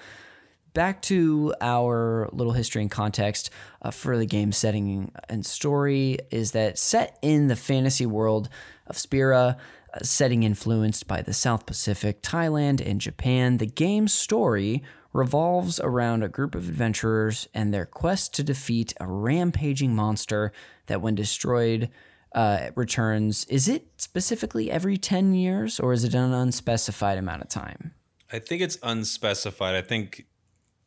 back 0.77 1.01
to 1.01 1.55
our 1.59 2.29
little 2.31 2.53
history 2.53 2.83
and 2.83 2.91
context 2.91 3.49
uh, 3.81 3.89
for 3.89 4.15
the 4.15 4.27
game 4.27 4.51
setting 4.51 5.11
and 5.27 5.43
story 5.43 6.19
is 6.29 6.51
that 6.51 6.77
set 6.77 7.17
in 7.23 7.47
the 7.47 7.55
fantasy 7.55 8.05
world 8.05 8.47
of 8.85 8.95
Spira, 8.95 9.57
uh, 9.91 9.99
setting 10.03 10.43
influenced 10.43 11.07
by 11.07 11.23
the 11.23 11.33
South 11.33 11.65
Pacific, 11.65 12.21
Thailand, 12.21 12.79
and 12.87 13.01
Japan, 13.01 13.57
the 13.57 13.65
game's 13.65 14.13
story 14.13 14.83
revolves 15.13 15.79
around 15.79 16.21
a 16.21 16.29
group 16.29 16.53
of 16.53 16.69
adventurers 16.69 17.47
and 17.55 17.73
their 17.73 17.87
quest 17.87 18.35
to 18.35 18.43
defeat 18.43 18.93
a 18.99 19.07
rampaging 19.07 19.95
monster 19.95 20.51
that, 20.85 21.01
when 21.01 21.15
destroyed, 21.15 21.89
uh, 22.33 22.69
returns. 22.75 23.45
Is 23.45 23.67
it 23.67 23.87
specifically 23.97 24.69
every 24.71 24.97
10 24.97 25.33
years 25.33 25.79
or 25.79 25.93
is 25.93 26.03
it 26.03 26.13
an 26.13 26.33
unspecified 26.33 27.17
amount 27.17 27.41
of 27.41 27.49
time? 27.49 27.91
I 28.31 28.39
think 28.39 28.61
it's 28.61 28.77
unspecified. 28.83 29.75
I 29.75 29.81
think, 29.81 30.25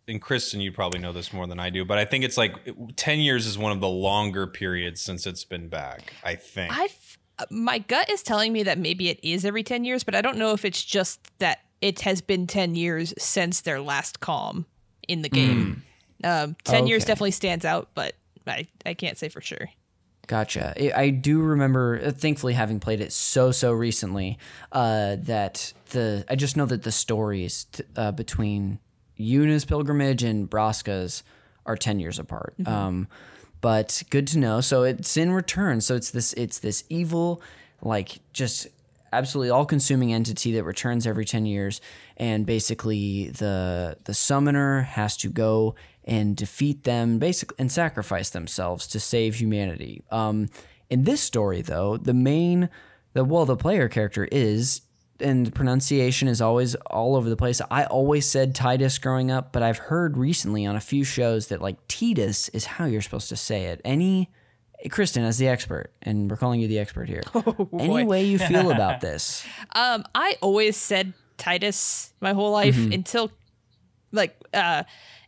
and 0.06 0.20
Kristen, 0.20 0.60
you 0.60 0.72
probably 0.72 1.00
know 1.00 1.12
this 1.12 1.32
more 1.32 1.46
than 1.46 1.58
I 1.58 1.70
do, 1.70 1.84
but 1.84 1.98
I 1.98 2.04
think 2.04 2.24
it's 2.24 2.36
like 2.36 2.54
10 2.96 3.20
years 3.20 3.46
is 3.46 3.56
one 3.56 3.72
of 3.72 3.80
the 3.80 3.88
longer 3.88 4.46
periods 4.46 5.00
since 5.00 5.26
it's 5.26 5.44
been 5.44 5.68
back. 5.68 6.12
I 6.22 6.34
think. 6.34 6.72
I 6.76 6.88
my 7.50 7.78
gut 7.78 8.10
is 8.10 8.22
telling 8.22 8.52
me 8.52 8.62
that 8.64 8.78
maybe 8.78 9.08
it 9.08 9.18
is 9.22 9.44
every 9.44 9.62
10 9.62 9.84
years, 9.84 10.04
but 10.04 10.14
I 10.14 10.20
don't 10.20 10.36
know 10.36 10.52
if 10.52 10.64
it's 10.64 10.84
just 10.84 11.20
that 11.38 11.60
it 11.80 12.00
has 12.00 12.20
been 12.20 12.46
10 12.46 12.74
years 12.74 13.14
since 13.18 13.62
their 13.62 13.80
last 13.80 14.20
calm 14.20 14.66
in 15.08 15.22
the 15.22 15.28
game. 15.28 15.82
Um, 16.22 16.56
10 16.64 16.86
years 16.86 17.06
definitely 17.06 17.30
stands 17.30 17.64
out, 17.64 17.88
but 17.94 18.14
I, 18.46 18.68
I 18.84 18.92
can't 18.92 19.16
say 19.16 19.30
for 19.30 19.40
sure. 19.40 19.70
Gotcha. 20.30 20.74
I- 20.80 20.92
I 21.06 21.10
do 21.10 21.40
remember, 21.40 22.00
uh, 22.04 22.12
thankfully, 22.12 22.52
having 22.52 22.78
played 22.78 23.00
it 23.00 23.12
so 23.12 23.50
so 23.50 23.72
recently, 23.72 24.38
uh, 24.70 25.16
that 25.22 25.72
the 25.90 26.24
I 26.28 26.36
just 26.36 26.56
know 26.56 26.66
that 26.66 26.84
the 26.84 26.92
stories 26.92 27.64
t- 27.72 27.82
uh, 27.96 28.12
between 28.12 28.78
Yuna's 29.18 29.64
pilgrimage 29.64 30.22
and 30.22 30.48
Braska's 30.48 31.24
are 31.66 31.76
ten 31.76 31.98
years 31.98 32.20
apart. 32.20 32.54
Um, 32.64 33.08
but 33.60 34.04
good 34.08 34.28
to 34.28 34.38
know. 34.38 34.60
So 34.60 34.84
it's 34.84 35.16
in 35.16 35.32
return. 35.32 35.80
So 35.80 35.96
it's 35.96 36.12
this 36.12 36.32
it's 36.34 36.60
this 36.60 36.84
evil, 36.88 37.42
like 37.82 38.20
just 38.32 38.68
absolutely 39.12 39.50
all-consuming 39.50 40.12
entity 40.12 40.52
that 40.52 40.64
returns 40.64 41.06
every 41.06 41.24
10 41.24 41.46
years 41.46 41.80
and 42.16 42.46
basically 42.46 43.30
the 43.30 43.96
the 44.04 44.14
summoner 44.14 44.82
has 44.82 45.16
to 45.16 45.28
go 45.28 45.74
and 46.04 46.36
defeat 46.36 46.84
them 46.84 47.18
basically 47.18 47.56
and 47.58 47.70
sacrifice 47.70 48.30
themselves 48.30 48.86
to 48.86 49.00
save 49.00 49.36
humanity. 49.36 50.02
Um, 50.10 50.48
in 50.88 51.04
this 51.04 51.20
story 51.20 51.62
though, 51.62 51.96
the 51.96 52.14
main 52.14 52.68
the 53.12 53.24
well 53.24 53.44
the 53.44 53.56
player 53.56 53.88
character 53.88 54.28
is 54.30 54.82
and 55.20 55.54
pronunciation 55.54 56.28
is 56.28 56.40
always 56.40 56.74
all 56.86 57.14
over 57.14 57.28
the 57.28 57.36
place. 57.36 57.60
I 57.70 57.84
always 57.84 58.26
said 58.26 58.54
Tidus 58.54 59.00
growing 59.00 59.30
up, 59.30 59.52
but 59.52 59.62
I've 59.62 59.78
heard 59.78 60.16
recently 60.16 60.64
on 60.64 60.76
a 60.76 60.80
few 60.80 61.04
shows 61.04 61.48
that 61.48 61.60
like 61.60 61.86
Tidus 61.88 62.48
is 62.54 62.64
how 62.64 62.86
you're 62.86 63.02
supposed 63.02 63.28
to 63.28 63.36
say 63.36 63.66
it. 63.66 63.80
Any 63.84 64.30
Kristen 64.90 65.24
as 65.24 65.38
the 65.38 65.48
expert, 65.48 65.92
and 66.02 66.30
we're 66.30 66.36
calling 66.36 66.60
you 66.60 66.68
the 66.68 66.78
expert 66.78 67.08
here. 67.08 67.22
Any 67.78 68.04
way 68.04 68.24
you 68.24 68.38
feel 68.38 68.70
about 68.72 69.00
this? 69.00 69.44
Um, 69.74 70.04
I 70.14 70.36
always 70.40 70.76
said 70.76 71.12
Tidus 71.38 72.12
my 72.20 72.32
whole 72.32 72.52
life 72.52 72.76
Mm-hmm. 72.76 72.92
until 72.92 73.30
like 74.12 74.36
uh 74.54 74.82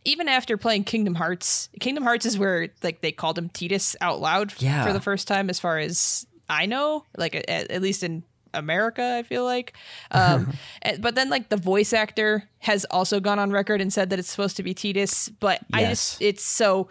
even 0.05 0.27
after 0.27 0.57
playing 0.57 0.83
Kingdom 0.83 1.15
Hearts. 1.15 1.69
Kingdom 1.79 2.03
Hearts 2.03 2.25
is 2.25 2.37
where 2.37 2.69
like 2.83 3.01
they 3.01 3.11
called 3.11 3.37
him 3.37 3.49
Tidus 3.49 3.95
out 4.01 4.19
loud 4.19 4.53
Yeah. 4.61 4.85
for 4.85 4.91
the 4.93 4.99
first 5.01 5.27
time 5.27 5.49
as 5.49 5.59
far 5.59 5.79
as 5.79 6.25
I 6.49 6.65
know, 6.65 7.05
like 7.17 7.35
at, 7.35 7.47
at 7.47 7.81
least 7.81 8.03
in 8.03 8.23
America, 8.53 9.15
I 9.17 9.23
feel 9.23 9.45
like. 9.45 9.73
Um, 10.11 10.53
and- 10.81 11.01
but 11.01 11.15
then 11.15 11.29
like 11.29 11.49
the 11.49 11.57
voice 11.57 11.93
actor 11.93 12.49
has 12.59 12.85
also 12.91 13.19
gone 13.19 13.39
on 13.39 13.51
record 13.51 13.79
and 13.81 13.91
said 13.93 14.09
that 14.09 14.19
it's 14.19 14.29
supposed 14.29 14.57
to 14.57 14.63
be 14.63 14.73
Tidus, 14.75 15.31
but 15.39 15.61
I 15.71 15.85
just 15.85 16.21
it's 16.21 16.43
so 16.43 16.89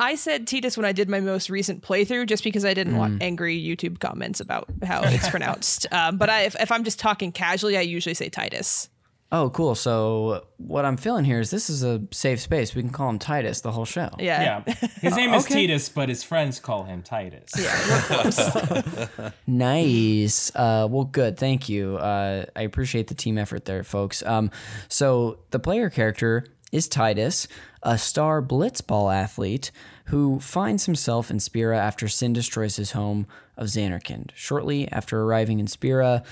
I 0.00 0.14
said 0.16 0.46
Tidus 0.46 0.76
when 0.76 0.86
I 0.86 0.92
did 0.92 1.08
my 1.08 1.20
most 1.20 1.50
recent 1.50 1.82
playthrough, 1.82 2.26
just 2.26 2.42
because 2.42 2.64
I 2.64 2.74
didn't 2.74 2.94
Mm. 2.94 2.98
want 2.98 3.22
angry 3.22 3.60
YouTube 3.60 4.00
comments 4.00 4.40
about 4.40 4.68
how 4.82 5.02
it's 5.04 5.28
pronounced. 5.28 5.86
Um, 5.92 6.16
but 6.16 6.28
I, 6.30 6.42
if, 6.42 6.56
if 6.58 6.72
I'm 6.72 6.82
just 6.84 6.98
talking 6.98 7.30
casually, 7.32 7.76
I 7.76 7.82
usually 7.82 8.14
say 8.14 8.30
Tidus. 8.30 8.88
Oh, 9.32 9.48
cool. 9.50 9.76
So 9.76 10.44
what 10.56 10.84
I'm 10.84 10.96
feeling 10.96 11.24
here 11.24 11.38
is 11.38 11.50
this 11.50 11.70
is 11.70 11.84
a 11.84 12.00
safe 12.10 12.40
space. 12.40 12.74
We 12.74 12.82
can 12.82 12.90
call 12.90 13.08
him 13.10 13.20
Tidus 13.20 13.62
the 13.62 13.70
whole 13.70 13.84
show. 13.84 14.10
Yeah. 14.18 14.64
Yeah. 14.66 14.74
His 15.02 15.14
name 15.14 15.32
is 15.34 15.44
okay. 15.44 15.68
Tidus, 15.68 15.94
but 15.94 16.08
his 16.08 16.24
friends 16.24 16.58
call 16.58 16.82
him 16.82 17.04
Tidus. 17.04 17.50
Yeah. 17.56 19.30
Nice. 19.46 20.50
Uh, 20.54 20.88
well, 20.90 21.04
good. 21.04 21.36
Thank 21.36 21.68
you. 21.68 21.96
Uh, 21.98 22.46
I 22.56 22.62
appreciate 22.62 23.06
the 23.08 23.14
team 23.14 23.38
effort 23.38 23.66
there, 23.66 23.84
folks. 23.84 24.22
Um, 24.24 24.50
so 24.88 25.38
the 25.50 25.58
player 25.58 25.90
character 25.90 26.46
is 26.72 26.88
Tidus, 26.88 27.46
a 27.82 27.98
star 27.98 28.42
blitzball 28.42 29.14
athlete 29.14 29.70
who 30.06 30.40
finds 30.40 30.86
himself 30.86 31.30
in 31.30 31.40
Spira 31.40 31.78
after 31.78 32.08
Sin 32.08 32.32
destroys 32.32 32.76
his 32.76 32.92
home 32.92 33.26
of 33.56 33.68
Zanarkand. 33.68 34.30
Shortly 34.34 34.90
after 34.90 35.22
arriving 35.22 35.60
in 35.60 35.66
Spira, 35.66 36.22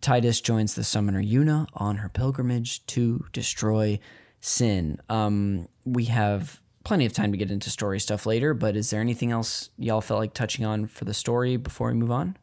Tidus 0.00 0.42
joins 0.42 0.74
the 0.74 0.84
summoner 0.84 1.22
Yuna 1.22 1.66
on 1.74 1.96
her 1.96 2.08
pilgrimage 2.08 2.84
to 2.86 3.24
destroy 3.32 3.98
Sin. 4.40 5.00
Um, 5.08 5.68
we 5.84 6.04
have 6.04 6.60
plenty 6.84 7.06
of 7.06 7.14
time 7.14 7.32
to 7.32 7.38
get 7.38 7.50
into 7.50 7.70
story 7.70 7.98
stuff 7.98 8.26
later, 8.26 8.52
but 8.52 8.76
is 8.76 8.90
there 8.90 9.00
anything 9.00 9.30
else 9.30 9.70
y'all 9.78 10.02
felt 10.02 10.20
like 10.20 10.34
touching 10.34 10.66
on 10.66 10.86
for 10.86 11.06
the 11.06 11.14
story 11.14 11.56
before 11.56 11.88
we 11.88 11.94
move 11.94 12.10
on? 12.10 12.36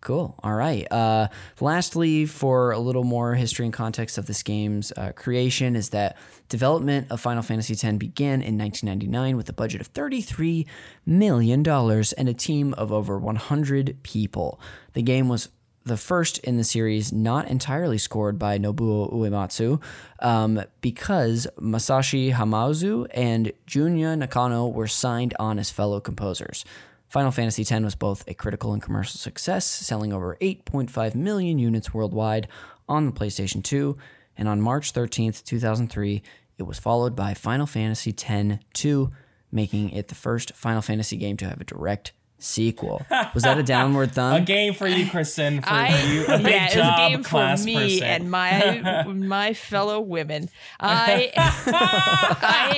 Cool. 0.00 0.38
All 0.42 0.54
right. 0.54 0.90
Uh, 0.92 1.28
lastly, 1.60 2.26
for 2.26 2.70
a 2.70 2.78
little 2.78 3.02
more 3.02 3.34
history 3.34 3.64
and 3.64 3.72
context 3.74 4.18
of 4.18 4.26
this 4.26 4.42
game's 4.42 4.92
uh, 4.96 5.12
creation, 5.16 5.74
is 5.74 5.90
that 5.90 6.16
development 6.48 7.10
of 7.10 7.20
Final 7.20 7.42
Fantasy 7.42 7.72
X 7.72 7.96
began 7.96 8.40
in 8.40 8.56
1999 8.56 9.36
with 9.36 9.48
a 9.48 9.52
budget 9.52 9.80
of 9.80 9.92
$33 9.92 10.66
million 11.06 11.66
and 11.68 12.28
a 12.28 12.34
team 12.34 12.72
of 12.74 12.92
over 12.92 13.18
100 13.18 13.96
people. 14.02 14.60
The 14.92 15.02
game 15.02 15.28
was 15.28 15.48
the 15.86 15.96
first 15.96 16.38
in 16.38 16.56
the 16.56 16.64
series 16.64 17.12
not 17.12 17.48
entirely 17.48 17.96
scored 17.96 18.38
by 18.38 18.58
Nobuo 18.58 19.12
Uematsu 19.12 19.80
um, 20.18 20.62
because 20.80 21.46
Masashi 21.60 22.32
Hamauzu 22.32 23.06
and 23.12 23.52
Junya 23.68 24.18
Nakano 24.18 24.66
were 24.66 24.88
signed 24.88 25.34
on 25.38 25.60
as 25.60 25.70
fellow 25.70 26.00
composers. 26.00 26.64
Final 27.08 27.30
Fantasy 27.30 27.62
X 27.62 27.84
was 27.84 27.94
both 27.94 28.24
a 28.26 28.34
critical 28.34 28.72
and 28.72 28.82
commercial 28.82 29.18
success, 29.18 29.64
selling 29.64 30.12
over 30.12 30.36
8.5 30.40 31.14
million 31.14 31.58
units 31.58 31.94
worldwide 31.94 32.48
on 32.88 33.06
the 33.06 33.12
PlayStation 33.12 33.62
2, 33.62 33.96
and 34.36 34.48
on 34.48 34.60
March 34.60 34.92
13th, 34.92 35.44
2003, 35.44 36.22
it 36.58 36.62
was 36.64 36.78
followed 36.78 37.14
by 37.14 37.34
Final 37.34 37.66
Fantasy 37.66 38.10
X 38.10 38.62
2, 38.74 39.10
making 39.52 39.90
it 39.90 40.08
the 40.08 40.14
first 40.14 40.52
Final 40.54 40.82
Fantasy 40.82 41.16
game 41.16 41.36
to 41.36 41.48
have 41.48 41.60
a 41.60 41.64
direct 41.64 42.12
sequel. 42.38 43.04
Was 43.34 43.42
that 43.44 43.58
a 43.58 43.62
downward 43.74 44.12
thumb? 44.12 44.34
A 44.34 44.40
game 44.44 44.74
for 44.74 44.86
you, 44.86 45.08
Kristen. 45.10 45.62
For 45.62 45.68
I, 45.70 46.02
you, 46.04 46.24
a 46.26 46.38
big 46.38 46.46
yeah, 46.46 46.68
it 46.70 46.76
was 46.76 46.86
a 46.86 46.96
game 47.08 47.22
for 47.22 47.64
me 47.64 48.00
person. 48.00 48.02
and 48.06 48.30
my 48.30 49.04
my 49.08 49.54
fellow 49.54 50.00
women. 50.00 50.48
I 50.80 51.32
I 51.36 52.70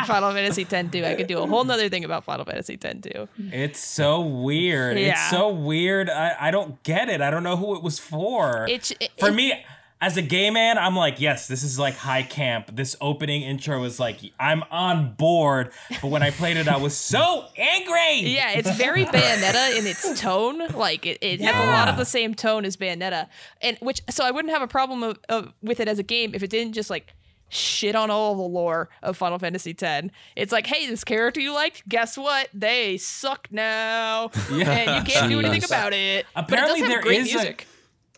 hate 0.00 0.06
Final 0.06 0.32
Fantasy 0.32 0.66
X 0.70 0.88
two. 0.92 1.04
I 1.04 1.14
could 1.14 1.26
do 1.26 1.38
a 1.38 1.46
whole 1.46 1.64
nother 1.64 1.88
thing 1.88 2.04
about 2.04 2.24
Final 2.24 2.44
Fantasy 2.44 2.78
X 2.82 2.98
two. 3.02 3.28
It's 3.38 3.80
so 3.80 4.20
weird. 4.20 4.96
It's 4.98 5.30
so 5.30 5.48
weird. 5.50 6.08
I, 6.10 6.36
I 6.38 6.50
don't 6.50 6.82
get 6.82 7.08
it. 7.08 7.20
I 7.20 7.30
don't 7.30 7.42
know 7.42 7.56
who 7.56 7.76
it 7.76 7.82
was 7.82 7.98
for. 7.98 8.66
It's 8.68 8.92
it, 9.00 9.10
for 9.18 9.28
it- 9.28 9.34
me, 9.34 9.64
as 10.00 10.16
a 10.18 10.22
gay 10.22 10.50
man, 10.50 10.76
I'm 10.76 10.94
like, 10.94 11.20
yes, 11.20 11.48
this 11.48 11.62
is 11.62 11.78
like 11.78 11.94
high 11.94 12.22
camp. 12.22 12.70
This 12.74 12.96
opening 13.00 13.42
intro 13.42 13.80
was 13.80 13.98
like, 13.98 14.18
I'm 14.38 14.62
on 14.70 15.14
board. 15.14 15.70
But 16.02 16.08
when 16.08 16.22
I 16.22 16.30
played 16.30 16.58
it, 16.58 16.68
I 16.68 16.76
was 16.76 16.94
so 16.94 17.46
angry. 17.56 18.30
Yeah, 18.30 18.50
it's 18.52 18.70
very 18.76 19.04
Bayonetta 19.06 19.78
in 19.78 19.86
its 19.86 20.20
tone. 20.20 20.58
Like 20.74 21.06
it, 21.06 21.18
it 21.22 21.40
has 21.40 21.54
a 21.54 21.70
lot 21.70 21.88
of 21.88 21.96
the 21.96 22.04
same 22.04 22.34
tone 22.34 22.66
as 22.66 22.76
Bayonetta, 22.76 23.28
and 23.62 23.78
which 23.80 24.02
so 24.10 24.24
I 24.24 24.30
wouldn't 24.30 24.52
have 24.52 24.62
a 24.62 24.68
problem 24.68 25.02
of, 25.02 25.18
of, 25.30 25.52
with 25.62 25.80
it 25.80 25.88
as 25.88 25.98
a 25.98 26.02
game 26.02 26.34
if 26.34 26.42
it 26.42 26.50
didn't 26.50 26.74
just 26.74 26.90
like 26.90 27.14
shit 27.48 27.94
on 27.94 28.10
all 28.10 28.34
the 28.34 28.42
lore 28.42 28.90
of 29.02 29.16
Final 29.16 29.38
Fantasy 29.38 29.74
X. 29.80 30.08
It's 30.34 30.52
like, 30.52 30.66
hey, 30.66 30.86
this 30.88 31.04
character 31.04 31.40
you 31.40 31.54
liked, 31.54 31.88
guess 31.88 32.18
what? 32.18 32.48
They 32.52 32.98
suck 32.98 33.48
now, 33.50 34.30
and 34.50 35.06
you 35.06 35.12
can't 35.12 35.30
do 35.30 35.38
anything 35.38 35.64
about 35.64 35.94
it. 35.94 36.26
Apparently 36.34 36.82
but 36.82 36.90
it 36.90 37.02
there 37.04 37.12
is 37.12 37.32
a- 37.32 37.34
music. 37.34 37.66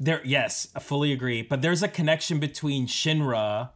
There, 0.00 0.20
yes, 0.24 0.68
I 0.74 0.80
fully 0.80 1.12
agree. 1.12 1.42
But 1.42 1.62
there's 1.62 1.82
a 1.82 1.88
connection 1.88 2.38
between 2.38 2.86
Shinra 2.86 3.70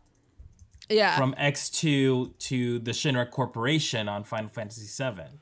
yeah, 0.88 1.16
from 1.16 1.34
X2 1.34 2.38
to 2.38 2.78
the 2.78 2.90
Shinra 2.92 3.30
Corporation 3.30 4.08
on 4.08 4.24
Final 4.24 4.48
Fantasy 4.50 4.86
VII. 5.02 5.38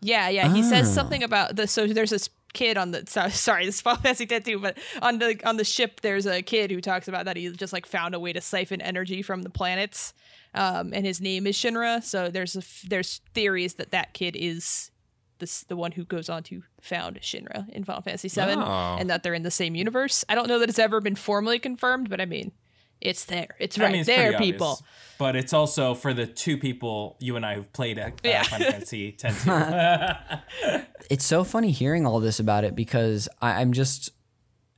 Yeah, 0.00 0.28
yeah. 0.28 0.52
He 0.52 0.62
says 0.62 0.88
Ah. 0.88 0.92
something 0.92 1.22
about 1.22 1.56
the 1.56 1.66
so 1.66 1.86
there's 1.86 2.10
this 2.10 2.28
kid 2.52 2.76
on 2.76 2.90
the 2.92 3.04
so, 3.06 3.28
sorry, 3.30 3.66
this 3.66 3.76
is 3.76 3.80
Final 3.80 4.02
Fantasy 4.02 4.26
tattoo, 4.26 4.58
but 4.58 4.76
on 5.02 5.18
the 5.18 5.38
on 5.44 5.56
the 5.56 5.64
ship 5.64 6.00
there's 6.02 6.26
a 6.26 6.42
kid 6.42 6.70
who 6.70 6.80
talks 6.80 7.08
about 7.08 7.24
that 7.26 7.36
he 7.36 7.50
just 7.50 7.72
like 7.72 7.86
found 7.86 8.14
a 8.14 8.20
way 8.20 8.32
to 8.32 8.40
siphon 8.40 8.80
energy 8.80 9.22
from 9.22 9.42
the 9.42 9.50
planets. 9.50 10.14
Um, 10.54 10.92
and 10.94 11.04
his 11.04 11.20
name 11.20 11.46
is 11.48 11.56
Shinra, 11.56 12.02
so 12.02 12.28
there's 12.28 12.54
a 12.54 12.60
f- 12.60 12.84
there's 12.88 13.20
theories 13.34 13.74
that 13.74 13.90
that 13.90 14.14
kid 14.14 14.36
is 14.38 14.90
this 15.38 15.62
the 15.64 15.76
one 15.76 15.92
who 15.92 16.04
goes 16.04 16.28
on 16.28 16.42
to 16.44 16.62
found 16.80 17.20
Shinra 17.20 17.68
in 17.70 17.84
Final 17.84 18.02
Fantasy 18.02 18.28
VII, 18.28 18.52
Oh. 18.56 18.96
and 18.98 19.10
that 19.10 19.22
they're 19.22 19.34
in 19.34 19.42
the 19.42 19.50
same 19.50 19.74
universe. 19.74 20.24
I 20.28 20.34
don't 20.34 20.48
know 20.48 20.58
that 20.58 20.68
it's 20.68 20.78
ever 20.78 21.00
been 21.00 21.16
formally 21.16 21.58
confirmed, 21.58 22.08
but 22.10 22.20
I 22.20 22.24
mean, 22.26 22.52
it's 23.00 23.24
there. 23.26 23.48
It's 23.58 23.78
I 23.78 23.82
right 23.82 23.92
mean, 23.92 24.00
it's 24.02 24.06
there, 24.06 24.38
people. 24.38 24.66
obvious. 24.68 24.88
But 25.18 25.36
it's 25.36 25.52
also 25.52 25.94
for 25.94 26.14
the 26.14 26.26
two 26.26 26.56
people 26.58 27.16
you 27.20 27.36
and 27.36 27.44
I 27.44 27.56
who've 27.56 27.72
played 27.72 27.98
uh, 27.98 28.10
Yeah. 28.22 28.42
Final 28.44 28.70
Fantasy 28.72 29.16
X. 29.22 29.44
too. 29.44 29.50
it's 31.10 31.24
so 31.24 31.44
funny 31.44 31.70
hearing 31.70 32.06
all 32.06 32.20
this 32.20 32.38
about 32.40 32.64
it 32.64 32.74
because 32.74 33.28
I, 33.42 33.60
I'm 33.60 33.72
just, 33.72 34.10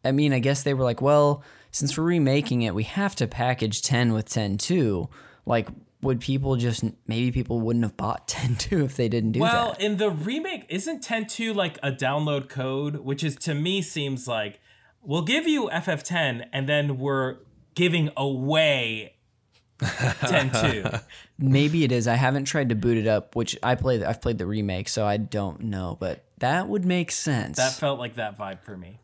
I 0.05 0.13
mean, 0.13 0.33
I 0.33 0.39
guess 0.39 0.63
they 0.63 0.75
were 0.75 0.85
like, 0.85 1.01
well, 1.01 1.43
since 1.71 1.97
we're 1.97 2.05
remaking 2.05 2.63
it, 2.63 2.75
we 2.75 2.85
have 2.85 3.15
to 3.17 3.27
package 3.27 3.83
10 3.83 4.13
with 4.13 4.29
10 4.29 4.59
too. 4.59 5.09
Like, 5.45 5.69
would 6.07 6.21
people 6.21 6.57
just, 6.57 6.83
maybe 7.07 7.31
people 7.31 7.61
wouldn't 7.61 7.85
have 7.85 7.97
bought 7.97 8.27
10 8.29 8.57
too 8.57 8.85
if 8.85 8.97
they 8.97 9.09
didn't 9.09 9.33
do 9.33 9.41
well, 9.41 9.73
that. 9.73 9.81
in 9.81 9.99
the 9.99 10.11
remake, 10.11 10.65
isn't 10.69 11.03
10.2 11.03 11.55
like 11.55 11.79
a 11.83 11.93
download 11.93 12.49
code? 12.49 12.97
Which 12.97 13.23
is 13.23 13.37
to 13.37 13.55
me 13.55 13.83
seems 13.83 14.27
like 14.27 14.61
we'll 15.03 15.23
give 15.23 15.47
you 15.47 15.69
FF10 15.69 16.47
and 16.53 16.69
then 16.69 16.99
we're 16.99 17.37
giving 17.75 18.11
away 18.17 19.15
10.2. 19.81 21.03
Maybe 21.39 21.85
it 21.85 21.93
is. 21.93 22.09
I 22.09 22.15
haven't 22.15 22.47
tried 22.47 22.71
to 22.71 22.75
boot 22.75 22.97
it 22.97 23.07
up, 23.07 23.37
which 23.37 23.59
I 23.63 23.75
played, 23.75 24.03
I've 24.03 24.23
played 24.23 24.39
the 24.39 24.47
remake, 24.47 24.89
so 24.89 25.05
I 25.07 25.19
don't 25.19 25.61
know, 25.65 25.97
but 26.01 26.25
that 26.39 26.69
would 26.69 26.85
make 26.85 27.11
sense. 27.13 27.59
that 27.59 27.73
felt 27.73 27.99
like 27.99 28.15
that 28.15 28.39
vibe 28.39 28.63
for 28.63 28.77
me. 28.77 29.01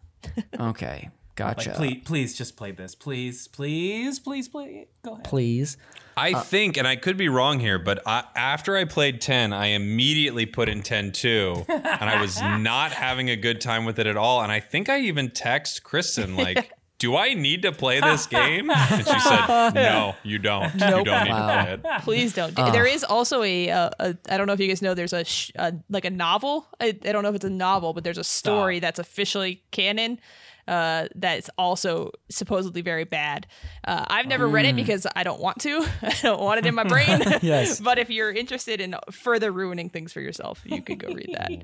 okay. 0.59 1.11
Like, 1.39 1.57
Gotcha. 1.57 1.71
please, 1.71 2.03
please 2.05 2.37
just 2.37 2.57
play 2.57 2.73
this. 2.73 2.95
Please, 2.95 3.49
please, 3.49 4.19
please, 4.21 4.49
please. 4.49 4.87
Go 5.03 5.13
ahead. 5.15 5.25
Please. 5.25 5.77
I 6.15 6.35
think, 6.35 6.77
and 6.77 6.87
I 6.87 6.97
could 6.97 7.17
be 7.17 7.31
wrong 7.31 7.59
here, 7.59 7.79
but 7.79 8.03
I, 8.07 8.25
after 8.37 8.77
I 8.77 8.85
played 8.85 9.23
10, 9.23 9.51
I 9.55 9.69
immediately 9.69 10.45
put 10.45 10.69
in 10.69 10.83
10 10.83 11.13
2, 11.13 11.65
and 11.69 11.87
I 11.87 12.21
was 12.21 12.39
not 12.43 12.93
having 12.93 13.31
a 13.31 13.37
good 13.37 13.63
time 13.63 13.87
with 13.87 13.99
it 13.99 14.07
at 14.07 14.17
all. 14.19 14.43
And 14.43 14.53
I 14.53 14.61
think 14.61 14.91
I 14.91 15.01
even 15.01 15.31
text 15.31 15.83
Kristen, 15.83 16.37
like, 16.37 16.71
do 16.99 17.17
I 17.17 17.33
need 17.33 17.63
to 17.63 17.73
play 17.73 17.99
this 18.01 18.27
game? 18.27 18.69
And 18.71 19.07
she 19.07 19.19
said, 19.21 19.71
no, 19.75 20.15
you 20.23 20.39
don't. 20.39 20.75
You 20.75 20.81
don't 20.81 21.05
need 21.05 21.11
Wow. 21.31 21.65
to 21.65 21.79
play 21.79 21.93
it. 21.97 22.03
Please 22.03 22.35
don't. 22.35 22.53
Ah. 22.59 22.71
There 22.71 22.87
is 22.87 23.05
also 23.05 23.43
a, 23.43 23.71
uh, 23.71 23.91
a 23.99 24.17
I 24.29 24.37
don't 24.37 24.47
know 24.47 24.53
if 24.53 24.61
you 24.61 24.69
guys 24.69 24.83
know. 24.83 24.93
There's 24.93 25.15
a, 25.15 25.25
sh- 25.25 25.51
a 25.57 25.73
like 25.89 26.05
a 26.05 26.11
novel. 26.11 26.67
I, 26.79 26.89
I 26.89 27.11
don't 27.13 27.23
know 27.23 27.31
if 27.31 27.37
it's 27.37 27.45
a 27.47 27.51
novel, 27.51 27.95
but 27.95 28.05
there's 28.05 28.19
a 28.19 28.25
story 28.25 28.81
that's 28.81 28.99
officially 28.99 29.63
canon. 29.71 30.21
Uh, 30.69 31.09
that's 31.15 31.51
also 31.59 32.11
supposedly 32.31 32.83
very 32.83 33.05
bad. 33.05 33.47
Uh, 33.85 34.05
I've 34.09 34.27
never 34.27 34.47
read 34.47 34.65
it 34.65 34.77
because 34.77 35.07
I 35.17 35.25
don't 35.25 35.41
want 35.41 35.61
to. 35.63 35.85
I 36.03 36.15
don't 36.23 36.41
want 36.41 36.59
it 36.59 36.67
in 36.67 36.75
my 36.75 36.85
brain. 36.85 37.21
Yes. 37.43 37.81
but 37.81 37.99
if 37.99 38.09
you're 38.11 38.31
interested 38.31 38.81
in 38.81 38.95
further 39.11 39.51
ruining 39.51 39.89
things 39.89 40.13
for 40.13 40.21
yourself, 40.21 40.63
you 40.65 40.81
could 40.83 40.99
go 40.99 41.09
read 41.13 41.31
that. 41.35 41.51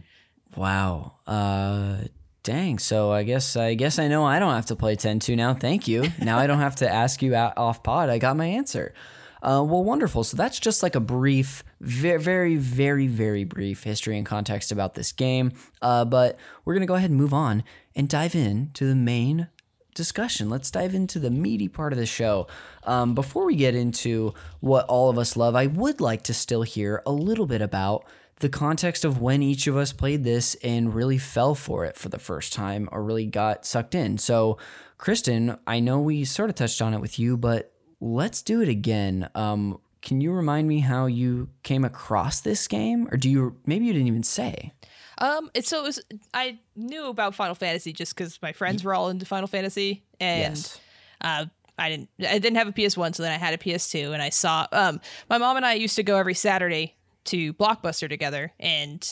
Wow. 0.56 1.12
Uh 1.26 1.98
dang. 2.42 2.78
So 2.78 3.12
I 3.12 3.22
guess 3.22 3.54
I 3.54 3.74
guess 3.74 3.98
I 3.98 4.08
know 4.08 4.24
I 4.24 4.38
don't 4.38 4.54
have 4.54 4.66
to 4.66 4.76
play 4.76 4.96
10-2 4.96 5.36
now. 5.36 5.52
Thank 5.52 5.86
you. 5.86 6.10
Now 6.22 6.38
I 6.38 6.46
don't 6.46 6.58
have 6.60 6.76
to 6.76 6.88
ask 6.90 7.20
you 7.22 7.34
out 7.34 7.52
off 7.58 7.82
pod. 7.82 8.08
I 8.08 8.16
got 8.18 8.34
my 8.36 8.46
answer. 8.46 8.94
Uh, 9.42 9.64
well, 9.66 9.84
wonderful. 9.84 10.24
So 10.24 10.36
that's 10.36 10.58
just 10.58 10.82
like 10.82 10.94
a 10.94 11.00
brief, 11.00 11.62
very, 11.80 12.20
very, 12.20 12.56
very, 12.56 13.06
very 13.06 13.44
brief 13.44 13.84
history 13.84 14.16
and 14.16 14.26
context 14.26 14.72
about 14.72 14.94
this 14.94 15.12
game. 15.12 15.52
Uh, 15.80 16.04
but 16.04 16.38
we're 16.64 16.74
gonna 16.74 16.86
go 16.86 16.94
ahead 16.94 17.10
and 17.10 17.18
move 17.18 17.34
on 17.34 17.62
and 17.94 18.08
dive 18.08 18.34
in 18.34 18.70
to 18.74 18.86
the 18.86 18.96
main 18.96 19.48
discussion. 19.94 20.48
Let's 20.48 20.70
dive 20.70 20.94
into 20.94 21.18
the 21.18 21.30
meaty 21.30 21.68
part 21.68 21.92
of 21.92 21.98
the 21.98 22.06
show. 22.06 22.46
Um, 22.84 23.14
before 23.14 23.44
we 23.44 23.56
get 23.56 23.74
into 23.74 24.32
what 24.60 24.86
all 24.86 25.10
of 25.10 25.18
us 25.18 25.36
love, 25.36 25.54
I 25.56 25.66
would 25.66 26.00
like 26.00 26.22
to 26.24 26.34
still 26.34 26.62
hear 26.62 27.02
a 27.04 27.12
little 27.12 27.46
bit 27.46 27.60
about 27.60 28.04
the 28.40 28.48
context 28.48 29.04
of 29.04 29.20
when 29.20 29.42
each 29.42 29.66
of 29.66 29.76
us 29.76 29.92
played 29.92 30.22
this 30.22 30.54
and 30.62 30.94
really 30.94 31.18
fell 31.18 31.56
for 31.56 31.84
it 31.84 31.96
for 31.96 32.08
the 32.08 32.18
first 32.18 32.52
time 32.52 32.88
or 32.92 33.02
really 33.02 33.26
got 33.26 33.66
sucked 33.66 33.94
in. 33.94 34.16
So, 34.18 34.56
Kristen, 34.96 35.58
I 35.66 35.80
know 35.80 35.98
we 35.98 36.24
sort 36.24 36.48
of 36.48 36.54
touched 36.54 36.80
on 36.80 36.94
it 36.94 37.00
with 37.00 37.18
you, 37.18 37.36
but 37.36 37.72
let's 38.00 38.42
do 38.42 38.60
it 38.60 38.68
again. 38.68 39.28
Um, 39.34 39.78
can 40.02 40.20
you 40.20 40.32
remind 40.32 40.68
me 40.68 40.80
how 40.80 41.06
you 41.06 41.48
came 41.62 41.84
across 41.84 42.40
this 42.40 42.68
game, 42.68 43.08
or 43.10 43.16
do 43.16 43.28
you? 43.28 43.56
Maybe 43.66 43.86
you 43.86 43.92
didn't 43.92 44.08
even 44.08 44.22
say. 44.22 44.72
Um, 45.18 45.50
it's 45.54 45.68
so 45.68 45.80
it 45.80 45.82
was. 45.82 46.00
I 46.32 46.58
knew 46.76 47.06
about 47.06 47.34
Final 47.34 47.54
Fantasy 47.56 47.92
just 47.92 48.14
because 48.16 48.40
my 48.40 48.52
friends 48.52 48.84
were 48.84 48.94
all 48.94 49.08
into 49.08 49.26
Final 49.26 49.48
Fantasy, 49.48 50.04
and 50.20 50.56
Yes. 50.56 50.80
uh, 51.20 51.46
I 51.76 51.88
didn't. 51.90 52.08
I 52.20 52.38
didn't 52.38 52.56
have 52.56 52.68
a 52.68 52.72
PS 52.72 52.96
One, 52.96 53.12
so 53.12 53.22
then 53.24 53.32
I 53.32 53.36
had 53.38 53.54
a 53.54 53.58
PS 53.58 53.90
Two, 53.90 54.12
and 54.12 54.22
I 54.22 54.28
saw. 54.30 54.66
Um, 54.72 55.00
my 55.28 55.38
mom 55.38 55.56
and 55.56 55.66
I 55.66 55.74
used 55.74 55.96
to 55.96 56.02
go 56.04 56.16
every 56.16 56.34
Saturday 56.34 56.94
to 57.24 57.52
Blockbuster 57.54 58.08
together, 58.08 58.52
and 58.60 59.04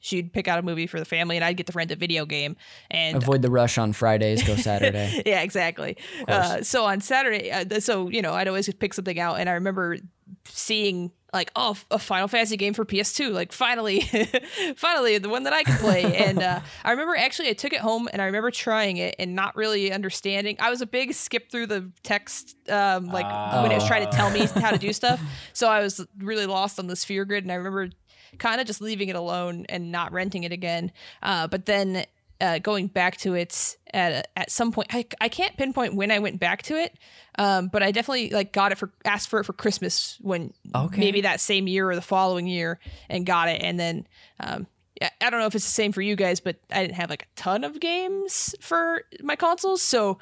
she'd 0.00 0.32
pick 0.32 0.48
out 0.48 0.58
a 0.58 0.62
movie 0.62 0.86
for 0.86 0.98
the 0.98 1.04
family, 1.04 1.36
and 1.36 1.44
I'd 1.44 1.56
get 1.56 1.66
to 1.68 1.72
rent 1.72 1.90
a 1.90 1.96
video 1.96 2.26
game. 2.26 2.56
And 2.90 3.16
Avoid 3.16 3.42
the 3.42 3.50
rush 3.50 3.78
on 3.78 3.92
Fridays. 3.92 4.42
Go 4.42 4.56
Saturday. 4.56 5.22
yeah, 5.26 5.42
exactly. 5.42 5.96
Uh, 6.26 6.62
so 6.62 6.84
on 6.84 7.00
Saturday, 7.00 7.50
uh, 7.50 7.80
so 7.80 8.08
you 8.08 8.22
know, 8.22 8.32
I'd 8.32 8.48
always 8.48 8.72
pick 8.74 8.94
something 8.94 9.18
out, 9.20 9.38
and 9.38 9.48
I 9.48 9.52
remember 9.52 9.98
seeing 10.46 11.12
like, 11.32 11.50
oh, 11.54 11.76
a 11.90 11.98
Final 11.98 12.26
Fantasy 12.26 12.56
game 12.56 12.74
for 12.74 12.84
PS2, 12.84 13.32
like 13.32 13.52
finally, 13.52 14.00
finally 14.76 15.18
the 15.18 15.28
one 15.28 15.44
that 15.44 15.52
I 15.52 15.62
could 15.62 15.76
play. 15.76 16.16
and 16.16 16.42
uh, 16.42 16.60
I 16.84 16.90
remember 16.90 17.14
actually 17.16 17.48
I 17.48 17.52
took 17.52 17.72
it 17.72 17.80
home, 17.80 18.08
and 18.12 18.20
I 18.20 18.26
remember 18.26 18.50
trying 18.50 18.96
it 18.96 19.14
and 19.18 19.34
not 19.34 19.54
really 19.54 19.92
understanding. 19.92 20.56
I 20.58 20.70
was 20.70 20.80
a 20.80 20.86
big 20.86 21.14
skip 21.14 21.50
through 21.50 21.66
the 21.66 21.90
text, 22.02 22.56
um, 22.68 23.06
like 23.06 23.26
when 23.62 23.70
it 23.70 23.76
was 23.76 23.86
trying 23.86 24.04
to 24.04 24.16
tell 24.16 24.30
me 24.30 24.46
how 24.60 24.70
to 24.70 24.78
do 24.78 24.92
stuff. 24.92 25.20
So 25.52 25.68
I 25.68 25.80
was 25.80 26.04
really 26.18 26.46
lost 26.46 26.78
on 26.78 26.86
the 26.86 26.96
sphere 26.96 27.24
grid, 27.24 27.44
and 27.44 27.52
I 27.52 27.56
remember 27.56 27.90
kind 28.38 28.60
of 28.60 28.66
just 28.66 28.80
leaving 28.80 29.08
it 29.08 29.16
alone 29.16 29.66
and 29.68 29.90
not 29.92 30.12
renting 30.12 30.44
it 30.44 30.52
again. 30.52 30.92
Uh, 31.22 31.46
but 31.46 31.66
then 31.66 32.04
uh, 32.40 32.58
going 32.58 32.86
back 32.86 33.16
to 33.18 33.34
it 33.34 33.76
at 33.92 34.28
at 34.36 34.50
some 34.50 34.72
point, 34.72 34.88
I, 34.94 35.04
I 35.20 35.28
can't 35.28 35.56
pinpoint 35.56 35.94
when 35.94 36.10
I 36.10 36.18
went 36.20 36.40
back 36.40 36.62
to 36.64 36.76
it, 36.76 36.96
um, 37.38 37.68
but 37.68 37.82
I 37.82 37.90
definitely 37.92 38.30
like 38.30 38.52
got 38.52 38.72
it 38.72 38.78
for 38.78 38.90
asked 39.04 39.28
for 39.28 39.40
it 39.40 39.44
for 39.44 39.52
Christmas 39.52 40.16
when 40.20 40.54
Okay. 40.74 41.00
maybe 41.00 41.20
that 41.22 41.40
same 41.40 41.66
year 41.68 41.90
or 41.90 41.94
the 41.94 42.00
following 42.02 42.46
year 42.46 42.78
and 43.08 43.26
got 43.26 43.48
it, 43.48 43.60
and 43.62 43.78
then. 43.78 44.06
Um, 44.38 44.66
I- 45.02 45.10
I 45.22 45.30
don't 45.30 45.40
know 45.40 45.46
if 45.46 45.54
it's 45.54 45.64
the 45.64 45.70
same 45.70 45.92
for 45.92 46.02
you 46.02 46.14
guys, 46.14 46.40
but 46.40 46.56
I 46.70 46.82
didn't 46.82 46.96
have 46.96 47.08
like 47.08 47.22
a 47.22 47.26
ton 47.40 47.64
of 47.64 47.80
games 47.80 48.54
for 48.60 49.02
my 49.22 49.34
consoles, 49.34 49.80
so 49.80 50.18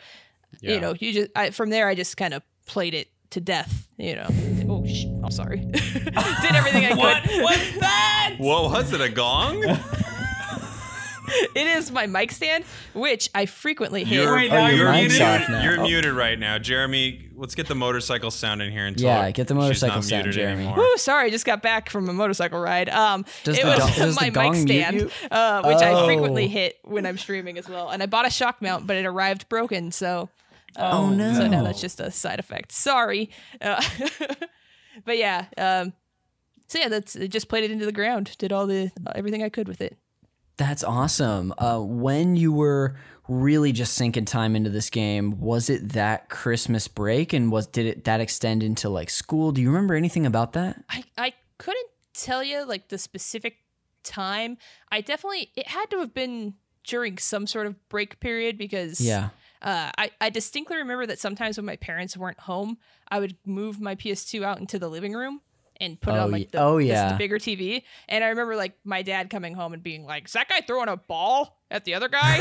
you 0.61 0.78
know, 0.80 0.94
you 0.98 1.12
just 1.12 1.30
I, 1.34 1.50
from 1.50 1.70
there 1.70 1.88
I 1.88 1.94
just 1.96 2.16
kind 2.16 2.32
of 2.32 2.42
played 2.66 2.94
it 2.94 3.09
to 3.30 3.40
death. 3.40 3.88
You 3.96 4.14
know, 4.16 4.28
oh, 4.68 4.84
sh- 4.86 5.06
I'm 5.24 5.30
sorry, 5.30 5.58
did 5.72 6.54
everything 6.54 6.84
I 6.86 6.88
could. 6.90 6.98
What 6.98 7.24
was 7.26 7.80
that? 7.80 8.34
What 8.38 8.70
was 8.70 8.92
it? 8.92 9.00
A 9.00 9.08
gong? 9.08 9.64
It 11.54 11.66
is 11.66 11.92
my 11.92 12.06
mic 12.06 12.32
stand, 12.32 12.64
which 12.94 13.28
I 13.34 13.44
frequently 13.44 14.02
hit. 14.02 14.22
You're, 14.22 14.34
Wait, 14.34 14.50
now 14.50 14.68
you're, 14.68 14.78
your 14.78 14.92
mic's 14.92 15.12
muted. 15.18 15.20
off 15.42 15.48
now. 15.50 15.62
You're 15.62 15.78
Oh. 15.80 15.82
muted 15.82 16.12
right 16.14 16.38
now, 16.38 16.58
Jeremy. 16.58 17.28
Let's 17.36 17.54
get 17.54 17.66
the 17.68 17.74
motorcycle 17.74 18.30
sound 18.30 18.62
in 18.62 18.72
here 18.72 18.86
and 18.86 18.96
talk. 18.96 19.02
Yeah, 19.04 19.22
talk. 19.26 19.34
get 19.34 19.46
the 19.46 19.52
She's 19.54 19.60
motorcycle 19.62 19.96
not 19.96 20.04
sound, 20.04 20.24
muted 20.24 20.40
Jeremy. 20.40 20.62
anymore. 20.64 20.78
Woo, 20.78 20.96
sorry, 20.96 21.26
I 21.26 21.30
just 21.30 21.44
got 21.44 21.60
back 21.60 21.90
from 21.90 22.08
a 22.08 22.14
motorcycle 22.14 22.58
ride. 22.58 22.88
Um, 22.88 23.26
Does 23.44 23.58
it 23.58 23.62
the 23.62 23.68
was 23.68 23.78
gong- 23.78 23.92
does 23.96 24.14
the 24.16 24.20
my 24.22 24.30
gong 24.30 24.52
mic 24.52 24.64
mute 24.64 24.68
stand, 24.80 24.96
you? 25.00 25.10
uh, 25.30 25.62
which 25.64 25.82
I 25.82 25.92
Oh. 25.92 26.06
frequently 26.06 26.48
hit 26.48 26.78
when 26.84 27.04
I'm 27.04 27.18
streaming 27.18 27.58
as 27.58 27.68
well. 27.68 27.90
And 27.90 28.02
I 28.02 28.06
bought 28.06 28.26
a 28.26 28.30
shock 28.30 28.62
mount, 28.62 28.86
but 28.86 28.96
it 28.96 29.04
arrived 29.04 29.50
broken, 29.50 29.92
so 29.92 30.30
oh 30.78 31.10
no. 31.10 31.34
so 31.34 31.46
now 31.46 31.62
that's 31.62 31.80
just 31.82 32.00
a 32.00 32.10
side 32.10 32.38
effect. 32.38 32.72
Sorry, 32.72 33.28
uh, 33.60 33.82
but 35.09 35.18
yeah. 35.18 35.46
Um, 35.56 35.92
so 36.68 36.78
yeah, 36.78 36.88
that's 36.88 37.14
just 37.14 37.48
played 37.48 37.64
it 37.64 37.70
into 37.70 37.86
the 37.86 37.92
ground. 37.92 38.36
Did 38.38 38.52
all 38.52 38.66
the 38.66 38.92
everything 39.14 39.42
I 39.42 39.48
could 39.48 39.66
with 39.66 39.80
it. 39.80 39.96
That's 40.59 40.84
awesome. 40.84 41.54
Uh, 41.56 41.80
when 41.80 42.36
you 42.36 42.52
were 42.52 42.96
really 43.28 43.72
just 43.72 43.94
sinking 43.94 44.24
time 44.24 44.56
into 44.56 44.70
this 44.70 44.90
game, 44.90 45.40
was 45.40 45.70
it 45.70 45.90
that 45.90 46.28
Christmas 46.28 46.88
break, 46.88 47.32
and 47.32 47.50
was 47.50 47.66
did 47.66 47.86
it 47.86 48.04
that 48.04 48.20
extend 48.20 48.62
into 48.62 48.88
like 48.88 49.11
school? 49.11 49.52
Do 49.52 49.62
you 49.62 49.68
remember 49.68 49.94
anything 49.94 50.26
about 50.26 50.52
that? 50.52 50.84
I 50.90 51.04
I 51.16 51.32
couldn't 51.59 51.88
tell 52.12 52.44
you 52.44 52.66
like 52.66 52.88
the 52.88 52.98
specific 52.98 53.56
time. 54.02 54.59
I 54.90 55.00
definitely 55.00 55.50
it 55.56 55.68
had 55.68 55.90
to 55.90 55.98
have 56.00 56.12
been 56.12 56.54
during 56.84 57.18
some 57.18 57.46
sort 57.46 57.66
of 57.66 57.88
break 57.88 58.20
period 58.20 58.59
because 58.59 59.00
Yeah. 59.00 59.30
Uh, 59.62 59.90
I, 59.98 60.11
I 60.20 60.30
distinctly 60.30 60.76
remember 60.76 61.06
that 61.06 61.18
sometimes 61.18 61.56
when 61.56 61.66
my 61.66 61.76
parents 61.76 62.16
weren't 62.16 62.40
home, 62.40 62.78
I 63.09 63.20
would 63.20 63.36
move 63.44 63.80
my 63.80 63.94
PS2 63.94 64.42
out 64.44 64.59
into 64.61 64.78
the 64.78 64.88
living 64.88 65.12
room 65.14 65.40
and 65.80 66.00
put 66.00 66.14
it 66.14 66.18
Oh, 66.18 66.24
on 66.24 66.30
like 66.32 66.50
the, 66.50 66.59
oh, 66.61 66.78
yeah. 66.78 67.12
the 67.12 67.18
bigger 67.18 67.38
TV. 67.38 67.82
And 68.09 68.24
I 68.24 68.28
remember 68.28 68.56
like 68.56 68.74
my 68.84 69.02
dad 69.02 69.30
coming 69.30 69.54
home 69.54 69.72
and 69.72 69.82
being 69.82 70.04
like, 70.04 70.26
"Is 70.26 70.32
that 70.32 70.48
guy 70.48 70.61
throwing 70.61 70.88
a 70.88 70.96
ball 70.96 71.61
at 71.70 71.84
the 71.84 71.94
other 71.94 72.09
guy? 72.09 72.40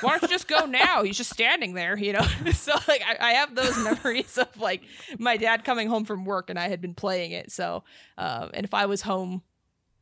Why 0.00 0.10
don't 0.10 0.22
you 0.22 0.28
just 0.28 0.48
go 0.48 0.66
now? 0.66 1.02
He's 1.02 1.16
just 1.16 1.30
standing 1.30 1.72
there, 1.74 1.96
you 1.96 2.12
know." 2.12 2.22
so 2.52 2.74
like 2.88 3.02
I, 3.06 3.16
I 3.20 3.32
have 3.34 3.54
those 3.54 3.76
memories 3.84 4.36
of 4.36 4.54
like 4.60 4.82
my 5.18 5.36
dad 5.38 5.64
coming 5.64 5.88
home 5.88 6.04
from 6.04 6.24
work 6.26 6.50
and 6.50 6.58
I 6.58 6.68
had 6.68 6.80
been 6.82 6.94
playing 6.94 7.32
it. 7.32 7.50
So 7.52 7.84
um, 8.18 8.50
and 8.52 8.64
if 8.64 8.74
I 8.74 8.84
was 8.86 9.00
home 9.02 9.42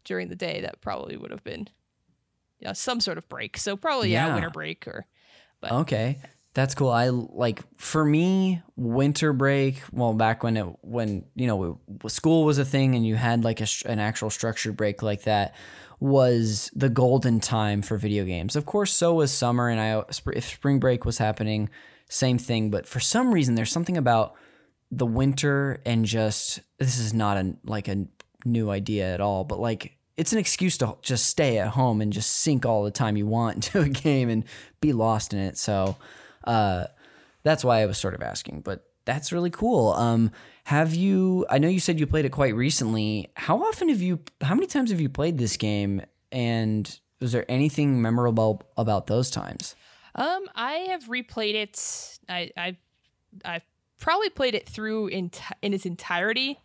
during 0.04 0.28
the 0.28 0.36
day, 0.36 0.62
that 0.62 0.80
probably 0.80 1.16
would 1.16 1.30
have 1.30 1.44
been 1.44 1.68
you 2.58 2.66
know, 2.66 2.72
some 2.72 3.00
sort 3.00 3.18
of 3.18 3.28
break. 3.28 3.56
So 3.58 3.76
probably 3.76 4.10
yeah, 4.10 4.26
Yeah. 4.26 4.34
winter 4.34 4.50
break 4.50 4.86
or 4.88 5.06
Okay. 5.64 6.18
That's 6.55 6.74
cool. 6.74 6.90
I 6.90 7.09
like 7.09 7.61
for 7.78 8.05
me 8.05 8.62
winter 8.76 9.32
break. 9.32 9.82
Well, 9.90 10.12
back 10.12 10.42
when 10.42 10.57
it 10.59 10.66
when 10.82 11.24
you 11.34 11.46
know 11.46 11.80
school 12.09 12.44
was 12.44 12.59
a 12.59 12.64
thing 12.64 12.94
and 12.94 13.07
you 13.07 13.16
had 13.16 13.42
like 13.42 13.61
a, 13.61 13.66
an 13.86 13.98
actual 13.98 14.28
structured 14.28 14.76
break 14.76 15.03
like 15.03 15.22
that 15.22 15.55
was 15.98 16.70
the 16.74 16.90
golden 16.90 17.40
time 17.40 17.80
for 17.80 17.96
video 17.96 18.24
games. 18.24 18.55
Of 18.55 18.66
course, 18.66 18.92
so 18.92 19.14
was 19.14 19.30
summer 19.30 19.70
and 19.70 19.80
I 19.80 20.03
if 20.34 20.44
spring 20.44 20.78
break 20.78 21.07
was 21.07 21.18
happening, 21.18 21.70
same 22.09 22.36
thing. 22.36 22.70
But 22.70 22.86
for 22.86 23.00
some 23.00 23.32
reason, 23.32 23.55
there's 23.55 23.72
something 23.72 23.96
about 23.96 24.34
the 24.90 25.07
winter 25.07 25.80
and 25.86 26.05
just 26.05 26.61
this 26.78 26.98
is 26.98 27.14
not 27.14 27.38
a 27.38 27.57
like 27.64 27.88
a 27.88 28.07
new 28.44 28.68
idea 28.68 29.14
at 29.14 29.22
all, 29.22 29.44
but 29.44 29.59
like 29.59 29.96
it's 30.18 30.34
an 30.34 30.38
excuse 30.38 30.76
to 30.78 30.96
just 31.00 31.26
stay 31.26 31.59
at 31.59 31.68
home 31.68 32.03
and 32.03 32.12
just 32.12 32.30
sink 32.30 32.66
all 32.66 32.84
the 32.84 32.90
time 32.90 33.16
you 33.16 33.26
want 33.26 33.57
into 33.74 33.80
a 33.80 33.88
game 33.88 34.28
and 34.28 34.44
be 34.82 34.92
lost 34.92 35.32
in 35.32 35.38
it. 35.38 35.57
So 35.57 35.96
uh, 36.45 36.86
that's 37.43 37.64
why 37.64 37.80
I 37.80 37.86
was 37.86 37.99
sort 37.99 38.14
of 38.14 38.22
asking, 38.22 38.61
but 38.62 38.84
that's 39.05 39.32
really 39.32 39.51
cool. 39.51 39.93
Um, 39.93 40.30
have 40.64 40.95
you? 40.95 41.47
I 41.51 41.59
know 41.59 41.68
you 41.68 41.80
said 41.80 41.99
you 41.99 42.07
played 42.07 42.24
it 42.24 42.32
quite 42.32 42.55
recently. 42.55 43.30
How 43.34 43.62
often 43.62 43.88
have 43.88 44.01
you? 44.01 44.20
How 44.40 44.55
many 44.55 44.66
times 44.66 44.90
have 44.90 45.01
you 45.01 45.09
played 45.09 45.38
this 45.38 45.57
game? 45.57 46.03
And 46.30 46.99
was 47.20 47.32
there 47.32 47.45
anything 47.51 48.01
memorable 48.01 48.62
about 48.76 49.07
those 49.07 49.30
times? 49.30 49.74
Um, 50.14 50.45
I 50.55 50.72
have 50.90 51.05
replayed 51.05 51.55
it. 51.55 52.18
I 52.28 52.51
I 52.57 52.76
I've 53.45 53.64
probably 53.99 54.30
played 54.30 54.55
it 54.55 54.68
through 54.68 55.09
in 55.09 55.30
in 55.62 55.74
its 55.74 55.86
entirety 55.86 56.59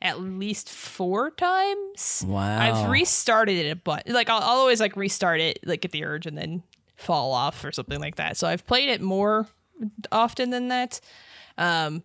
at 0.00 0.20
least 0.20 0.68
four 0.68 1.30
times. 1.30 2.24
Wow. 2.26 2.58
I've 2.58 2.90
restarted 2.90 3.56
it 3.56 3.70
a 3.70 3.76
bunch. 3.76 4.02
Like 4.06 4.28
I'll, 4.28 4.40
I'll 4.40 4.58
always 4.58 4.80
like 4.80 4.96
restart 4.96 5.40
it, 5.40 5.60
like 5.64 5.80
get 5.80 5.92
the 5.92 6.04
urge 6.04 6.26
and 6.26 6.36
then 6.36 6.62
fall 7.02 7.32
off 7.32 7.64
or 7.64 7.72
something 7.72 8.00
like 8.00 8.16
that. 8.16 8.36
So 8.36 8.46
I've 8.46 8.66
played 8.66 8.88
it 8.88 9.00
more 9.00 9.46
often 10.10 10.50
than 10.50 10.68
that. 10.68 11.00
Um, 11.58 12.02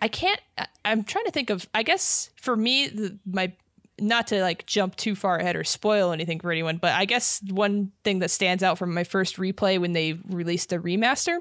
I 0.00 0.08
can't. 0.08 0.40
I, 0.58 0.66
I'm 0.84 1.04
trying 1.04 1.24
to 1.26 1.30
think 1.30 1.50
of. 1.50 1.68
I 1.74 1.82
guess 1.82 2.30
for 2.36 2.56
me, 2.56 3.18
my 3.24 3.52
not 4.00 4.26
to 4.28 4.40
like 4.42 4.66
jump 4.66 4.96
too 4.96 5.14
far 5.14 5.38
ahead 5.38 5.54
or 5.54 5.64
spoil 5.64 6.12
anything 6.12 6.40
for 6.40 6.50
anyone, 6.50 6.78
but 6.78 6.92
I 6.92 7.04
guess 7.04 7.40
one 7.48 7.92
thing 8.04 8.18
that 8.20 8.30
stands 8.30 8.62
out 8.62 8.78
from 8.78 8.92
my 8.92 9.04
first 9.04 9.36
replay 9.36 9.78
when 9.78 9.92
they 9.92 10.14
released 10.28 10.70
the 10.70 10.78
remaster 10.78 11.38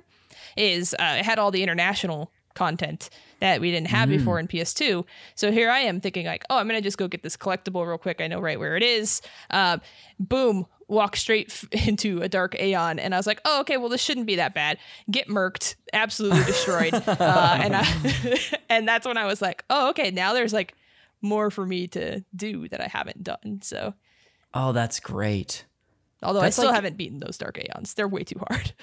is 0.56 0.94
uh, 0.94 1.16
it 1.20 1.26
had 1.26 1.40
all 1.40 1.52
the 1.52 1.64
international 1.64 2.32
content 2.54 3.10
that 3.40 3.62
we 3.62 3.72
didn't 3.72 3.88
have 3.88 4.10
Mm. 4.10 4.18
before 4.18 4.40
in 4.40 4.48
PS2. 4.48 5.06
So 5.36 5.52
here 5.52 5.70
I 5.70 5.80
am 5.80 6.00
thinking 6.02 6.26
like, 6.26 6.44
oh, 6.50 6.58
I'm 6.58 6.68
gonna 6.68 6.82
just 6.82 6.98
go 6.98 7.08
get 7.08 7.24
this 7.24 7.36
collectible 7.38 7.88
real 7.88 7.98
quick. 7.98 8.22
I 8.22 8.28
know 8.28 8.40
right 8.40 8.60
where 8.60 8.76
it 8.78 8.84
is. 8.84 9.22
Um, 9.50 9.82
boom, 10.20 10.66
walk 10.88 11.16
straight 11.16 11.48
f- 11.50 11.68
into 11.88 12.22
a 12.22 12.30
dark 12.30 12.56
Aeon, 12.60 13.00
and 13.00 13.14
I 13.14 13.18
was 13.18 13.26
like, 13.28 13.42
oh, 13.46 13.62
okay, 13.62 13.78
well 13.78 13.90
this 13.90 14.02
shouldn't 14.02 14.28
be 14.28 14.36
that 14.36 14.54
bad. 14.54 14.78
Get 15.10 15.28
murked, 15.28 15.76
absolutely 15.94 16.44
destroyed, 16.44 16.94
uh, 17.08 17.58
and 17.62 17.76
I, 17.76 18.40
and 18.70 18.88
that's 18.88 19.08
when 19.08 19.18
I 19.18 19.26
was 19.26 19.42
like, 19.42 19.64
oh, 19.70 19.90
okay, 19.92 20.12
now 20.12 20.34
there's 20.34 20.54
like 20.54 20.76
more 21.22 21.50
for 21.52 21.66
me 21.66 21.88
to 21.88 22.24
do 22.36 22.68
that 22.70 22.82
I 22.82 22.88
haven't 22.88 23.24
done. 23.24 23.60
So 23.62 23.94
Oh, 24.54 24.72
that's 24.74 25.00
great. 25.00 25.66
although 26.24 26.42
That's 26.42 26.58
I 26.58 26.62
still 26.62 26.72
like- 26.72 26.76
haven't 26.76 26.98
beaten 26.98 27.20
those 27.20 27.38
dark 27.38 27.58
Aeons, 27.58 27.94
they're 27.94 28.08
way 28.08 28.24
too 28.24 28.40
hard. 28.50 28.74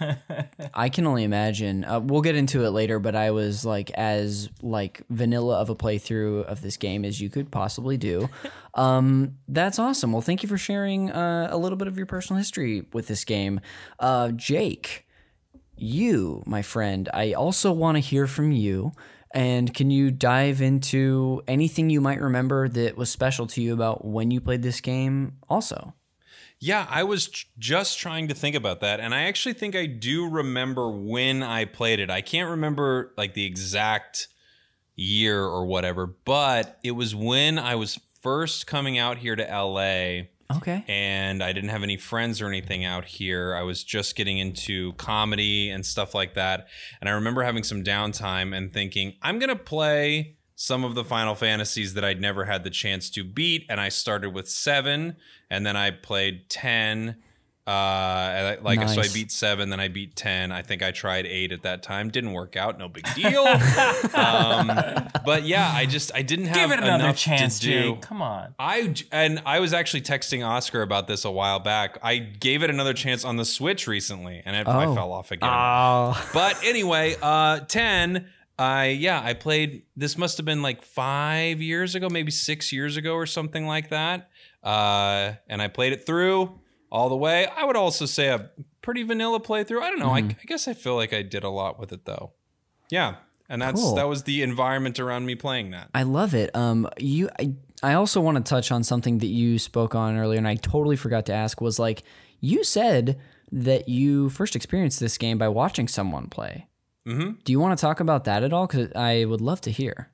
I 0.74 0.88
can 0.88 1.06
only 1.06 1.24
imagine. 1.24 1.84
Uh, 1.84 2.00
we'll 2.00 2.22
get 2.22 2.36
into 2.36 2.64
it 2.64 2.70
later, 2.70 2.98
but 2.98 3.14
I 3.14 3.30
was 3.30 3.64
like 3.64 3.90
as 3.92 4.48
like 4.62 5.02
vanilla 5.10 5.60
of 5.60 5.70
a 5.70 5.76
playthrough 5.76 6.44
of 6.44 6.62
this 6.62 6.76
game 6.76 7.04
as 7.04 7.20
you 7.20 7.30
could 7.30 7.50
possibly 7.50 7.96
do. 7.96 8.28
Um, 8.74 9.36
that's 9.48 9.78
awesome. 9.78 10.12
Well, 10.12 10.22
thank 10.22 10.42
you 10.42 10.48
for 10.48 10.56
sharing 10.56 11.10
uh, 11.10 11.48
a 11.50 11.58
little 11.58 11.76
bit 11.76 11.88
of 11.88 11.98
your 11.98 12.06
personal 12.06 12.38
history 12.38 12.86
with 12.94 13.06
this 13.06 13.22
game, 13.22 13.60
uh, 13.98 14.30
Jake. 14.30 15.06
You, 15.76 16.42
my 16.46 16.62
friend, 16.62 17.06
I 17.12 17.34
also 17.34 17.70
want 17.70 17.96
to 17.96 18.00
hear 18.00 18.26
from 18.26 18.50
you. 18.50 18.92
And 19.34 19.72
can 19.72 19.90
you 19.90 20.10
dive 20.10 20.60
into 20.60 21.42
anything 21.48 21.90
you 21.90 22.00
might 22.00 22.20
remember 22.20 22.68
that 22.68 22.96
was 22.96 23.10
special 23.10 23.46
to 23.48 23.62
you 23.62 23.72
about 23.72 24.04
when 24.04 24.30
you 24.30 24.40
played 24.40 24.62
this 24.62 24.80
game? 24.80 25.38
Also, 25.48 25.94
Yeah, 26.62 26.86
I 26.88 27.02
was 27.02 27.26
j- 27.26 27.48
just 27.58 27.98
trying 27.98 28.28
to 28.28 28.34
think 28.34 28.54
about 28.54 28.80
that, 28.82 29.00
and 29.00 29.12
I 29.12 29.22
actually 29.22 29.54
think 29.54 29.74
I 29.74 29.86
do 29.86 30.28
remember 30.28 30.88
when 30.88 31.42
I 31.42 31.64
played 31.64 31.98
it. 31.98 32.08
I 32.08 32.20
can't 32.20 32.50
remember 32.50 33.12
like 33.16 33.34
the 33.34 33.44
exact 33.44 34.28
year 34.94 35.42
or 35.42 35.66
whatever, 35.66 36.06
but 36.06 36.78
it 36.84 36.92
was 36.92 37.16
when 37.16 37.58
I 37.58 37.74
was 37.74 37.98
first 38.20 38.68
coming 38.68 38.96
out 38.96 39.18
here 39.18 39.34
to 39.34 39.42
LA 39.42 40.28
okay. 40.56 40.84
and 40.86 41.42
I 41.42 41.52
didn't 41.52 41.70
have 41.70 41.82
any 41.82 41.96
friends 41.96 42.40
or 42.40 42.46
anything 42.46 42.84
out 42.84 43.06
here. 43.06 43.56
I 43.56 43.62
was 43.62 43.82
just 43.82 44.14
getting 44.14 44.38
into 44.38 44.92
comedy 44.92 45.68
and 45.68 45.84
stuff 45.84 46.14
like 46.14 46.34
that. 46.34 46.68
And 47.00 47.10
I 47.10 47.14
remember 47.14 47.42
having 47.42 47.64
some 47.64 47.82
downtime 47.82 48.56
and 48.56 48.72
thinking, 48.72 49.14
I'm 49.20 49.40
going 49.40 49.48
to 49.48 49.56
play 49.56 50.36
some 50.62 50.84
of 50.84 50.94
the 50.94 51.02
Final 51.02 51.34
Fantasies 51.34 51.94
that 51.94 52.04
I'd 52.04 52.20
never 52.20 52.44
had 52.44 52.62
the 52.62 52.70
chance 52.70 53.10
to 53.10 53.24
beat. 53.24 53.66
And 53.68 53.80
I 53.80 53.88
started 53.88 54.30
with 54.30 54.48
seven, 54.48 55.16
and 55.50 55.66
then 55.66 55.76
I 55.76 55.90
played 55.90 56.48
10. 56.48 57.16
Uh, 57.66 57.70
and 57.70 58.46
I- 58.46 58.58
like 58.60 58.88
so, 58.88 59.00
I 59.00 59.08
beat 59.12 59.30
seven, 59.32 59.70
then 59.70 59.78
I 59.78 59.86
beat 59.86 60.16
ten. 60.16 60.50
I 60.50 60.62
think 60.62 60.82
I 60.82 60.90
tried 60.90 61.26
eight 61.26 61.52
at 61.52 61.62
that 61.62 61.82
time. 61.84 62.10
Didn't 62.10 62.32
work 62.32 62.56
out. 62.56 62.76
No 62.76 62.88
big 62.88 63.06
deal. 63.14 63.44
um, 64.14 64.66
but 65.24 65.44
yeah, 65.44 65.70
I 65.72 65.86
just 65.86 66.10
I 66.12 66.22
didn't 66.22 66.46
have 66.46 66.56
Give 66.56 66.72
it 66.72 66.80
another 66.80 67.04
enough 67.04 67.16
chance, 67.16 67.60
to 67.60 67.66
do. 67.66 67.92
Jake. 67.92 68.02
Come 68.02 68.20
on. 68.20 68.54
I 68.58 68.92
and 69.12 69.40
I 69.46 69.60
was 69.60 69.72
actually 69.72 70.02
texting 70.02 70.44
Oscar 70.44 70.82
about 70.82 71.06
this 71.06 71.24
a 71.24 71.30
while 71.30 71.60
back. 71.60 71.98
I 72.02 72.18
gave 72.18 72.64
it 72.64 72.70
another 72.70 72.94
chance 72.94 73.24
on 73.24 73.36
the 73.36 73.44
Switch 73.44 73.86
recently, 73.86 74.42
and 74.44 74.56
it, 74.56 74.66
I 74.66 74.86
Oh. 74.86 74.94
fell 74.96 75.12
off 75.12 75.30
again. 75.30 75.48
Oh, 75.48 76.30
but 76.34 76.56
anyway, 76.64 77.14
uh, 77.22 77.60
ten. 77.60 78.26
I 78.58 78.86
yeah, 78.88 79.20
I 79.22 79.34
played. 79.34 79.84
This 79.96 80.16
must 80.18 80.36
have 80.36 80.46
been 80.46 80.62
like 80.62 80.82
five 80.82 81.60
years 81.60 81.94
ago, 81.94 82.08
maybe 82.08 82.30
six 82.30 82.72
years 82.72 82.96
ago, 82.96 83.14
or 83.14 83.26
something 83.26 83.66
like 83.66 83.88
that. 83.90 84.30
Uh, 84.62 85.32
and 85.48 85.60
I 85.62 85.68
played 85.68 85.92
it 85.92 86.06
through 86.06 86.60
all 86.90 87.08
the 87.08 87.16
way. 87.16 87.46
I 87.46 87.64
would 87.64 87.76
also 87.76 88.06
say 88.06 88.28
a 88.28 88.50
pretty 88.82 89.02
vanilla 89.02 89.40
playthrough. 89.40 89.80
I 89.82 89.90
don't 89.90 89.98
know. 89.98 90.10
I, 90.10 90.18
I 90.18 90.36
guess 90.46 90.68
I 90.68 90.74
feel 90.74 90.94
like 90.94 91.12
I 91.12 91.22
did 91.22 91.44
a 91.44 91.48
lot 91.48 91.78
with 91.80 91.92
it 91.92 92.04
though. 92.04 92.32
Yeah, 92.90 93.16
and 93.48 93.60
that's 93.62 93.80
Cool. 93.80 93.94
that 93.94 94.06
was 94.08 94.24
the 94.24 94.42
environment 94.42 95.00
around 95.00 95.24
me 95.26 95.34
playing 95.34 95.70
that. 95.70 95.88
I 95.94 96.02
love 96.02 96.34
it. 96.34 96.54
Um, 96.54 96.88
you, 96.98 97.30
I, 97.38 97.54
I 97.82 97.94
also 97.94 98.20
want 98.20 98.36
to 98.36 98.42
touch 98.48 98.70
on 98.70 98.84
something 98.84 99.18
that 99.18 99.26
you 99.26 99.58
spoke 99.58 99.94
on 99.94 100.16
earlier, 100.16 100.38
and 100.38 100.46
I 100.46 100.56
totally 100.56 100.96
forgot 100.96 101.26
to 101.26 101.32
ask. 101.32 101.60
Was 101.60 101.78
like 101.78 102.02
you 102.40 102.62
said 102.64 103.18
that 103.50 103.88
you 103.88 104.28
first 104.28 104.54
experienced 104.54 105.00
this 105.00 105.16
game 105.18 105.38
by 105.38 105.48
watching 105.48 105.88
someone 105.88 106.28
play. 106.28 106.66
Mm-hmm. 107.06 107.30
Do 107.44 107.52
you 107.52 107.58
want 107.60 107.76
to 107.78 107.80
talk 107.80 108.00
about 108.00 108.24
that 108.24 108.42
at 108.42 108.52
all? 108.52 108.66
Because 108.66 108.92
I 108.94 109.24
would 109.24 109.40
love 109.40 109.60
to 109.62 109.70
hear. 109.70 110.08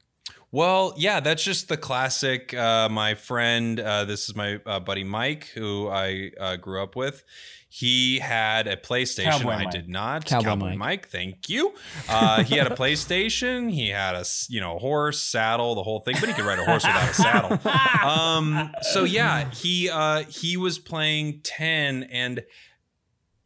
Well, 0.50 0.94
yeah, 0.96 1.20
that's 1.20 1.44
just 1.44 1.68
the 1.68 1.76
classic. 1.76 2.54
Uh, 2.54 2.88
my 2.88 3.14
friend, 3.14 3.78
uh, 3.78 4.06
this 4.06 4.30
is 4.30 4.34
my 4.34 4.60
uh, 4.64 4.80
buddy 4.80 5.04
Mike, 5.04 5.48
who 5.54 5.88
I 5.88 6.30
uh, 6.40 6.56
grew 6.56 6.82
up 6.82 6.96
with. 6.96 7.22
He 7.68 8.18
had 8.18 8.66
a 8.66 8.74
PlayStation. 8.78 9.24
Cowboy 9.30 9.50
I 9.50 9.64
Mike. 9.64 9.70
did 9.72 9.90
not. 9.90 10.24
Cowboy 10.24 10.54
Mike. 10.56 10.78
Mike. 10.78 11.08
thank 11.08 11.50
you. 11.50 11.74
Uh, 12.08 12.42
he 12.42 12.56
had 12.56 12.72
a 12.72 12.74
PlayStation. 12.74 13.70
He 13.70 13.90
had 13.90 14.14
a 14.14 14.20
s- 14.20 14.46
you 14.48 14.58
know 14.58 14.78
horse, 14.78 15.20
saddle, 15.20 15.74
the 15.74 15.82
whole 15.82 16.00
thing. 16.00 16.16
But 16.18 16.30
he 16.30 16.34
could 16.34 16.46
ride 16.46 16.58
a 16.60 16.64
horse 16.64 16.84
without 16.86 17.10
a 17.10 17.14
saddle. 17.14 17.60
Um, 18.08 18.70
so 18.92 19.04
yeah, 19.04 19.50
he 19.50 19.90
uh, 19.90 20.22
he 20.24 20.56
was 20.56 20.78
playing 20.78 21.40
ten 21.44 22.04
and 22.04 22.42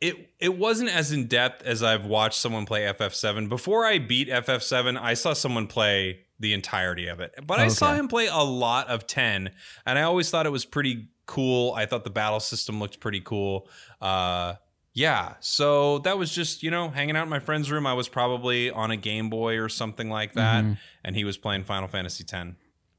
it 0.03 0.31
it 0.41 0.59
wasn't 0.59 0.91
as 0.91 1.13
in 1.13 1.29
depth 1.29 1.65
as 1.65 1.83
I've 1.83 2.05
watched 2.05 2.39
someone 2.39 2.67
play 2.67 2.83
FF7. 2.83 3.49
Before 3.49 3.87
I 3.87 3.99
beat 3.99 4.29
FF7, 4.29 5.01
I 5.01 5.15
saw 5.15 5.33
someone 5.33 5.69
play 5.69 6.21
the 6.41 6.53
entirety 6.53 7.07
of 7.07 7.21
it. 7.21 7.33
But 7.47 7.61
I 7.61 7.69
saw 7.69 7.95
him 7.95 8.09
play 8.09 8.27
a 8.27 8.43
lot 8.43 8.89
of 8.89 9.07
10, 9.07 9.51
and 9.87 9.99
I 9.99 10.03
always 10.03 10.29
thought 10.29 10.45
it 10.45 10.51
was 10.51 10.65
pretty 10.65 11.09
cool. 11.27 11.73
I 11.75 11.87
thought 11.87 12.03
the 12.03 12.11
battle 12.11 12.41
system 12.41 12.81
looked 12.81 12.99
pretty 12.99 13.21
cool. 13.21 13.69
Uh 14.01 14.55
yeah, 14.95 15.37
so 15.41 16.01
that 16.01 16.19
was 16.19 16.31
just, 16.31 16.63
you 16.63 16.71
know, 16.71 16.91
hanging 16.91 17.17
out 17.17 17.23
in 17.23 17.31
my 17.31 17.39
friend's 17.39 17.71
room. 17.71 17.87
I 17.87 17.95
was 17.95 18.11
probably 18.11 18.71
on 18.71 18.91
a 18.91 18.97
Game 18.97 19.31
Boy 19.31 19.59
or 19.59 19.71
something 19.71 20.11
like 20.11 20.35
that, 20.35 20.67
and 21.03 21.17
he 21.17 21.25
was 21.25 21.39
playing 21.39 21.65
Final 21.65 21.89
Fantasy 21.89 22.25
X. 22.31 22.51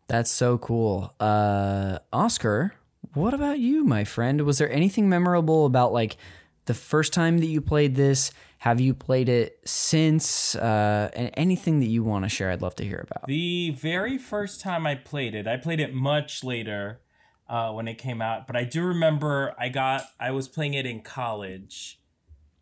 That's 0.08 0.32
so 0.32 0.58
cool. 0.58 1.14
Uh, 1.20 2.00
Oscar, 2.12 2.74
what 3.14 3.36
about 3.36 3.60
you, 3.60 3.84
my 3.84 4.06
friend? 4.06 4.42
Was 4.42 4.58
there 4.58 4.72
anything 4.72 5.08
memorable 5.08 5.68
about 5.68 5.94
like 5.94 6.18
the 6.66 6.74
first 6.74 7.14
time 7.14 7.40
that 7.40 7.48
you 7.48 7.62
played 7.62 7.96
this? 7.96 8.32
Have 8.60 8.80
you 8.80 8.94
played 8.94 9.28
it 9.28 9.60
since? 9.66 10.56
Uh, 10.56 11.10
and 11.14 11.32
anything 11.36 11.80
that 11.82 11.88
you 11.88 12.04
want 12.04 12.24
to 12.26 12.30
share, 12.30 12.50
I'd 12.50 12.62
love 12.62 12.76
to 12.78 12.86
hear 12.86 13.06
about. 13.10 13.28
The 13.28 13.72
very 13.72 14.18
first 14.18 14.62
time 14.62 14.88
I 14.88 14.96
played 14.96 15.36
it, 15.36 15.48
I 15.48 15.58
played 15.58 15.80
it 15.80 15.94
much 15.94 16.44
later 16.44 17.02
uh, 17.50 17.72
when 17.72 17.88
it 17.88 17.98
came 17.98 18.22
out, 18.22 18.48
but 18.48 18.56
I 18.56 18.64
do 18.64 18.84
remember 18.84 19.54
I 19.60 19.70
got 19.70 20.06
I 20.20 20.32
was 20.32 20.48
playing 20.48 20.74
it 20.74 20.86
in 20.86 21.02
college, 21.02 22.00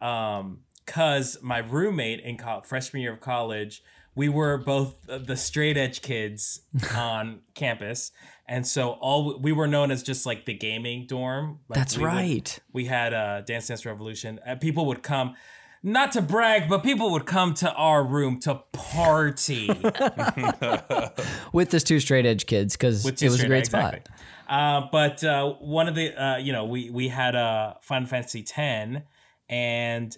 um, 0.01 0.61
cause 0.85 1.37
my 1.41 1.59
roommate 1.59 2.19
in 2.21 2.37
co- 2.37 2.61
freshman 2.61 3.03
year 3.03 3.13
of 3.13 3.21
college, 3.21 3.83
we 4.15 4.27
were 4.27 4.57
both 4.57 5.07
uh, 5.07 5.19
the 5.19 5.37
straight 5.37 5.77
edge 5.77 6.01
kids 6.01 6.61
on 6.95 7.41
campus, 7.53 8.11
and 8.51 8.67
so 8.67 8.91
all 8.99 9.39
we 9.39 9.53
were 9.53 9.65
known 9.67 9.91
as 9.91 10.03
just 10.03 10.25
like 10.25 10.43
the 10.45 10.53
gaming 10.53 11.05
dorm. 11.07 11.59
Like, 11.69 11.79
That's 11.79 11.97
we 11.97 12.03
would- 12.03 12.09
right. 12.09 12.59
we 12.73 12.85
had 12.85 13.13
uh, 13.13 13.41
Dance 13.41 13.67
Dance 13.67 13.85
Revolution. 13.85 14.39
Uh, 14.45 14.55
people 14.55 14.85
would 14.87 15.01
come, 15.01 15.35
not 15.81 16.11
to 16.11 16.21
brag, 16.21 16.67
but 16.67 16.83
people 16.83 17.11
would 17.11 17.25
come 17.25 17.53
to 17.55 17.71
our 17.73 18.03
room 18.03 18.39
to 18.41 18.55
party. 18.73 19.67
With 21.53 21.69
this 21.69 21.83
two 21.83 22.01
straight 22.01 22.25
edge 22.25 22.45
kids, 22.45 22.75
because 22.75 23.05
it 23.05 23.23
was 23.29 23.41
a 23.41 23.47
great 23.47 23.67
spot. 23.67 24.07
Uh, 24.49 24.87
but 24.91 25.23
uh, 25.23 25.53
one 25.53 25.87
of 25.87 25.95
the, 25.95 26.13
uh, 26.21 26.37
you 26.37 26.51
know, 26.51 26.65
we 26.65 26.89
we 26.89 27.07
had 27.07 27.35
uh, 27.37 27.75
Final 27.81 28.07
Fantasy 28.09 28.43
ten, 28.43 29.03
and 29.47 30.17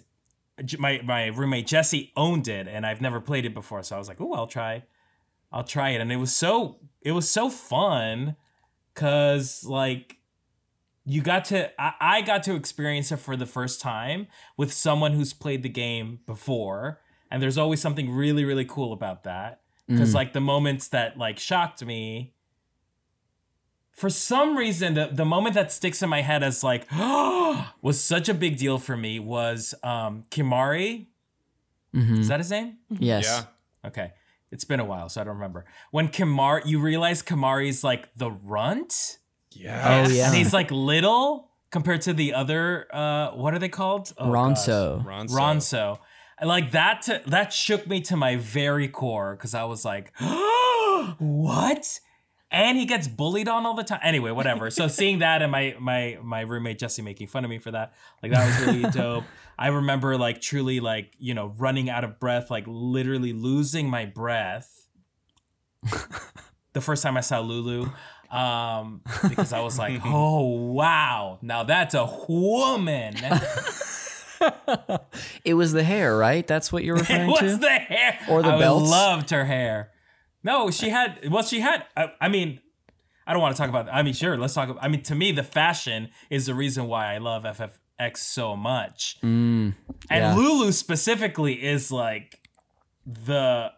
my 0.78 1.00
my 1.04 1.26
roommate 1.28 1.68
Jesse 1.68 2.12
owned 2.16 2.48
it, 2.48 2.66
and 2.66 2.84
I've 2.84 3.00
never 3.00 3.20
played 3.20 3.44
it 3.46 3.54
before, 3.54 3.84
so 3.84 3.94
I 3.94 3.98
was 4.00 4.08
like, 4.08 4.20
oh, 4.20 4.32
I'll 4.32 4.48
try, 4.48 4.82
I'll 5.54 5.64
try 5.64 5.90
it, 5.90 6.00
and 6.02 6.10
it 6.12 6.16
was 6.16 6.34
so 6.36 6.76
it 7.00 7.12
was 7.12 7.30
so 7.30 7.48
fun, 7.48 8.36
cause 8.94 9.64
like 9.64 10.18
you 11.06 11.22
got 11.22 11.44
to 11.46 11.70
I, 11.80 11.92
I 12.00 12.20
got 12.22 12.42
to 12.44 12.54
experience 12.54 13.12
it 13.12 13.18
for 13.18 13.36
the 13.36 13.46
first 13.46 13.80
time 13.80 14.26
with 14.56 14.72
someone 14.72 15.12
who's 15.12 15.32
played 15.32 15.62
the 15.62 15.68
game 15.68 16.20
before 16.26 17.00
and 17.30 17.42
there's 17.42 17.58
always 17.58 17.80
something 17.80 18.10
really 18.10 18.44
really 18.44 18.64
cool 18.64 18.92
about 18.92 19.24
that 19.24 19.60
because 19.86 20.12
Mm. 20.12 20.14
like 20.14 20.32
the 20.32 20.40
moments 20.40 20.88
that 20.88 21.18
like 21.18 21.38
shocked 21.38 21.84
me 21.84 22.32
for 23.92 24.08
some 24.08 24.56
reason 24.56 24.94
the, 24.94 25.10
the 25.12 25.26
moment 25.26 25.54
that 25.56 25.70
sticks 25.70 26.02
in 26.02 26.08
my 26.08 26.22
head 26.22 26.42
as 26.42 26.64
like 26.64 26.86
was 27.82 28.00
such 28.00 28.28
a 28.30 28.34
big 28.34 28.56
deal 28.56 28.78
for 28.78 28.96
me 28.96 29.18
was 29.20 29.74
um 29.82 30.24
Kimahri 30.30 31.08
Mhm. 31.94 32.20
is 32.20 32.28
that 32.28 32.40
his 32.40 32.50
name 32.50 32.78
Yes. 32.88 33.24
Yeah. 33.24 33.88
okay 33.88 34.12
it's 34.54 34.64
been 34.64 34.80
a 34.80 34.84
while 34.92 35.08
so 35.10 35.20
i 35.20 35.24
don't 35.24 35.34
remember 35.34 35.66
when 35.90 36.08
Kimahri 36.08 36.64
you 36.64 36.80
realize 36.80 37.22
Kimahri's 37.22 37.84
like 37.84 38.08
the 38.16 38.30
runt 38.30 39.18
Yeah. 39.52 40.04
Oh, 40.06 40.10
yeah. 40.10 40.26
and 40.28 40.34
he's 40.34 40.52
like 40.54 40.70
little 40.70 41.50
compared 41.70 42.00
to 42.08 42.12
the 42.14 42.32
other 42.34 42.86
uh 42.92 43.26
what 43.40 43.52
are 43.54 43.58
they 43.58 43.68
called? 43.80 44.12
Oh, 44.16 44.28
Ronso. 44.30 45.04
gosh. 45.04 45.28
Ronso. 45.30 45.98
And 46.38 46.48
like 46.48 46.72
that 46.72 47.02
to, 47.06 47.22
that 47.26 47.52
shook 47.52 47.86
me 47.86 48.00
to 48.10 48.16
my 48.16 48.36
very 48.36 48.88
core 48.88 49.36
because 49.36 49.54
I 49.54 49.64
was 49.72 49.84
like, 49.84 50.12
what? 51.18 52.00
And 52.54 52.78
he 52.78 52.86
gets 52.86 53.06
bullied 53.08 53.48
on 53.48 53.66
all 53.66 53.74
the 53.74 53.84
time. 53.84 54.00
Anyway, 54.02 54.30
whatever. 54.30 54.70
So 54.70 54.88
seeing 54.88 55.18
that 55.18 55.42
and 55.42 55.50
my 55.52 55.74
my 55.78 56.18
my 56.22 56.40
roommate 56.40 56.78
Jesse 56.78 57.02
making 57.02 57.26
fun 57.26 57.44
of 57.44 57.50
me 57.50 57.58
for 57.58 57.70
that, 57.72 57.92
like 58.22 58.32
that 58.32 58.46
was 58.46 58.66
really 58.66 58.90
dope. 58.90 59.24
I 59.58 59.68
remember 59.68 60.16
like 60.16 60.40
truly 60.40 60.80
like 60.80 61.12
you 61.18 61.34
know 61.34 61.52
running 61.58 61.90
out 61.90 62.04
of 62.04 62.18
breath, 62.20 62.50
like 62.50 62.64
literally 62.66 63.32
losing 63.32 63.90
my 63.90 64.06
breath. 64.06 64.86
the 66.72 66.80
first 66.80 67.02
time 67.02 67.16
I 67.16 67.20
saw 67.20 67.40
Lulu, 67.40 67.90
um, 68.30 69.02
because 69.28 69.52
I 69.52 69.60
was 69.60 69.78
like, 69.78 70.00
oh 70.04 70.46
wow, 70.72 71.38
now 71.42 71.62
that's 71.64 71.94
a 71.94 72.06
woman. 72.28 73.16
It 75.44 75.54
was 75.54 75.72
the 75.72 75.84
hair, 75.84 76.16
right? 76.16 76.46
That's 76.46 76.72
what 76.72 76.84
you're 76.84 76.96
it 76.98 77.00
referring 77.00 77.28
was 77.28 77.40
to? 77.40 77.56
the 77.56 77.68
hair 77.70 78.18
Or 78.28 78.42
the 78.42 78.50
I 78.52 78.58
belts? 78.58 78.90
loved 78.90 79.30
her 79.30 79.44
hair. 79.44 79.90
No, 80.44 80.70
she 80.70 80.90
had. 80.90 81.30
Well, 81.30 81.42
she 81.42 81.60
had. 81.60 81.84
I, 81.96 82.12
I 82.20 82.28
mean, 82.28 82.60
I 83.26 83.32
don't 83.32 83.42
want 83.42 83.56
to 83.56 83.60
talk 83.60 83.70
about. 83.70 83.88
I 83.90 84.02
mean, 84.02 84.12
sure, 84.12 84.36
let's 84.36 84.54
talk. 84.54 84.68
About, 84.68 84.84
I 84.84 84.88
mean, 84.88 85.02
to 85.04 85.14
me, 85.14 85.32
the 85.32 85.42
fashion 85.42 86.10
is 86.30 86.46
the 86.46 86.54
reason 86.54 86.86
why 86.86 87.14
I 87.14 87.18
love 87.18 87.44
FFX 87.44 88.18
so 88.18 88.54
much. 88.54 89.16
Mm, 89.22 89.74
and 90.10 90.22
yeah. 90.22 90.34
Lulu 90.36 90.70
specifically 90.70 91.54
is 91.54 91.90
like 91.90 92.46
the 93.06 93.72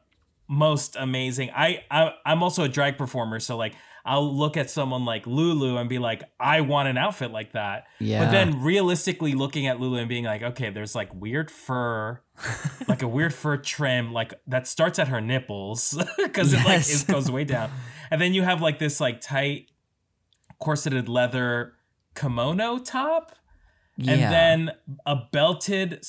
most 0.48 0.96
amazing. 0.96 1.50
I, 1.54 1.84
I 1.90 2.12
I'm 2.26 2.42
also 2.42 2.64
a 2.64 2.68
drag 2.68 2.98
performer, 2.98 3.38
so 3.38 3.56
like 3.56 3.74
I'll 4.06 4.34
look 4.34 4.56
at 4.56 4.70
someone 4.70 5.04
like 5.04 5.26
Lulu 5.26 5.76
and 5.76 5.88
be 5.88 5.98
like, 5.98 6.22
I 6.38 6.60
want 6.60 6.88
an 6.88 6.96
outfit 6.96 7.32
like 7.32 7.52
that. 7.52 7.86
Yeah. 7.98 8.24
But 8.24 8.30
then 8.30 8.62
realistically 8.62 9.34
looking 9.34 9.66
at 9.66 9.80
Lulu 9.80 9.98
and 9.98 10.08
being 10.08 10.24
like, 10.24 10.42
okay, 10.42 10.70
there's 10.70 10.94
like 10.94 11.12
weird 11.12 11.50
fur, 11.50 12.20
like 12.88 13.02
a 13.02 13.08
weird 13.08 13.34
fur 13.34 13.56
trim, 13.56 14.12
like 14.12 14.32
that 14.46 14.68
starts 14.68 15.00
at 15.00 15.08
her 15.08 15.20
nipples 15.20 16.00
because 16.16 16.52
it 16.52 16.64
like 16.64 16.88
it 16.88 17.04
goes 17.08 17.30
way 17.30 17.42
down, 17.42 17.70
and 18.10 18.20
then 18.20 18.32
you 18.32 18.42
have 18.42 18.62
like 18.62 18.78
this 18.78 19.00
like 19.00 19.20
tight 19.20 19.70
corseted 20.60 21.08
leather 21.08 21.74
kimono 22.14 22.78
top 22.78 23.36
yeah. 23.96 24.12
and 24.12 24.22
then 24.32 24.76
a 25.04 25.16
belted 25.32 26.04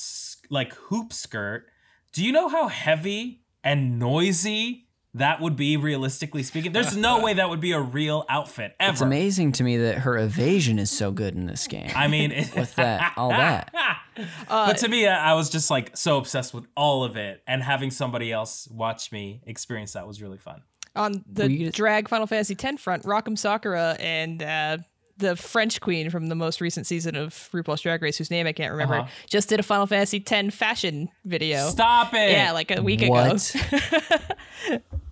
like 0.50 0.72
hoop 0.74 1.12
skirt. 1.12 1.66
Do 2.12 2.24
you 2.24 2.32
know 2.32 2.48
how 2.48 2.68
heavy 2.68 3.42
and 3.64 3.98
noisy 3.98 4.87
that 5.18 5.40
would 5.40 5.54
be 5.56 5.76
realistically 5.76 6.42
speaking? 6.42 6.72
There's 6.72 6.96
no 6.96 7.20
way 7.22 7.34
that 7.34 7.48
would 7.50 7.60
be 7.60 7.72
a 7.72 7.80
real 7.80 8.24
outfit 8.28 8.74
ever. 8.80 8.92
it's 8.92 9.00
amazing 9.00 9.52
to 9.52 9.62
me 9.64 9.76
that 9.76 9.98
her 9.98 10.16
evasion 10.16 10.78
is 10.78 10.90
so 10.90 11.10
good 11.12 11.34
in 11.34 11.46
this 11.46 11.66
game. 11.66 11.90
I 11.94 12.08
mean, 12.08 12.32
it, 12.32 12.54
with 12.56 12.74
that, 12.76 13.12
all 13.16 13.30
that. 13.30 13.72
but 14.48 14.78
to 14.78 14.88
me, 14.88 15.06
I 15.06 15.30
I 15.30 15.34
was 15.34 15.50
just 15.50 15.70
like 15.70 15.96
so 15.96 16.18
obsessed 16.18 16.52
with 16.54 16.66
all 16.76 17.04
of 17.04 17.16
it, 17.16 17.42
and 17.46 17.62
having 17.62 17.90
somebody 17.90 18.32
else 18.32 18.66
watch 18.70 19.12
me 19.12 19.42
experience 19.46 19.92
that 19.92 20.06
was 20.06 20.20
really 20.22 20.38
fun. 20.38 20.62
On 20.96 21.22
the 21.30 21.44
Were 21.44 21.48
you- 21.50 21.70
drag 21.70 22.08
Final 22.08 22.26
Fantasy 22.26 22.56
X 22.60 22.82
front, 22.82 23.04
Rock 23.04 23.28
M. 23.28 23.36
Sakura 23.36 23.96
and 24.00 24.42
uh, 24.42 24.78
the 25.18 25.36
French 25.36 25.80
queen 25.80 26.10
from 26.10 26.26
the 26.28 26.34
most 26.34 26.60
recent 26.60 26.86
season 26.86 27.14
of 27.16 27.32
RuPaul's 27.52 27.80
Drag 27.82 28.00
Race, 28.02 28.16
whose 28.18 28.30
name 28.30 28.46
I 28.46 28.52
can't 28.52 28.70
remember, 28.72 29.00
Uh-huh. 29.00 29.08
just 29.28 29.48
did 29.48 29.60
a 29.60 29.62
Final 29.64 29.86
Fantasy 29.86 30.24
X 30.26 30.54
fashion 30.54 31.08
video. 31.24 31.68
Stop 31.70 32.14
it! 32.14 32.30
Yeah, 32.32 32.52
like 32.52 32.70
a 32.70 32.80
week 32.82 33.02
What? 33.02 33.54
ago. 33.54 34.78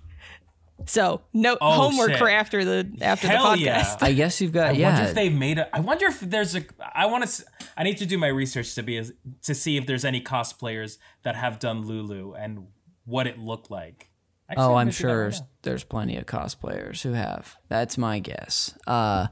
So 0.86 1.22
no 1.32 1.58
Oh, 1.60 1.72
homework 1.72 2.10
shit. 2.10 2.18
for 2.18 2.28
after 2.28 2.64
the 2.64 2.90
after 3.00 3.26
Hell 3.28 3.52
the 3.52 3.58
yeah. 3.58 3.82
podcast. 3.82 4.02
I 4.02 4.12
guess 4.12 4.40
you've 4.40 4.52
got 4.52 4.68
I 4.68 4.72
yeah. 4.72 4.92
wonder 4.92 5.08
if 5.08 5.14
they've 5.14 5.32
made 5.34 5.58
a. 5.58 5.74
I 5.76 5.80
wonder 5.80 6.06
if 6.06 6.20
there's 6.20 6.54
a. 6.54 6.62
I 6.94 7.06
want 7.06 7.26
to. 7.26 7.44
I 7.76 7.82
need 7.82 7.98
to 7.98 8.06
do 8.06 8.16
my 8.18 8.28
research 8.28 8.74
to 8.76 8.82
be 8.82 8.96
as, 8.96 9.12
to 9.42 9.54
see 9.54 9.76
if 9.76 9.86
there's 9.86 10.04
any 10.04 10.20
cosplayers 10.20 10.98
that 11.24 11.34
have 11.36 11.58
done 11.58 11.86
Lulu 11.86 12.34
and 12.34 12.68
what 13.04 13.26
it 13.26 13.38
looked 13.38 13.70
like. 13.70 14.08
Actually, 14.48 14.64
oh, 14.64 14.74
I'm 14.76 14.90
sure 14.92 15.24
right 15.28 15.40
there's 15.62 15.82
plenty 15.82 16.16
of 16.16 16.26
cosplayers 16.26 17.02
who 17.02 17.12
have. 17.12 17.56
That's 17.68 17.98
my 17.98 18.20
guess. 18.20 18.78
Uh, 18.86 19.26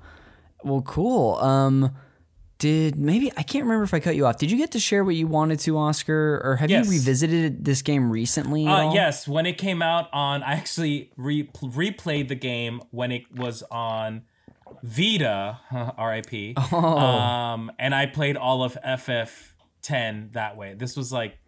well, 0.65 0.83
cool. 0.83 1.37
Um, 1.37 1.95
did 2.65 2.97
maybe 2.97 3.31
I 3.37 3.43
can't 3.43 3.65
remember 3.65 3.85
if 3.85 3.93
I 3.93 4.01
cut 4.01 4.17
you 4.17 4.25
off. 4.27 4.39
Did 4.39 4.51
you 4.51 4.57
get 4.57 4.71
to 4.73 4.79
share 4.81 5.05
what 5.05 5.15
you 5.17 5.27
wanted 5.27 5.59
to, 5.61 5.77
Oscar, 5.77 6.41
or 6.43 6.57
have 6.57 6.71
Yes. 6.71 6.87
you 6.87 6.93
revisited 6.93 7.65
this 7.65 7.83
game 7.83 8.11
recently? 8.11 8.67
Uh, 8.67 8.93
yes, 8.95 9.29
when 9.29 9.45
it 9.45 9.59
came 9.59 9.83
out 9.83 10.09
on, 10.13 10.43
I 10.43 10.53
actually 10.53 11.11
re- 11.17 11.49
replayed 11.63 12.29
the 12.29 12.35
game 12.35 12.81
when 12.91 13.13
it 13.13 13.25
was 13.35 13.63
on 13.71 14.23
Vita, 14.83 15.61
R.I.P. 15.99 16.55
Oh. 16.73 16.77
Um, 16.79 17.71
and 17.79 17.95
I 17.95 18.07
played 18.07 18.37
all 18.37 18.63
of 18.65 18.77
FF10 18.85 20.33
that 20.33 20.57
way. 20.57 20.75
This 20.75 20.97
was 20.97 21.13
like 21.13 21.39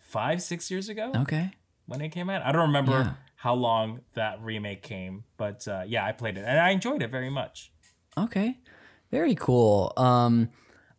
five, 0.00 0.42
six 0.42 0.70
years 0.70 0.88
ago 0.88 1.12
Okay. 1.14 1.50
when 1.86 2.00
it 2.00 2.10
came 2.10 2.30
out. 2.30 2.42
I 2.42 2.52
don't 2.52 2.62
remember 2.68 2.92
Yeah. 2.92 3.12
how 3.36 3.54
long 3.54 4.00
that 4.14 4.40
remake 4.42 4.82
came, 4.82 5.24
but 5.36 5.66
uh, 5.68 5.82
yeah, 5.86 6.04
I 6.06 6.12
played 6.12 6.36
it 6.38 6.44
and 6.46 6.58
I 6.58 6.70
enjoyed 6.70 7.02
it 7.02 7.10
very 7.10 7.30
much. 7.30 7.72
Okay. 8.16 8.58
Very 9.10 9.34
cool. 9.34 9.92
Um, 9.96 10.48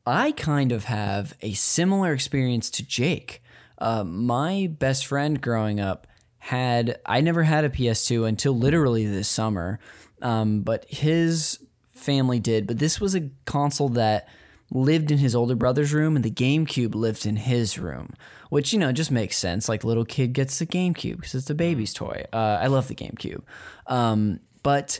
I 0.06 0.32
kind 0.34 0.72
of 0.72 0.86
have 0.86 1.34
a 1.41 1.54
similar 1.54 2.14
experience 2.14 2.70
to 2.72 2.86
Jake. 2.86 3.41
Uh, 3.78 4.04
my 4.04 4.70
best 4.72 5.06
friend 5.06 5.41
growing 5.41 5.80
up 5.80 6.08
had, 6.39 6.99
I 7.06 7.22
never 7.22 7.43
had 7.43 7.64
a 7.64 7.70
PS2 7.70 8.28
until 8.28 8.58
literally 8.58 9.06
this 9.06 9.30
summer, 9.30 9.80
um, 10.22 10.62
but 10.62 10.86
his 10.89 11.60
family 11.91 12.39
did. 12.39 12.68
But 12.68 12.80
this 12.80 12.99
was 12.99 13.16
a 13.16 13.30
console 13.45 13.89
that 13.89 14.28
lived 14.70 15.12
in 15.12 15.20
his 15.20 15.36
older 15.36 15.56
brother's 15.56 15.93
room 15.93 16.16
and 16.16 16.26
the 16.26 16.32
GameCube 16.32 16.95
lived 16.95 17.26
in 17.26 17.38
his 17.38 17.80
room, 17.80 18.14
which, 18.49 18.74
you 18.74 18.80
know, 18.80 18.91
just 18.91 19.12
makes 19.12 19.38
sense. 19.38 19.70
Like, 19.70 19.84
little 19.86 20.06
kid 20.06 20.34
gets 20.34 20.60
the 20.60 20.66
GameCube 20.66 21.18
because 21.18 21.36
it's 21.36 21.49
a 21.49 21.56
baby's 21.56 21.93
toy. 21.93 22.26
Uh, 22.34 22.58
I 22.62 22.68
love 22.68 22.89
the 22.89 22.95
GameCube. 22.95 23.43
Um, 23.88 24.41
but 24.64 24.99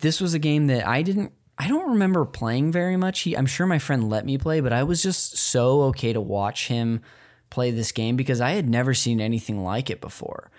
this 0.00 0.20
was 0.20 0.34
a 0.34 0.38
game 0.38 0.68
that 0.68 0.86
I 0.86 1.02
didn't 1.02 1.32
I 1.58 1.66
don't 1.66 1.90
remember 1.90 2.24
playing 2.24 2.70
very 2.70 2.96
much. 2.96 3.20
He, 3.20 3.36
I'm 3.36 3.46
sure 3.46 3.66
my 3.66 3.80
friend 3.80 4.08
let 4.08 4.24
me 4.24 4.38
play, 4.38 4.60
but 4.60 4.72
I 4.72 4.84
was 4.84 5.02
just 5.02 5.36
so 5.36 5.82
okay 5.84 6.12
to 6.12 6.20
watch 6.20 6.68
him 6.68 7.02
play 7.50 7.70
this 7.70 7.90
game 7.90 8.16
because 8.16 8.40
I 8.40 8.52
had 8.52 8.68
never 8.68 8.94
seen 8.94 9.20
anything 9.20 9.64
like 9.64 9.90
it 9.90 10.00
before. 10.00 10.50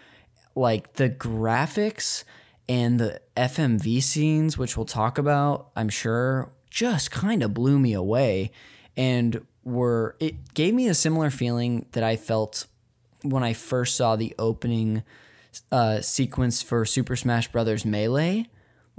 Like 0.56 0.94
the 0.94 1.10
graphics 1.10 2.26
and 2.68 3.00
the 3.00 3.22
FMV 3.38 4.04
scenes, 4.04 4.58
which 4.58 4.76
we'll 4.76 4.86
talk 4.86 5.18
about, 5.18 5.70
I'm 5.76 5.90
sure, 5.90 6.52
just 6.70 7.12
kind 7.12 7.44
of 7.44 7.54
blew 7.54 7.80
me 7.80 7.94
away 7.94 8.52
and 8.98 9.46
were 9.64 10.16
it 10.20 10.54
gave 10.54 10.74
me 10.74 10.88
a 10.88 10.94
similar 10.94 11.30
feeling 11.30 11.86
that 11.92 12.04
I 12.04 12.16
felt 12.16 12.66
when 13.24 13.44
I 13.44 13.54
first 13.54 13.96
saw 13.96 14.16
the 14.16 14.36
opening 14.38 15.04
uh, 15.72 16.02
sequence 16.02 16.62
for 16.62 16.86
Super 16.86 17.16
Smash 17.16 17.52
Brothers 17.52 17.86
Melee. 17.86 18.48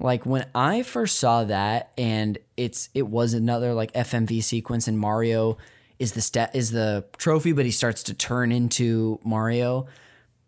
Like 0.01 0.25
when 0.25 0.47
I 0.55 0.83
first 0.83 1.19
saw 1.19 1.45
that, 1.45 1.93
and 1.99 2.39
it's 2.57 2.89
it 2.95 3.07
was 3.07 3.35
another 3.35 3.75
like 3.75 3.93
FMV 3.93 4.43
sequence, 4.43 4.89
and 4.89 4.99
Mario 4.99 5.59
is 5.99 6.13
the 6.13 6.23
stat 6.23 6.51
is 6.55 6.71
the 6.71 7.05
trophy, 7.19 7.53
but 7.53 7.67
he 7.67 7.71
starts 7.71 8.03
to 8.05 8.15
turn 8.15 8.51
into 8.51 9.21
Mario. 9.23 9.87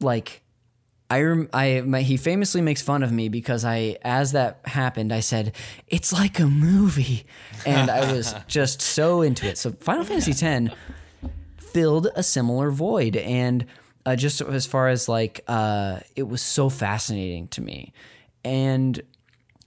Like 0.00 0.42
I 1.10 1.20
rem- 1.20 1.50
I 1.52 1.82
my, 1.82 2.00
he 2.00 2.16
famously 2.16 2.62
makes 2.62 2.80
fun 2.80 3.02
of 3.02 3.12
me 3.12 3.28
because 3.28 3.62
I 3.62 3.98
as 4.02 4.32
that 4.32 4.60
happened 4.64 5.12
I 5.12 5.20
said 5.20 5.54
it's 5.86 6.10
like 6.10 6.38
a 6.38 6.46
movie 6.46 7.26
and 7.66 7.90
I 7.90 8.10
was 8.14 8.34
just 8.48 8.80
so 8.80 9.20
into 9.20 9.46
it. 9.46 9.58
So 9.58 9.72
Final 9.72 10.04
Fantasy 10.04 10.32
X 10.32 10.74
filled 11.58 12.08
a 12.16 12.22
similar 12.22 12.70
void 12.70 13.16
and 13.16 13.66
uh, 14.06 14.16
just 14.16 14.40
as 14.40 14.64
far 14.64 14.88
as 14.88 15.06
like 15.06 15.42
uh, 15.46 16.00
it 16.16 16.22
was 16.22 16.40
so 16.40 16.70
fascinating 16.70 17.48
to 17.48 17.60
me 17.60 17.92
and 18.44 19.02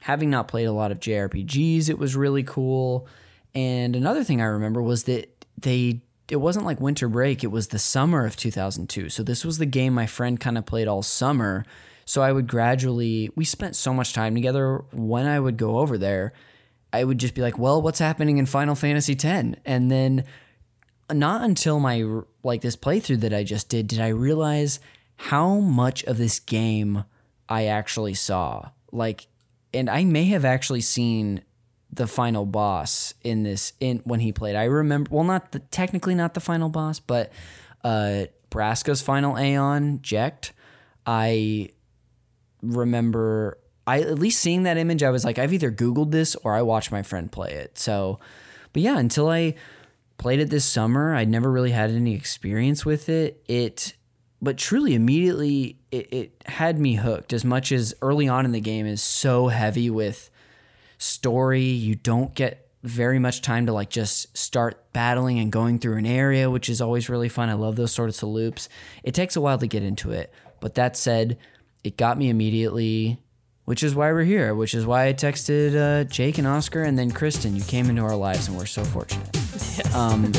having 0.05 0.29
not 0.29 0.47
played 0.47 0.65
a 0.65 0.71
lot 0.71 0.91
of 0.91 0.99
JRPGs 0.99 1.89
it 1.89 1.97
was 1.97 2.15
really 2.15 2.43
cool. 2.43 3.07
And 3.55 3.95
another 3.95 4.23
thing 4.23 4.39
I 4.39 4.45
remember 4.45 4.79
was 4.79 5.05
that 5.05 5.45
they 5.57 6.01
it 6.29 6.35
wasn't 6.35 6.65
like 6.65 6.79
winter 6.79 7.09
break 7.09 7.43
it 7.43 7.47
was 7.47 7.69
the 7.69 7.79
summer 7.79 8.23
of 8.25 8.35
2002 8.35 9.09
so 9.09 9.23
this 9.23 9.43
was 9.43 9.57
the 9.57 9.65
game 9.65 9.93
my 9.93 10.05
friend 10.05 10.39
kind 10.39 10.59
of 10.59 10.65
played 10.67 10.87
all 10.87 11.01
summer. 11.01 11.65
So 12.05 12.21
I 12.21 12.31
would 12.31 12.45
gradually 12.45 13.31
we 13.35 13.45
spent 13.45 13.75
so 13.75 13.95
much 13.95 14.13
time 14.13 14.35
together. 14.35 14.83
When 14.91 15.25
I 15.25 15.39
would 15.39 15.57
go 15.57 15.79
over 15.79 15.97
there 15.97 16.33
I 16.93 17.03
would 17.03 17.17
just 17.17 17.33
be 17.33 17.41
like 17.41 17.57
well 17.57 17.81
what's 17.81 17.97
happening 17.97 18.37
in 18.37 18.45
Final 18.45 18.75
Fantasy 18.75 19.13
X? 19.13 19.57
And 19.65 19.89
then 19.89 20.23
not 21.11 21.41
until 21.41 21.79
my 21.79 22.05
like 22.43 22.61
this 22.61 22.75
playthrough 22.75 23.21
that 23.21 23.33
I 23.33 23.43
just 23.43 23.69
did 23.69 23.87
did 23.87 23.99
I 23.99 24.09
realize 24.09 24.79
how 25.15 25.55
much 25.55 26.03
of 26.03 26.19
this 26.19 26.39
game 26.39 27.05
I 27.49 27.65
actually 27.65 28.13
saw. 28.13 28.69
Like 28.91 29.25
and 29.75 29.89
I 29.89 30.03
may 30.03 30.25
have 30.25 30.45
actually 30.45 30.81
seen 30.81 31.43
the 31.91 32.07
final 32.07 32.45
boss 32.45 33.13
in 33.23 33.43
this 33.43 33.73
in 33.79 34.01
when 34.05 34.19
he 34.19 34.31
played. 34.31 34.55
I 34.55 34.65
remember 34.65 35.09
well 35.11 35.23
not 35.23 35.51
the 35.51 35.59
technically 35.59 36.15
not 36.15 36.33
the 36.33 36.39
final 36.39 36.69
boss, 36.69 36.99
but 36.99 37.31
uh 37.83 38.25
Braska's 38.49 39.01
final 39.01 39.37
Aeon 39.37 39.99
Jecht. 39.99 40.51
I 41.05 41.69
remember 42.61 43.59
I 43.85 44.01
at 44.01 44.17
least 44.17 44.41
seeing 44.41 44.63
that 44.63 44.77
image 44.77 45.03
I 45.03 45.11
was 45.11 45.23
like 45.23 45.37
I've 45.37 45.53
either 45.53 45.71
googled 45.71 46.11
this 46.11 46.35
or 46.35 46.55
I 46.55 46.61
watched 46.61 46.91
my 46.91 47.03
friend 47.03 47.31
play 47.31 47.51
it. 47.53 47.77
So 47.77 48.19
but 48.73 48.81
yeah, 48.81 48.97
until 48.97 49.29
I 49.29 49.55
played 50.17 50.39
it 50.39 50.49
this 50.49 50.65
summer. 50.65 51.15
I'd 51.15 51.29
never 51.29 51.51
really 51.51 51.71
had 51.71 51.89
any 51.91 52.15
experience 52.15 52.85
with 52.85 53.09
it. 53.09 53.43
It 53.47 53.94
but 54.41 54.57
truly 54.57 54.95
immediately 54.95 55.79
it, 55.91 56.13
it 56.13 56.43
had 56.45 56.79
me 56.79 56.95
hooked 56.95 57.33
as 57.33 57.45
much 57.45 57.71
as 57.71 57.93
early 58.01 58.27
on 58.27 58.45
in 58.45 58.51
the 58.51 58.59
game 58.59 58.85
is 58.85 59.01
so 59.01 59.47
heavy 59.47 59.89
with 59.89 60.29
story. 60.97 61.63
You 61.63 61.95
don't 61.95 62.33
get 62.35 62.69
very 62.83 63.17
much 63.17 63.41
time 63.41 63.65
to 63.65 63.73
like 63.73 63.89
just 63.89 64.37
start 64.37 64.93
battling 64.93 65.39
and 65.39 65.51
going 65.51 65.79
through 65.79 65.97
an 65.97 66.05
area 66.05 66.49
which 66.49 66.69
is 66.69 66.81
always 66.81 67.09
really 67.09 67.29
fun. 67.29 67.49
I 67.49 67.53
love 67.53 67.75
those 67.75 67.91
sorts 67.91 68.21
of 68.21 68.29
loops. 68.29 68.69
It 69.03 69.13
takes 69.13 69.35
a 69.35 69.41
while 69.41 69.57
to 69.57 69.67
get 69.67 69.83
into 69.83 70.11
it. 70.11 70.31
But 70.59 70.75
that 70.75 70.95
said 70.95 71.37
it 71.83 71.97
got 71.97 72.17
me 72.17 72.29
immediately 72.29 73.19
which 73.65 73.81
is 73.81 73.95
why 73.95 74.11
we're 74.11 74.23
here 74.23 74.53
which 74.53 74.75
is 74.75 74.85
why 74.85 75.07
i 75.07 75.13
texted 75.13 75.75
uh, 75.75 76.03
jake 76.03 76.37
and 76.37 76.47
oscar 76.47 76.83
and 76.83 76.97
then 76.97 77.11
kristen. 77.11 77.55
You 77.55 77.63
came 77.63 77.89
into 77.89 78.03
our 78.03 78.15
lives 78.15 78.47
and 78.47 78.57
we're 78.57 78.65
so 78.65 78.83
fortunate. 78.83 79.29
Um, 79.93 80.31